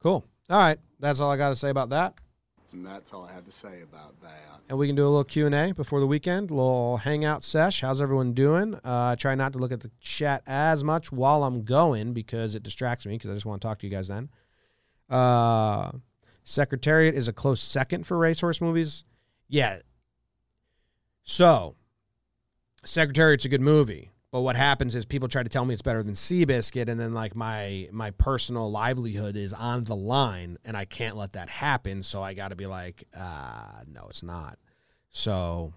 Cool. 0.02 0.24
All 0.50 0.58
right. 0.58 0.78
That's 0.98 1.20
all 1.20 1.30
I 1.30 1.36
got 1.36 1.50
to 1.50 1.56
say 1.56 1.68
about 1.68 1.90
that. 1.90 2.14
And 2.72 2.86
that's 2.86 3.12
all 3.12 3.24
I 3.24 3.32
have 3.32 3.44
to 3.44 3.52
say 3.52 3.82
about 3.82 4.20
that. 4.22 4.60
and 4.68 4.78
we 4.78 4.86
can 4.86 4.96
do 4.96 5.02
a 5.02 5.08
little 5.08 5.24
q&a 5.24 5.72
before 5.72 6.00
the 6.00 6.06
weekend 6.06 6.50
a 6.50 6.54
little 6.54 6.96
hangout 6.98 7.42
sesh. 7.42 7.82
How's 7.82 8.00
everyone 8.00 8.32
doing? 8.32 8.74
Uh, 8.76 9.10
i 9.12 9.14
try 9.14 9.34
not 9.34 9.52
to 9.52 9.58
look 9.58 9.72
at 9.72 9.80
the 9.80 9.90
chat 10.00 10.42
as 10.46 10.82
much 10.82 11.12
while 11.12 11.44
i'm 11.44 11.64
going 11.64 12.12
because 12.14 12.54
it 12.54 12.62
distracts 12.62 13.04
me 13.04 13.14
because 13.14 13.30
i 13.30 13.34
just 13.34 13.44
want 13.44 13.60
to 13.60 13.68
talk 13.68 13.78
to 13.80 13.86
you 13.86 13.92
guys 13.92 14.08
then. 14.08 14.30
Uh, 15.10 15.90
secretariat 16.44 17.14
is 17.14 17.28
a 17.28 17.32
close 17.32 17.60
second 17.60 18.06
for 18.06 18.16
racehorse 18.16 18.60
movies 18.60 19.04
yeah 19.48 19.78
so 21.22 21.76
secretariat's 22.84 23.44
a 23.44 23.48
good 23.48 23.60
movie 23.60 24.11
but 24.32 24.40
what 24.40 24.56
happens 24.56 24.94
is 24.94 25.04
people 25.04 25.28
try 25.28 25.42
to 25.42 25.48
tell 25.50 25.66
me 25.66 25.74
it's 25.74 25.82
better 25.82 26.02
than 26.02 26.14
Seabiscuit, 26.14 26.88
and 26.88 26.98
then 26.98 27.12
like 27.12 27.36
my 27.36 27.88
my 27.92 28.12
personal 28.12 28.70
livelihood 28.70 29.36
is 29.36 29.52
on 29.52 29.84
the 29.84 29.94
line, 29.94 30.56
and 30.64 30.74
I 30.74 30.86
can't 30.86 31.18
let 31.18 31.34
that 31.34 31.50
happen. 31.50 32.02
So 32.02 32.22
I 32.22 32.32
got 32.32 32.48
to 32.48 32.56
be 32.56 32.66
like, 32.66 33.04
uh, 33.14 33.82
no, 33.86 34.06
it's 34.08 34.22
not. 34.22 34.58
So 35.10 35.74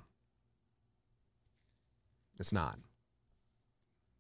it's 2.39 2.53
not. 2.53 2.79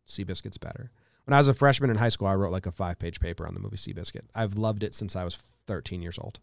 Seabiscuit's 0.05 0.57
better. 0.57 0.91
When 1.23 1.33
I 1.33 1.37
was 1.37 1.47
a 1.47 1.53
freshman 1.53 1.89
in 1.89 1.95
high 1.95 2.09
school, 2.09 2.27
I 2.27 2.35
wrote 2.35 2.51
like 2.51 2.65
a 2.65 2.71
five 2.73 2.99
page 2.99 3.21
paper 3.21 3.47
on 3.47 3.53
the 3.53 3.61
movie 3.61 3.77
Seabiscuit. 3.77 4.23
I've 4.35 4.57
loved 4.57 4.83
it 4.83 4.93
since 4.93 5.15
I 5.15 5.23
was 5.23 5.37
13 5.67 6.01
years 6.01 6.19
old. 6.19 6.39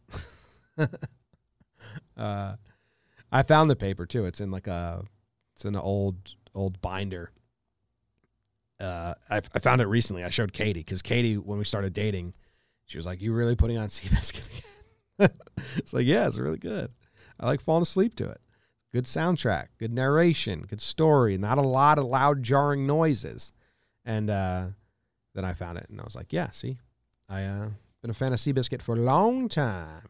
uh, 2.17 2.57
I 3.31 3.43
found 3.43 3.69
the 3.69 3.77
paper 3.77 4.07
too. 4.07 4.25
It's 4.25 4.41
in 4.41 4.51
like 4.51 4.67
a, 4.67 5.05
it's 5.55 5.67
in 5.67 5.75
an 5.75 5.81
old 5.83 6.37
old 6.55 6.81
binder. 6.81 7.33
Uh, 8.83 9.15
I, 9.31 9.37
I 9.37 9.59
found 9.61 9.81
it 9.81 9.87
recently. 9.87 10.25
I 10.25 10.31
showed 10.31 10.53
Katie 10.53 10.81
because 10.81 11.03
Katie, 11.03 11.39
when 11.39 11.59
we 11.59 11.65
started 11.65 11.93
dating, 11.93 12.35
she 12.85 12.99
was 12.99 13.07
like, 13.07 13.23
"You 13.23 13.33
really 13.33 13.55
putting 13.55 13.79
on 13.79 13.87
Seabiscuit 13.89 14.47
again?" 14.47 15.31
it's 15.77 15.93
like, 15.93 16.07
yeah, 16.07 16.27
it's 16.27 16.39
really 16.39 16.59
good. 16.59 16.91
I 17.39 17.47
like 17.47 17.61
falling 17.61 17.83
asleep 17.83 18.15
to 18.17 18.29
it. 18.29 18.41
Good 18.93 19.05
soundtrack, 19.05 19.69
good 19.79 19.93
narration, 19.93 20.63
good 20.63 20.81
story, 20.81 21.39
not 21.39 21.59
a 21.59 21.63
lot 21.63 21.99
of 21.99 22.05
loud, 22.05 22.43
jarring 22.43 22.87
noises. 22.87 23.53
And 24.05 24.29
uh, 24.29 24.67
then 25.35 25.45
I 25.45 25.55
found 25.55 25.79
it, 25.79 25.87
and 25.89 26.01
I 26.01 26.05
was 26.05 26.17
like, 26.17 26.33
yeah, 26.33 26.51
see, 26.51 26.79
I 27.29 27.45
uh, 27.45 27.69
been 28.03 28.11
a 28.11 28.15
fan 28.15 28.33
of 28.33 28.39
Seabiscuit 28.41 28.83
for 28.83 28.95
a 28.95 28.99
long 28.99 29.49
time. 29.49 30.09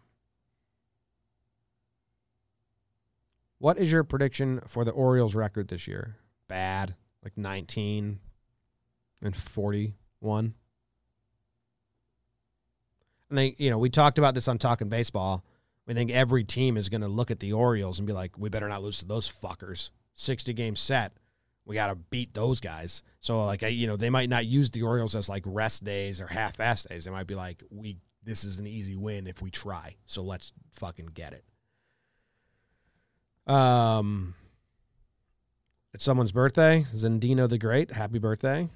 What 3.59 3.79
is 3.79 3.93
your 3.93 4.03
prediction 4.03 4.61
for 4.67 4.85
the 4.85 4.91
Orioles 4.91 5.35
record 5.37 5.69
this 5.69 5.87
year? 5.87 6.17
Bad, 6.49 6.97
like 7.23 7.37
19 7.37 8.19
and 9.25 9.37
41. 9.37 10.55
I 13.31 13.35
think 13.35 13.59
you 13.59 13.71
know 13.71 13.79
we 13.79 13.91
talked 13.91 14.19
about 14.19 14.35
this 14.35 14.49
on 14.49 14.59
Talking 14.59 14.89
Baseball. 14.89 15.45
We 15.87 15.95
think 15.95 16.11
every 16.11 16.45
team 16.45 16.77
is 16.77 16.89
going 16.89 17.01
to 17.01 17.09
look 17.09 17.31
at 17.31 17.41
the 17.41 17.55
Orioles 17.55 17.99
and 17.99 18.07
be 18.07 18.13
like, 18.13 18.39
"We 18.39 18.49
better 18.49 18.69
not 18.69 18.83
lose 18.83 18.99
to 18.99 19.07
those 19.07 19.31
fuckers." 19.31 19.91
Sixty 20.15 20.53
game 20.53 20.77
set, 20.77 21.13
we 21.65 21.75
got 21.75 21.89
to 21.89 21.95
beat 21.95 22.35
those 22.35 22.61
guys. 22.61 23.03
So 23.21 23.45
like, 23.45 23.63
you 23.63 23.87
know, 23.87 23.97
they 23.97 24.11
might 24.11 24.29
not 24.29 24.47
use 24.47 24.71
the 24.71 24.83
Orioles 24.83 25.15
as 25.15 25.29
like 25.29 25.45
rest 25.47 25.85
days 25.85 26.21
or 26.21 26.27
half 26.27 26.61
ass 26.61 26.85
days. 26.85 27.05
They 27.05 27.11
might 27.11 27.27
be 27.27 27.35
like, 27.35 27.63
"We 27.71 27.97
this 28.23 28.45
is 28.45 28.59
an 28.59 28.67
easy 28.67 28.97
win 28.97 29.27
if 29.27 29.41
we 29.43 29.51
try, 29.51 29.97
so 30.07 30.23
let's 30.23 30.53
fucking 30.73 31.11
get 31.15 31.33
it." 31.33 31.45
Um, 33.53 34.35
it's 35.93 36.05
someone's 36.05 36.33
birthday. 36.33 36.87
Zendino 36.95 37.49
the 37.49 37.59
Great. 37.59 37.91
Happy 37.91 38.19
birthday. 38.19 38.69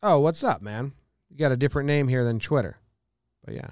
Oh, 0.00 0.20
what's 0.20 0.44
up, 0.44 0.62
man? 0.62 0.92
You 1.28 1.36
got 1.36 1.50
a 1.50 1.56
different 1.56 1.88
name 1.88 2.06
here 2.06 2.24
than 2.24 2.38
Twitter. 2.38 2.78
But 3.44 3.54
yeah, 3.54 3.70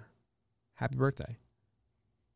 happy 0.74 0.96
birthday. 0.96 1.36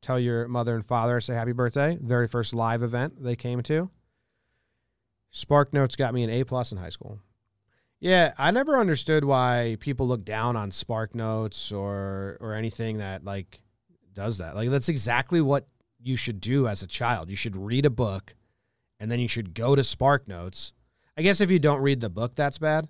Tell 0.01 0.19
your 0.19 0.47
mother 0.47 0.77
and 0.77 0.87
father 0.87 1.21
say 1.21 1.35
happy 1.35 1.53
birthday. 1.53 1.99
Very 2.01 2.29
first 2.29 2.55
live 2.55 2.83
event 2.85 3.23
they 3.23 3.35
came 3.35 3.63
to. 3.65 3.91
Spark 5.33 5.75
Notes 5.75 5.97
got 5.97 6.15
me 6.15 6.23
an 6.23 6.31
A 6.31 6.45
plus 6.45 6.71
in 6.71 6.79
high 6.79 6.89
school. 6.89 7.19
Yeah, 7.99 8.33
I 8.39 8.53
never 8.53 8.79
understood 8.79 9.25
why 9.25 9.77
people 9.81 10.07
look 10.07 10.25
down 10.25 10.57
on 10.57 10.71
Spark 10.71 11.15
Notes 11.15 11.73
or 11.73 12.39
or 12.41 12.55
anything 12.55 12.99
that 12.99 13.25
like 13.25 13.61
does 14.15 14.39
that. 14.39 14.55
Like 14.55 14.71
that's 14.71 14.89
exactly 14.89 15.41
what 15.41 15.67
you 16.01 16.15
should 16.15 16.41
do 16.41 16.69
as 16.69 16.83
a 16.83 16.87
child. 16.87 17.29
You 17.29 17.37
should 17.37 17.57
read 17.57 17.87
a 17.87 17.91
book 17.91 18.37
and 19.01 19.11
then 19.11 19.19
you 19.19 19.29
should 19.29 19.53
go 19.53 19.75
to 19.75 19.83
Spark 19.83 20.29
Notes. 20.29 20.73
I 21.17 21.23
guess 21.23 21.41
if 21.41 21.51
you 21.51 21.59
don't 21.59 21.83
read 21.83 22.01
the 22.01 22.09
book 22.09 22.37
that's 22.37 22.59
bad. 22.59 22.87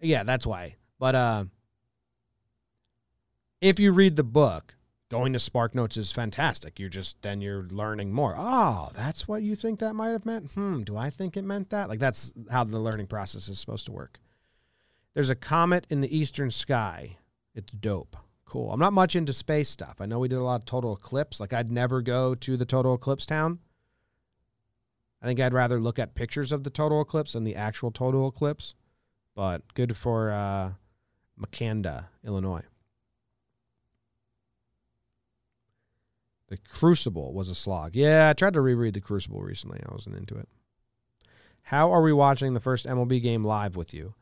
Yeah, 0.00 0.24
that's 0.24 0.46
why. 0.46 0.76
But 0.98 1.14
uh 1.14 1.44
if 3.60 3.80
you 3.80 3.92
read 3.92 4.16
the 4.16 4.24
book, 4.24 4.76
going 5.10 5.32
to 5.32 5.38
Spark 5.38 5.74
Notes 5.74 5.96
is 5.96 6.12
fantastic. 6.12 6.78
You're 6.78 6.88
just 6.88 7.20
then 7.22 7.40
you're 7.40 7.64
learning 7.64 8.12
more. 8.12 8.34
Oh, 8.36 8.90
that's 8.94 9.26
what 9.26 9.42
you 9.42 9.54
think 9.54 9.80
that 9.80 9.94
might 9.94 10.10
have 10.10 10.26
meant? 10.26 10.50
Hmm, 10.52 10.82
do 10.82 10.96
I 10.96 11.10
think 11.10 11.36
it 11.36 11.44
meant 11.44 11.70
that? 11.70 11.88
Like 11.88 12.00
that's 12.00 12.32
how 12.50 12.64
the 12.64 12.78
learning 12.78 13.06
process 13.06 13.48
is 13.48 13.58
supposed 13.58 13.86
to 13.86 13.92
work. 13.92 14.18
There's 15.14 15.30
a 15.30 15.34
comet 15.34 15.86
in 15.88 16.00
the 16.02 16.16
eastern 16.16 16.50
sky. 16.50 17.16
It's 17.54 17.72
dope. 17.72 18.16
Cool. 18.44 18.70
I'm 18.70 18.78
not 18.78 18.92
much 18.92 19.16
into 19.16 19.32
space 19.32 19.68
stuff. 19.68 19.96
I 20.00 20.06
know 20.06 20.18
we 20.18 20.28
did 20.28 20.38
a 20.38 20.44
lot 20.44 20.60
of 20.60 20.66
total 20.66 20.94
eclipse. 20.94 21.40
Like 21.40 21.52
I'd 21.52 21.70
never 21.70 22.02
go 22.02 22.34
to 22.34 22.56
the 22.56 22.66
total 22.66 22.94
eclipse 22.94 23.26
town. 23.26 23.58
I 25.22 25.26
think 25.26 25.40
I'd 25.40 25.54
rather 25.54 25.80
look 25.80 25.98
at 25.98 26.14
pictures 26.14 26.52
of 26.52 26.62
the 26.62 26.70
total 26.70 27.00
eclipse 27.00 27.32
than 27.32 27.44
the 27.44 27.56
actual 27.56 27.90
total 27.90 28.28
eclipse. 28.28 28.74
But 29.36 29.74
good 29.74 29.96
for 29.96 30.32
uh 30.32 30.72
Makanda, 31.38 32.06
Illinois. 32.24 32.64
The 36.48 36.56
Crucible 36.56 37.32
was 37.34 37.48
a 37.48 37.54
slog. 37.54 37.94
Yeah, 37.94 38.30
I 38.30 38.32
tried 38.32 38.54
to 38.54 38.60
reread 38.60 38.94
The 38.94 39.00
Crucible 39.00 39.42
recently. 39.42 39.80
I 39.86 39.92
wasn't 39.92 40.16
into 40.16 40.36
it. 40.36 40.48
How 41.62 41.92
are 41.92 42.02
we 42.02 42.12
watching 42.12 42.54
the 42.54 42.60
first 42.60 42.86
MLB 42.86 43.20
game 43.20 43.44
live 43.44 43.76
with 43.76 43.92
you? 43.92 44.14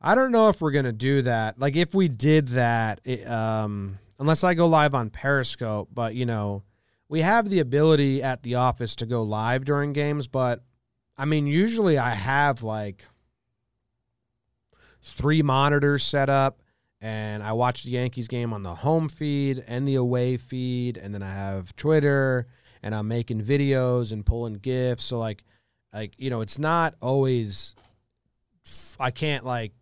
I 0.00 0.14
don't 0.14 0.32
know 0.32 0.48
if 0.48 0.60
we're 0.60 0.72
gonna 0.72 0.92
do 0.92 1.22
that. 1.22 1.60
Like 1.60 1.76
if 1.76 1.94
we 1.94 2.08
did 2.08 2.48
that, 2.48 3.00
it, 3.04 3.28
um, 3.28 3.98
unless 4.18 4.42
I 4.42 4.54
go 4.54 4.66
live 4.66 4.94
on 4.94 5.10
Periscope, 5.10 5.90
but 5.92 6.14
you 6.14 6.26
know, 6.26 6.64
we 7.08 7.20
have 7.20 7.48
the 7.48 7.60
ability 7.60 8.22
at 8.22 8.42
the 8.42 8.56
office 8.56 8.96
to 8.96 9.06
go 9.06 9.22
live 9.22 9.64
during 9.64 9.92
games. 9.92 10.26
But 10.26 10.64
I 11.16 11.26
mean, 11.26 11.46
usually 11.46 11.96
I 11.98 12.10
have 12.10 12.62
like 12.62 13.04
three 15.02 15.42
monitors 15.42 16.04
set 16.04 16.28
up 16.28 16.60
and 17.00 17.42
I 17.42 17.52
watch 17.52 17.84
the 17.84 17.90
Yankees 17.90 18.28
game 18.28 18.52
on 18.52 18.62
the 18.62 18.74
home 18.74 19.08
feed 19.08 19.64
and 19.68 19.86
the 19.86 19.96
away 19.96 20.36
feed, 20.36 20.96
and 20.96 21.14
then 21.14 21.22
I 21.22 21.32
have 21.32 21.74
Twitter, 21.76 22.48
and 22.82 22.94
I'm 22.94 23.08
making 23.08 23.42
videos 23.42 24.12
and 24.12 24.26
pulling 24.26 24.54
gifs. 24.54 25.04
So 25.04 25.18
like, 25.18 25.44
like 25.92 26.14
you 26.18 26.30
know, 26.30 26.40
it's 26.40 26.58
not 26.58 26.94
always. 27.00 27.74
I 29.00 29.10
can't 29.10 29.46
like 29.46 29.72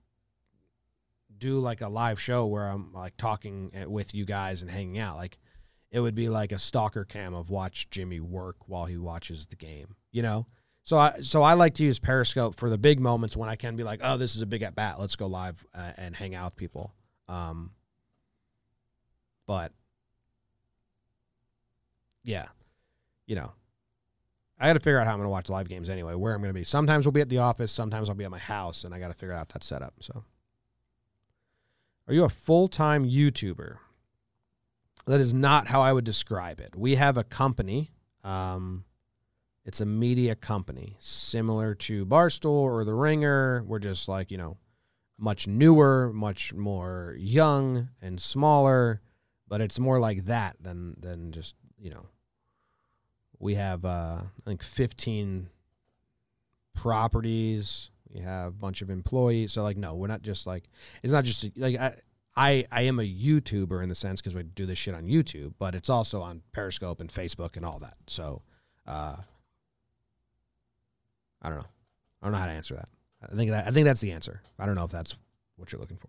do 1.38 1.58
like 1.58 1.80
a 1.80 1.88
live 1.88 2.20
show 2.20 2.46
where 2.46 2.66
I'm 2.66 2.92
like 2.92 3.16
talking 3.16 3.72
with 3.86 4.14
you 4.14 4.24
guys 4.24 4.62
and 4.62 4.70
hanging 4.70 4.98
out. 4.98 5.16
Like, 5.16 5.38
it 5.90 6.00
would 6.00 6.14
be 6.14 6.28
like 6.28 6.52
a 6.52 6.58
stalker 6.58 7.04
cam 7.04 7.34
of 7.34 7.48
watch 7.50 7.88
Jimmy 7.90 8.20
work 8.20 8.56
while 8.66 8.84
he 8.84 8.98
watches 8.98 9.46
the 9.46 9.56
game. 9.56 9.96
You 10.12 10.22
know. 10.22 10.46
So 10.86 10.96
I 10.96 11.18
so 11.20 11.42
I 11.42 11.54
like 11.54 11.74
to 11.74 11.84
use 11.84 11.98
Periscope 11.98 12.54
for 12.54 12.70
the 12.70 12.78
big 12.78 13.00
moments 13.00 13.36
when 13.36 13.48
I 13.48 13.56
can 13.56 13.74
be 13.74 13.82
like, 13.82 14.00
oh, 14.04 14.16
this 14.16 14.36
is 14.36 14.42
a 14.42 14.46
big 14.46 14.62
at 14.62 14.76
bat. 14.76 15.00
Let's 15.00 15.16
go 15.16 15.26
live 15.26 15.66
uh, 15.74 15.92
and 15.96 16.14
hang 16.14 16.36
out 16.36 16.52
with 16.52 16.56
people. 16.56 16.94
Um, 17.28 17.72
but 19.48 19.72
yeah, 22.22 22.46
you 23.26 23.34
know, 23.34 23.50
I 24.60 24.68
got 24.68 24.74
to 24.74 24.80
figure 24.80 25.00
out 25.00 25.08
how 25.08 25.12
I'm 25.12 25.18
going 25.18 25.26
to 25.26 25.30
watch 25.30 25.48
live 25.48 25.68
games 25.68 25.88
anyway. 25.88 26.14
Where 26.14 26.32
I'm 26.32 26.40
going 26.40 26.54
to 26.54 26.58
be. 26.58 26.62
Sometimes 26.62 27.04
we'll 27.04 27.12
be 27.12 27.20
at 27.20 27.28
the 27.28 27.38
office. 27.38 27.72
Sometimes 27.72 28.08
I'll 28.08 28.14
be 28.14 28.24
at 28.24 28.30
my 28.30 28.38
house, 28.38 28.84
and 28.84 28.94
I 28.94 29.00
got 29.00 29.08
to 29.08 29.14
figure 29.14 29.34
out 29.34 29.48
that 29.50 29.64
setup. 29.64 29.94
So, 29.98 30.22
are 32.06 32.14
you 32.14 32.22
a 32.22 32.28
full 32.28 32.68
time 32.68 33.04
YouTuber? 33.04 33.78
That 35.06 35.20
is 35.20 35.34
not 35.34 35.66
how 35.66 35.80
I 35.82 35.92
would 35.92 36.04
describe 36.04 36.60
it. 36.60 36.76
We 36.76 36.94
have 36.94 37.16
a 37.16 37.24
company. 37.24 37.90
Um, 38.22 38.84
it's 39.66 39.80
a 39.80 39.86
media 39.86 40.36
company 40.36 40.96
similar 41.00 41.74
to 41.74 42.06
Barstool 42.06 42.52
or 42.52 42.84
The 42.84 42.94
Ringer. 42.94 43.64
We're 43.64 43.80
just 43.80 44.08
like 44.08 44.30
you 44.30 44.38
know 44.38 44.56
much 45.18 45.48
newer, 45.48 46.12
much 46.14 46.54
more 46.54 47.16
young 47.18 47.88
and 48.00 48.20
smaller, 48.20 49.00
but 49.48 49.60
it's 49.60 49.78
more 49.78 49.98
like 49.98 50.26
that 50.26 50.56
than 50.60 50.94
than 51.00 51.32
just 51.32 51.56
you 51.78 51.90
know. 51.90 52.06
We 53.38 53.56
have 53.56 53.84
uh, 53.84 54.20
I 54.22 54.44
think 54.46 54.62
fifteen 54.62 55.48
properties. 56.74 57.90
We 58.08 58.20
have 58.20 58.48
a 58.48 58.52
bunch 58.52 58.82
of 58.82 58.88
employees. 58.88 59.52
So 59.52 59.62
like, 59.64 59.76
no, 59.76 59.94
we're 59.94 60.06
not 60.06 60.22
just 60.22 60.46
like 60.46 60.64
it's 61.02 61.12
not 61.12 61.24
just 61.24 61.58
like 61.58 61.76
I. 61.76 61.96
I, 62.38 62.66
I 62.70 62.82
am 62.82 62.98
a 62.98 63.02
YouTuber 63.02 63.82
in 63.82 63.88
the 63.88 63.94
sense 63.94 64.20
because 64.20 64.34
we 64.34 64.42
do 64.42 64.66
this 64.66 64.76
shit 64.76 64.94
on 64.94 65.06
YouTube, 65.06 65.54
but 65.58 65.74
it's 65.74 65.88
also 65.88 66.20
on 66.20 66.42
Periscope 66.52 67.00
and 67.00 67.10
Facebook 67.10 67.56
and 67.56 67.64
all 67.64 67.78
that. 67.78 67.94
So, 68.08 68.42
uh, 68.86 69.16
I 71.46 71.48
don't 71.48 71.58
know. 71.58 71.66
I 72.20 72.26
don't 72.26 72.32
know 72.32 72.38
how 72.38 72.46
to 72.46 72.52
answer 72.52 72.74
that. 72.74 72.90
I 73.22 73.34
think 73.36 73.52
that 73.52 73.68
I 73.68 73.70
think 73.70 73.84
that's 73.84 74.00
the 74.00 74.10
answer. 74.10 74.42
I 74.58 74.66
don't 74.66 74.74
know 74.74 74.84
if 74.84 74.90
that's 74.90 75.16
what 75.54 75.70
you're 75.70 75.80
looking 75.80 75.96
for. 75.96 76.08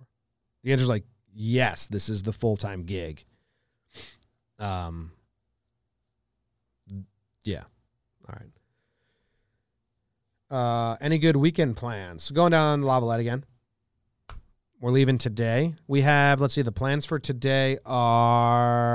The 0.63 0.71
answer 0.71 0.81
is 0.81 0.89
like 0.89 1.03
yes, 1.31 1.85
this 1.85 2.09
is 2.09 2.23
the 2.23 2.33
full 2.33 2.57
time 2.57 2.83
gig. 2.83 3.23
Um. 4.57 5.11
Yeah. 7.43 7.63
All 8.27 8.35
right. 8.39 8.49
Uh, 10.49 10.97
any 10.99 11.19
good 11.19 11.35
weekend 11.35 11.77
plans? 11.77 12.31
Going 12.31 12.51
down 12.51 12.81
Lavallette 12.81 13.19
again. 13.19 13.43
We're 14.79 14.91
leaving 14.91 15.17
today. 15.17 15.75
We 15.87 16.01
have, 16.01 16.41
let's 16.41 16.53
see, 16.53 16.61
the 16.61 16.71
plans 16.71 17.05
for 17.05 17.19
today 17.19 17.77
are. 17.85 18.86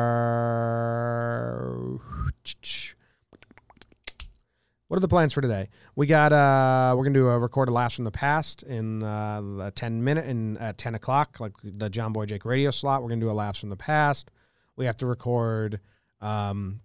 The 5.03 5.09
plans 5.09 5.33
for 5.33 5.41
today? 5.41 5.69
We 5.97 6.07
got 6.07 6.33
uh 6.33 6.95
we're 6.97 7.03
gonna 7.03 7.15
do 7.15 7.27
a 7.27 7.37
record 7.37 7.69
a 7.69 7.73
last 7.73 7.97
from 7.97 8.05
the 8.05 8.13
past 8.13 8.63
in 8.63 9.03
uh 9.03 9.73
ten 9.75 10.05
minute 10.05 10.27
and 10.27 10.57
at 10.59 10.79
ten 10.79 10.95
o'clock, 10.95 11.41
like 11.41 11.55
the 11.61 11.91
Jomboy 11.91 12.29
Jake 12.29 12.45
radio 12.45 12.71
slot. 12.71 13.03
We're 13.03 13.09
gonna 13.09 13.21
do 13.21 13.31
a 13.31 13.33
laughs 13.33 13.59
from 13.59 13.71
the 13.71 13.77
past. 13.77 14.31
We 14.77 14.87
have 14.87 14.97
to 14.99 15.07
record 15.07 15.81
um 16.21 16.83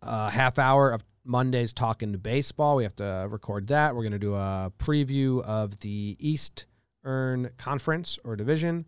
a 0.00 0.30
half 0.30 0.58
hour 0.58 0.92
of 0.92 1.04
Mondays 1.22 1.74
talking 1.74 2.12
to 2.12 2.18
baseball. 2.18 2.76
We 2.76 2.84
have 2.84 2.96
to 2.96 3.26
record 3.28 3.66
that. 3.66 3.94
We're 3.94 4.04
gonna 4.04 4.18
do 4.18 4.34
a 4.34 4.72
preview 4.78 5.42
of 5.42 5.78
the 5.80 6.16
Eastern 6.18 7.50
Conference 7.58 8.18
or 8.24 8.34
division. 8.34 8.86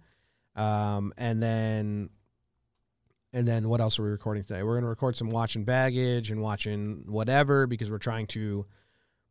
Um 0.57 1.13
and 1.19 1.43
then 1.43 2.09
and 3.33 3.49
then 3.49 3.69
what 3.69 3.81
else 3.81 3.99
are 3.99 4.03
we 4.03 4.11
recording 4.11 4.43
today? 4.43 4.63
We're 4.63 4.75
going 4.75 4.85
to 4.85 4.89
record 4.89 5.17
some 5.17 5.31
watching 5.31 5.65
baggage 5.65 6.31
and 6.31 6.43
watching 6.43 7.05
whatever 7.07 7.67
because 7.67 7.91
we're 7.91 7.99
trying 7.99 8.27
to 8.29 8.67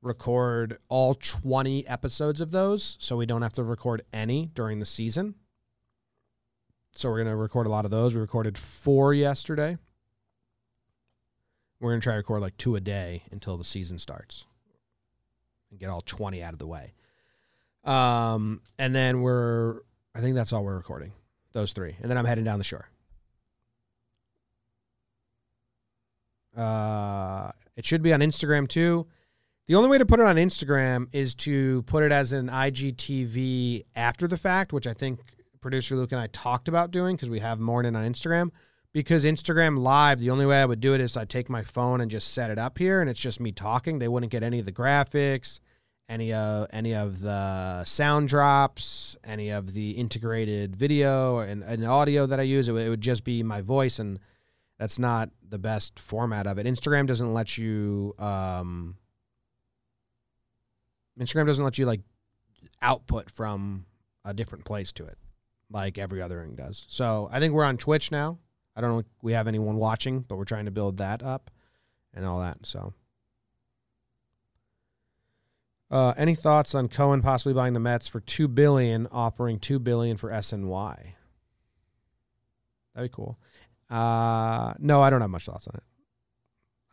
record 0.02 0.80
all 0.90 1.14
20 1.14 1.88
episodes 1.88 2.42
of 2.42 2.52
those 2.52 2.98
so 3.00 3.16
we 3.16 3.28
don't 3.28 3.44
have 3.44 3.54
to 3.54 3.64
record 3.64 4.02
any 4.12 4.48
during 4.56 4.80
the 4.80 4.86
season. 4.86 5.36
So 6.96 7.10
we're 7.10 7.18
going 7.18 7.28
to 7.28 7.36
record 7.36 7.68
a 7.68 7.70
lot 7.70 7.86
of 7.86 7.92
those. 7.92 8.16
We 8.16 8.22
recorded 8.22 8.58
four 8.58 9.14
yesterday. 9.14 9.78
We're 11.80 11.92
going 11.92 12.02
to 12.02 12.04
try 12.04 12.14
to 12.14 12.18
record 12.18 12.42
like 12.42 12.58
two 12.58 12.76
a 12.76 12.80
day 12.80 13.24
until 13.32 13.58
the 13.58 13.64
season 13.64 13.98
starts 13.98 14.46
and 15.70 15.80
get 15.80 15.90
all 15.90 16.02
20 16.02 16.44
out 16.44 16.54
of 16.54 16.60
the 16.60 16.68
way. 16.68 16.94
Um, 17.84 18.62
and 18.78 18.94
then 18.94 19.22
we're, 19.22 19.80
I 20.14 20.22
think 20.22 20.36
that's 20.36 20.54
all 20.54 20.64
we're 20.64 20.76
recording, 20.76 21.14
those 21.54 21.72
three. 21.72 21.96
And 22.02 22.10
then 22.10 22.18
I'm 22.18 22.26
heading 22.26 22.44
down 22.44 22.60
the 22.60 22.64
shore. 22.64 22.91
Uh, 26.56 27.52
it 27.76 27.86
should 27.86 28.02
be 28.02 28.14
on 28.14 28.20
Instagram 28.20 28.68
too. 28.68 29.08
The 29.68 29.76
only 29.76 29.90
way 29.90 29.98
to 29.98 30.06
put 30.06 30.20
it 30.20 30.26
on 30.26 30.36
Instagram 30.36 31.08
is 31.14 31.34
to 31.36 31.84
put 31.84 32.04
it 32.04 32.12
as 32.12 32.34
an 32.34 32.50
IGTV 32.50 33.86
after 33.96 34.28
the 34.28 34.38
fact, 34.38 34.74
which 34.74 34.88
I 34.88 34.94
think 34.94 35.20
producer 35.62 35.96
Luke 35.96 36.12
and 36.12 36.20
I 36.20 36.28
talked 36.28 36.68
about 36.68 36.92
doing 36.92 37.16
because 37.16 37.30
we 37.30 37.40
have 37.40 37.60
morning 37.60 37.96
on 37.96 38.12
Instagram. 38.12 38.50
Because 38.94 39.24
Instagram 39.24 39.78
Live, 39.78 40.20
the 40.20 40.32
only 40.32 40.46
way 40.46 40.62
I 40.62 40.66
would 40.66 40.82
do 40.82 40.94
it 40.94 41.00
is 41.00 41.16
I 41.16 41.24
take 41.24 41.50
my 41.50 41.64
phone 41.64 42.02
and 42.02 42.12
just 42.12 42.34
set 42.34 42.52
it 42.52 42.58
up 42.58 42.78
here, 42.78 43.00
and 43.00 43.10
it's 43.10 43.22
just 43.22 43.40
me 43.40 43.54
talking. 43.54 44.00
They 44.00 44.10
wouldn't 44.10 44.34
get 44.34 44.44
any 44.44 44.60
of 44.60 44.66
the 44.66 44.74
graphics, 44.74 45.62
any 46.10 46.34
of 46.34 46.68
any 46.74 46.94
of 46.94 47.22
the 47.22 47.86
sound 47.86 48.28
drops, 48.28 49.16
any 49.24 49.50
of 49.50 49.74
the 49.74 49.92
integrated 49.92 50.76
video 50.76 51.40
and, 51.40 51.64
and 51.64 51.86
audio 51.86 52.26
that 52.26 52.42
I 52.42 52.44
use. 52.44 52.68
It, 52.68 52.74
it 52.74 52.90
would 52.90 53.00
just 53.00 53.24
be 53.24 53.44
my 53.44 53.62
voice, 53.62 54.00
and 54.00 54.20
that's 54.82 54.98
not 54.98 55.30
the 55.48 55.60
best 55.60 56.00
format 56.00 56.48
of 56.48 56.58
it. 56.58 56.66
Instagram 56.66 57.06
doesn't 57.06 57.34
let 57.36 57.56
you. 57.56 58.16
Um, 58.18 58.96
Instagram 61.20 61.46
doesn't 61.46 61.64
let 61.64 61.78
you 61.78 61.86
like 61.86 62.02
output 62.82 63.30
from 63.30 63.86
a 64.26 64.34
different 64.34 64.66
place 64.66 64.92
to 64.94 65.06
it, 65.06 65.20
like 65.70 66.00
every 66.00 66.20
other 66.20 66.42
thing 66.42 66.56
does. 66.56 66.88
So 66.90 67.30
I 67.32 67.40
think 67.40 67.54
we're 67.54 67.64
on 67.64 67.78
Twitch 67.78 68.12
now. 68.12 68.40
I 68.76 68.82
don't 68.82 68.90
know 68.90 69.00
if 69.00 69.06
we 69.22 69.34
have 69.34 69.48
anyone 69.48 69.76
watching, 69.76 70.22
but 70.22 70.38
we're 70.38 70.46
trying 70.46 70.66
to 70.66 70.72
build 70.72 70.98
that 70.98 71.22
up 71.22 71.52
and 72.16 72.26
all 72.26 72.40
that. 72.40 72.66
So, 72.66 72.96
uh, 75.92 76.16
any 76.18 76.34
thoughts 76.34 76.74
on 76.74 76.88
Cohen 76.88 77.22
possibly 77.22 77.54
buying 77.54 77.74
the 77.74 77.80
Mets 77.80 78.08
for 78.08 78.20
two 78.20 78.48
billion, 78.48 79.06
offering 79.12 79.60
two 79.60 79.78
billion 79.78 80.18
for 80.18 80.32
SNY? 80.32 81.14
That'd 82.96 83.12
be 83.12 83.16
cool. 83.16 83.38
Uh, 83.92 84.74
no, 84.80 85.02
I 85.02 85.10
don't 85.10 85.22
have 85.22 85.30
much 85.30 85.46
thoughts 85.46 85.68
on 85.68 85.76
it. 85.76 85.84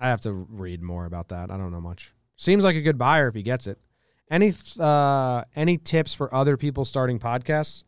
I 0.01 0.09
have 0.09 0.21
to 0.23 0.33
read 0.33 0.83
more 0.83 1.07
about 1.07 1.29
that. 1.29 1.51
I 1.51 1.57
don't 1.57 1.73
know 1.73 1.81
much. 1.81 2.13
Seems 2.37 2.65
like 2.65 2.77
a 2.77 2.83
good 2.83 2.99
buyer 2.99 3.29
if 3.29 3.35
he 3.35 3.43
gets 3.43 3.67
it. 3.67 3.79
Any 4.31 4.53
uh 4.79 5.45
any 5.57 5.79
tips 5.79 6.15
for 6.15 6.33
other 6.35 6.57
people 6.57 6.85
starting 6.85 7.19
podcasts? 7.19 7.83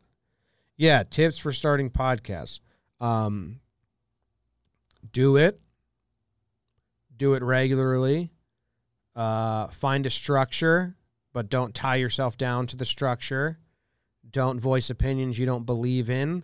Yeah, 0.77 1.03
tips 1.03 1.39
for 1.39 1.53
starting 1.53 1.91
podcasts. 1.91 2.61
Um 3.01 3.61
do 5.13 5.37
it. 5.37 5.61
Do 7.17 7.35
it 7.35 7.43
regularly. 7.43 8.33
Uh 9.15 9.67
find 9.69 10.07
a 10.07 10.11
structure, 10.11 10.97
but 11.33 11.51
don't 11.51 11.75
tie 11.75 11.97
yourself 11.97 12.39
down 12.39 12.67
to 12.69 12.77
the 12.77 12.87
structure. 12.87 13.59
Don't 14.29 14.59
voice 14.59 14.89
opinions 14.91 15.39
you 15.39 15.47
don't 15.47 15.67
believe 15.67 16.09
in. 16.09 16.43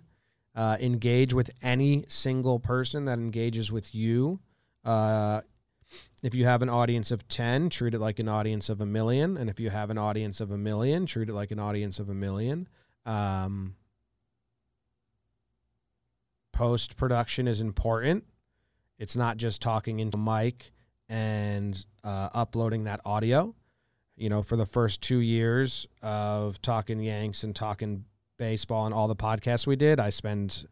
Uh, 0.57 0.76
engage 0.80 1.34
with 1.34 1.50
any 1.62 2.04
single 2.09 2.59
person 2.59 3.04
that 3.04 3.18
engages 3.18 3.70
with 3.70 3.94
you. 3.94 4.40
Uh, 4.84 5.42
if 6.22 6.34
you 6.34 6.46
have 6.46 6.62
an 6.62 6.70
audience 6.70 7.11
of 7.11 7.28
10, 7.28 7.68
treat 7.68 7.92
it 7.92 8.00
like 8.00 8.18
an 8.18 8.28
audience 8.28 8.70
of 8.70 8.80
a 8.80 8.86
million. 8.86 9.36
And 9.36 9.50
if 9.50 9.61
you 9.61 9.68
have 9.68 9.90
an 9.90 9.98
audience 9.98 10.40
of 10.40 10.50
a 10.50 10.57
million, 10.57 11.04
treat 11.04 11.28
it 11.28 11.34
like 11.34 11.50
an 11.50 11.59
audience 11.59 12.00
of 12.00 12.09
a 12.09 12.14
million. 12.14 12.66
Um, 13.04 13.76
Post 16.57 16.96
production 16.96 17.46
is 17.48 17.61
important. 17.61 18.24
It's 18.98 19.14
not 19.14 19.36
just 19.36 19.61
talking 19.61 20.00
into 20.00 20.16
a 20.16 20.20
mic 20.20 20.72
and 21.07 21.84
uh, 22.02 22.30
uploading 22.32 22.84
that 22.84 23.02
audio. 23.04 23.54
You 24.16 24.30
know, 24.30 24.42
for 24.42 24.57
the 24.57 24.64
first 24.64 25.02
two 25.02 25.18
years 25.18 25.86
of 26.00 26.62
talking 26.62 26.98
Yanks 26.98 27.44
and 27.44 27.54
talking 27.54 28.07
baseball 28.39 28.87
and 28.87 28.95
all 28.95 29.09
the 29.09 29.16
podcasts 29.16 29.66
we 29.66 29.76
did, 29.76 30.01
I 30.01 30.11
spend 30.11 30.66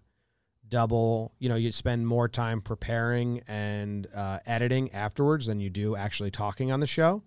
double 0.66 1.30
you 1.38 1.48
know 1.48 1.56
you 1.56 1.70
spend 1.70 2.06
more 2.06 2.26
time 2.26 2.60
preparing 2.60 3.42
and 3.46 4.06
uh, 4.14 4.38
editing 4.46 4.90
afterwards 4.92 5.46
than 5.46 5.60
you 5.60 5.68
do 5.68 5.94
actually 5.94 6.30
talking 6.30 6.72
on 6.72 6.80
the 6.80 6.86
show. 6.86 7.22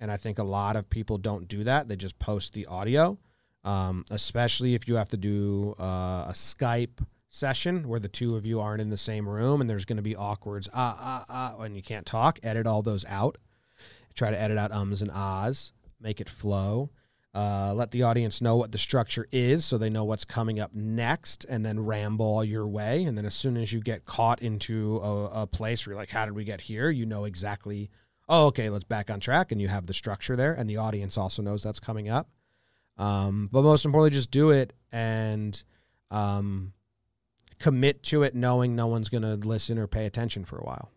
And 0.00 0.12
i 0.12 0.16
think 0.16 0.38
a 0.38 0.44
lot 0.44 0.76
of 0.76 0.88
people 0.88 1.18
don't 1.18 1.48
do 1.48 1.64
that. 1.64 1.88
They 1.88 1.96
just 1.96 2.18
post 2.18 2.52
the 2.52 2.66
audio 2.66 3.18
um, 3.64 4.04
especially 4.10 4.74
if 4.74 4.88
you 4.88 4.94
have 4.94 5.08
to 5.10 5.16
do 5.16 5.74
uh, 5.78 6.26
a 6.28 6.32
skype 6.32 7.04
session 7.30 7.86
where 7.86 8.00
the 8.00 8.08
two 8.08 8.36
of 8.36 8.46
you 8.46 8.60
aren't 8.60 8.80
in 8.80 8.88
the 8.88 8.96
same 8.96 9.28
room 9.28 9.60
and 9.60 9.68
there's 9.68 9.84
going 9.84 9.98
to 9.98 10.02
be 10.02 10.16
awkwards 10.16 10.68
ah 10.72 10.96
ah 10.98 11.24
ah 11.28 11.62
and 11.62 11.76
you 11.76 11.82
can't 11.82 12.06
talk 12.06 12.38
edit 12.42 12.66
all 12.66 12.82
those 12.82 13.04
out. 13.06 13.36
Try 14.14 14.30
to 14.30 14.40
edit 14.40 14.58
out 14.58 14.72
ums 14.72 15.02
and 15.02 15.10
ahs 15.12 15.72
make 16.00 16.20
it 16.20 16.28
flow 16.28 16.90
uh, 17.34 17.72
let 17.74 17.90
the 17.90 18.02
audience 18.02 18.40
know 18.40 18.56
what 18.56 18.72
the 18.72 18.78
structure 18.78 19.26
is 19.30 19.64
so 19.64 19.76
they 19.76 19.90
know 19.90 20.04
what's 20.04 20.24
coming 20.24 20.58
up 20.58 20.74
next 20.74 21.44
and 21.48 21.64
then 21.64 21.78
ramble 21.78 22.42
your 22.42 22.66
way. 22.66 23.04
And 23.04 23.18
then 23.18 23.26
as 23.26 23.34
soon 23.34 23.56
as 23.56 23.72
you 23.72 23.80
get 23.80 24.06
caught 24.06 24.40
into 24.40 24.96
a, 24.98 25.42
a 25.42 25.46
place 25.46 25.86
where 25.86 25.92
you're 25.92 26.00
like 26.00 26.10
how 26.10 26.24
did 26.24 26.34
we 26.34 26.44
get 26.44 26.60
here? 26.60 26.90
You 26.90 27.06
know 27.06 27.24
exactly 27.24 27.90
oh 28.30 28.46
okay 28.46 28.70
let's 28.70 28.84
back 28.84 29.10
on 29.10 29.20
track 29.20 29.52
and 29.52 29.60
you 29.60 29.68
have 29.68 29.86
the 29.86 29.94
structure 29.94 30.36
there 30.36 30.54
and 30.54 30.68
the 30.68 30.78
audience 30.78 31.18
also 31.18 31.42
knows 31.42 31.62
that's 31.62 31.80
coming 31.80 32.08
up. 32.08 32.28
Um, 32.96 33.48
but 33.52 33.62
most 33.62 33.84
importantly 33.84 34.16
just 34.16 34.30
do 34.30 34.50
it 34.50 34.72
and 34.90 35.62
um, 36.10 36.72
commit 37.58 38.02
to 38.04 38.22
it 38.22 38.34
knowing 38.34 38.74
no 38.74 38.86
one's 38.86 39.10
going 39.10 39.22
to 39.22 39.36
listen 39.36 39.78
or 39.78 39.86
pay 39.86 40.06
attention 40.06 40.44
for 40.44 40.58
a 40.58 40.64
while. 40.64 40.90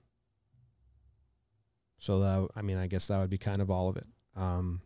So 2.00 2.22
that, 2.22 2.48
i 2.56 2.64
mean 2.64 2.78
i 2.78 2.88
guess 2.88 3.08
that 3.08 3.20
would 3.20 3.30
be 3.30 3.38
kind 3.38 3.62
of 3.62 3.70
all 3.70 3.90
of 3.90 3.98
it. 3.98 4.08
Um, 4.38 4.82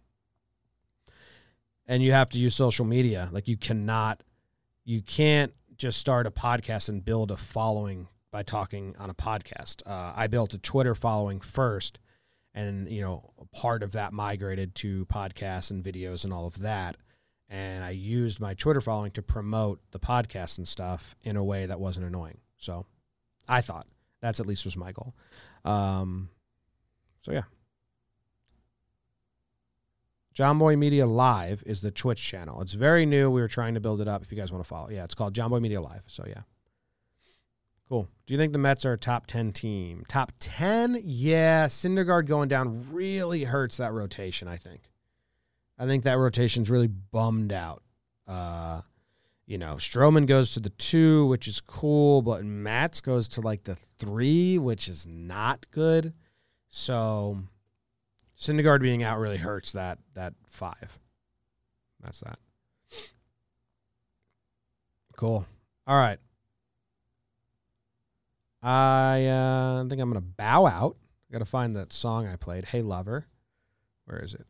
and 1.87 2.01
you 2.03 2.11
have 2.11 2.29
to 2.31 2.39
use 2.39 2.55
social 2.55 2.85
media. 2.85 3.29
Like 3.31 3.47
you 3.47 3.57
cannot, 3.57 4.23
you 4.83 5.01
can't 5.01 5.53
just 5.77 5.99
start 5.99 6.27
a 6.27 6.31
podcast 6.31 6.89
and 6.89 7.03
build 7.03 7.31
a 7.31 7.37
following 7.37 8.07
by 8.31 8.43
talking 8.43 8.95
on 8.99 9.09
a 9.09 9.13
podcast. 9.13 9.81
Uh, 9.85 10.13
I 10.15 10.27
built 10.27 10.53
a 10.53 10.57
Twitter 10.57 10.95
following 10.95 11.39
first, 11.39 11.99
and 12.53 12.89
you 12.89 13.01
know, 13.01 13.31
part 13.53 13.83
of 13.83 13.93
that 13.93 14.13
migrated 14.13 14.75
to 14.75 15.05
podcasts 15.05 15.71
and 15.71 15.83
videos 15.83 16.23
and 16.23 16.33
all 16.33 16.45
of 16.45 16.59
that. 16.59 16.97
And 17.47 17.83
I 17.83 17.91
used 17.91 18.39
my 18.39 18.55
Twitter 18.55 18.81
following 18.81 19.11
to 19.11 19.21
promote 19.21 19.79
the 19.91 19.99
podcast 19.99 20.57
and 20.57 20.67
stuff 20.67 21.15
in 21.23 21.35
a 21.35 21.43
way 21.43 21.67
that 21.67 21.79
wasn't 21.79 22.07
annoying. 22.07 22.39
So, 22.57 22.87
I 23.47 23.61
thought 23.61 23.85
that's 24.21 24.39
at 24.39 24.47
least 24.47 24.65
was 24.65 24.75
my 24.75 24.91
goal. 24.91 25.13
Um, 25.63 26.29
so 27.21 27.31
yeah. 27.31 27.43
Jomboy 30.35 30.77
Media 30.77 31.07
Live 31.07 31.63
is 31.65 31.79
the 31.81 31.91
Twitch 31.91 32.21
channel. 32.21 32.61
It's 32.61 32.73
very 32.73 33.05
new. 33.05 33.31
We 33.31 33.39
were 33.39 33.47
trying 33.47 33.73
to 33.75 33.79
build 33.79 34.01
it 34.01 34.07
up. 34.09 34.21
If 34.21 34.33
you 34.33 34.37
guys 34.37 34.51
want 34.51 34.63
to 34.63 34.67
follow, 34.67 34.89
yeah, 34.89 35.05
it's 35.05 35.15
called 35.15 35.33
Jomboy 35.33 35.61
Media 35.61 35.79
Live. 35.79 36.03
So 36.07 36.25
yeah, 36.27 36.41
cool. 37.87 38.09
Do 38.25 38.33
you 38.33 38.37
think 38.37 38.51
the 38.51 38.59
Mets 38.59 38.85
are 38.85 38.93
a 38.93 38.97
top 38.97 39.27
ten 39.27 39.53
team? 39.53 40.03
Top 40.09 40.33
ten? 40.39 41.01
Yeah, 41.01 41.67
Syndergaard 41.67 42.25
going 42.25 42.49
down 42.49 42.91
really 42.91 43.45
hurts 43.45 43.77
that 43.77 43.93
rotation. 43.93 44.49
I 44.49 44.57
think. 44.57 44.81
I 45.79 45.85
think 45.85 46.03
that 46.03 46.17
rotation's 46.17 46.69
really 46.69 46.87
bummed 46.87 47.53
out. 47.53 47.81
Uh, 48.27 48.81
you 49.45 49.57
know, 49.57 49.75
Stroman 49.75 50.27
goes 50.27 50.53
to 50.53 50.59
the 50.59 50.69
two, 50.71 51.27
which 51.27 51.47
is 51.47 51.61
cool, 51.61 52.21
but 52.21 52.43
Matz 52.43 52.99
goes 52.99 53.29
to 53.29 53.41
like 53.41 53.63
the 53.63 53.75
three, 53.97 54.57
which 54.57 54.89
is 54.89 55.07
not 55.07 55.65
good. 55.71 56.13
So 56.67 57.39
Syndergaard 58.39 58.81
being 58.81 59.03
out 59.03 59.19
really 59.19 59.37
hurts 59.37 59.71
that 59.73 59.99
that 60.13 60.33
five. 60.47 60.99
That's 62.03 62.19
that. 62.19 62.37
Cool. 65.15 65.47
All 65.87 65.97
right. 65.97 66.19
I 68.61 69.25
uh, 69.25 69.87
think 69.87 70.01
I'm 70.01 70.09
gonna 70.09 70.21
bow 70.21 70.65
out. 70.65 70.97
I 71.29 71.33
gotta 71.33 71.45
find 71.45 71.75
that 71.75 71.93
song 71.93 72.27
I 72.27 72.35
played. 72.35 72.65
Hey 72.65 72.81
lover, 72.81 73.27
where 74.05 74.19
is 74.19 74.33
it? 74.33 74.45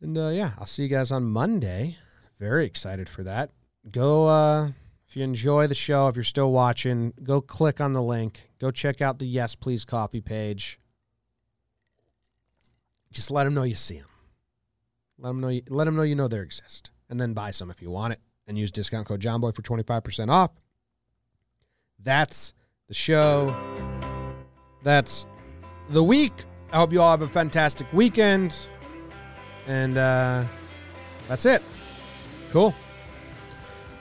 And 0.00 0.18
uh, 0.18 0.28
yeah, 0.28 0.52
I'll 0.58 0.66
see 0.66 0.82
you 0.82 0.88
guys 0.88 1.12
on 1.12 1.24
Monday. 1.24 1.96
Very 2.38 2.66
excited 2.66 3.08
for 3.08 3.22
that. 3.22 3.50
Go 3.90 4.26
uh, 4.26 4.70
if 5.08 5.16
you 5.16 5.22
enjoy 5.22 5.68
the 5.68 5.74
show. 5.74 6.08
If 6.08 6.16
you're 6.16 6.24
still 6.24 6.50
watching, 6.50 7.12
go 7.22 7.40
click 7.40 7.80
on 7.80 7.92
the 7.92 8.02
link. 8.02 8.50
Go 8.58 8.70
check 8.70 9.00
out 9.00 9.18
the 9.18 9.26
Yes 9.26 9.54
Please 9.54 9.84
Coffee 9.84 10.20
page 10.20 10.80
just 13.16 13.30
let 13.30 13.44
them 13.44 13.54
know 13.54 13.64
you 13.64 13.74
see 13.74 13.98
them. 13.98 14.08
Let 15.18 15.30
them 15.30 15.40
know 15.40 15.48
you, 15.48 15.62
let 15.68 15.84
them 15.84 15.96
know 15.96 16.02
you 16.02 16.14
know 16.14 16.28
they 16.28 16.38
exist, 16.38 16.90
and 17.08 17.18
then 17.18 17.32
buy 17.32 17.50
some 17.50 17.70
if 17.70 17.82
you 17.82 17.90
want 17.90 18.12
it, 18.12 18.20
and 18.46 18.56
use 18.56 18.70
discount 18.70 19.08
code 19.08 19.20
Jomboy 19.20 19.56
for 19.56 19.62
twenty 19.62 19.82
five 19.82 20.04
percent 20.04 20.30
off. 20.30 20.52
That's 22.04 22.52
the 22.86 22.94
show. 22.94 23.54
That's 24.82 25.26
the 25.88 26.04
week. 26.04 26.34
I 26.72 26.76
hope 26.76 26.92
you 26.92 27.00
all 27.00 27.10
have 27.10 27.22
a 27.22 27.28
fantastic 27.28 27.90
weekend, 27.92 28.68
and 29.66 29.96
uh, 29.96 30.44
that's 31.26 31.46
it. 31.46 31.62
Cool. 32.52 32.74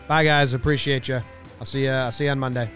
Bye, 0.07 0.25
guys. 0.25 0.53
Appreciate 0.53 1.07
you. 1.07 1.21
I'll 1.59 1.65
see 1.65 1.85
you. 1.85 1.91
I'll 1.91 2.11
see 2.11 2.25
you 2.25 2.31
on 2.31 2.39
Monday. 2.39 2.69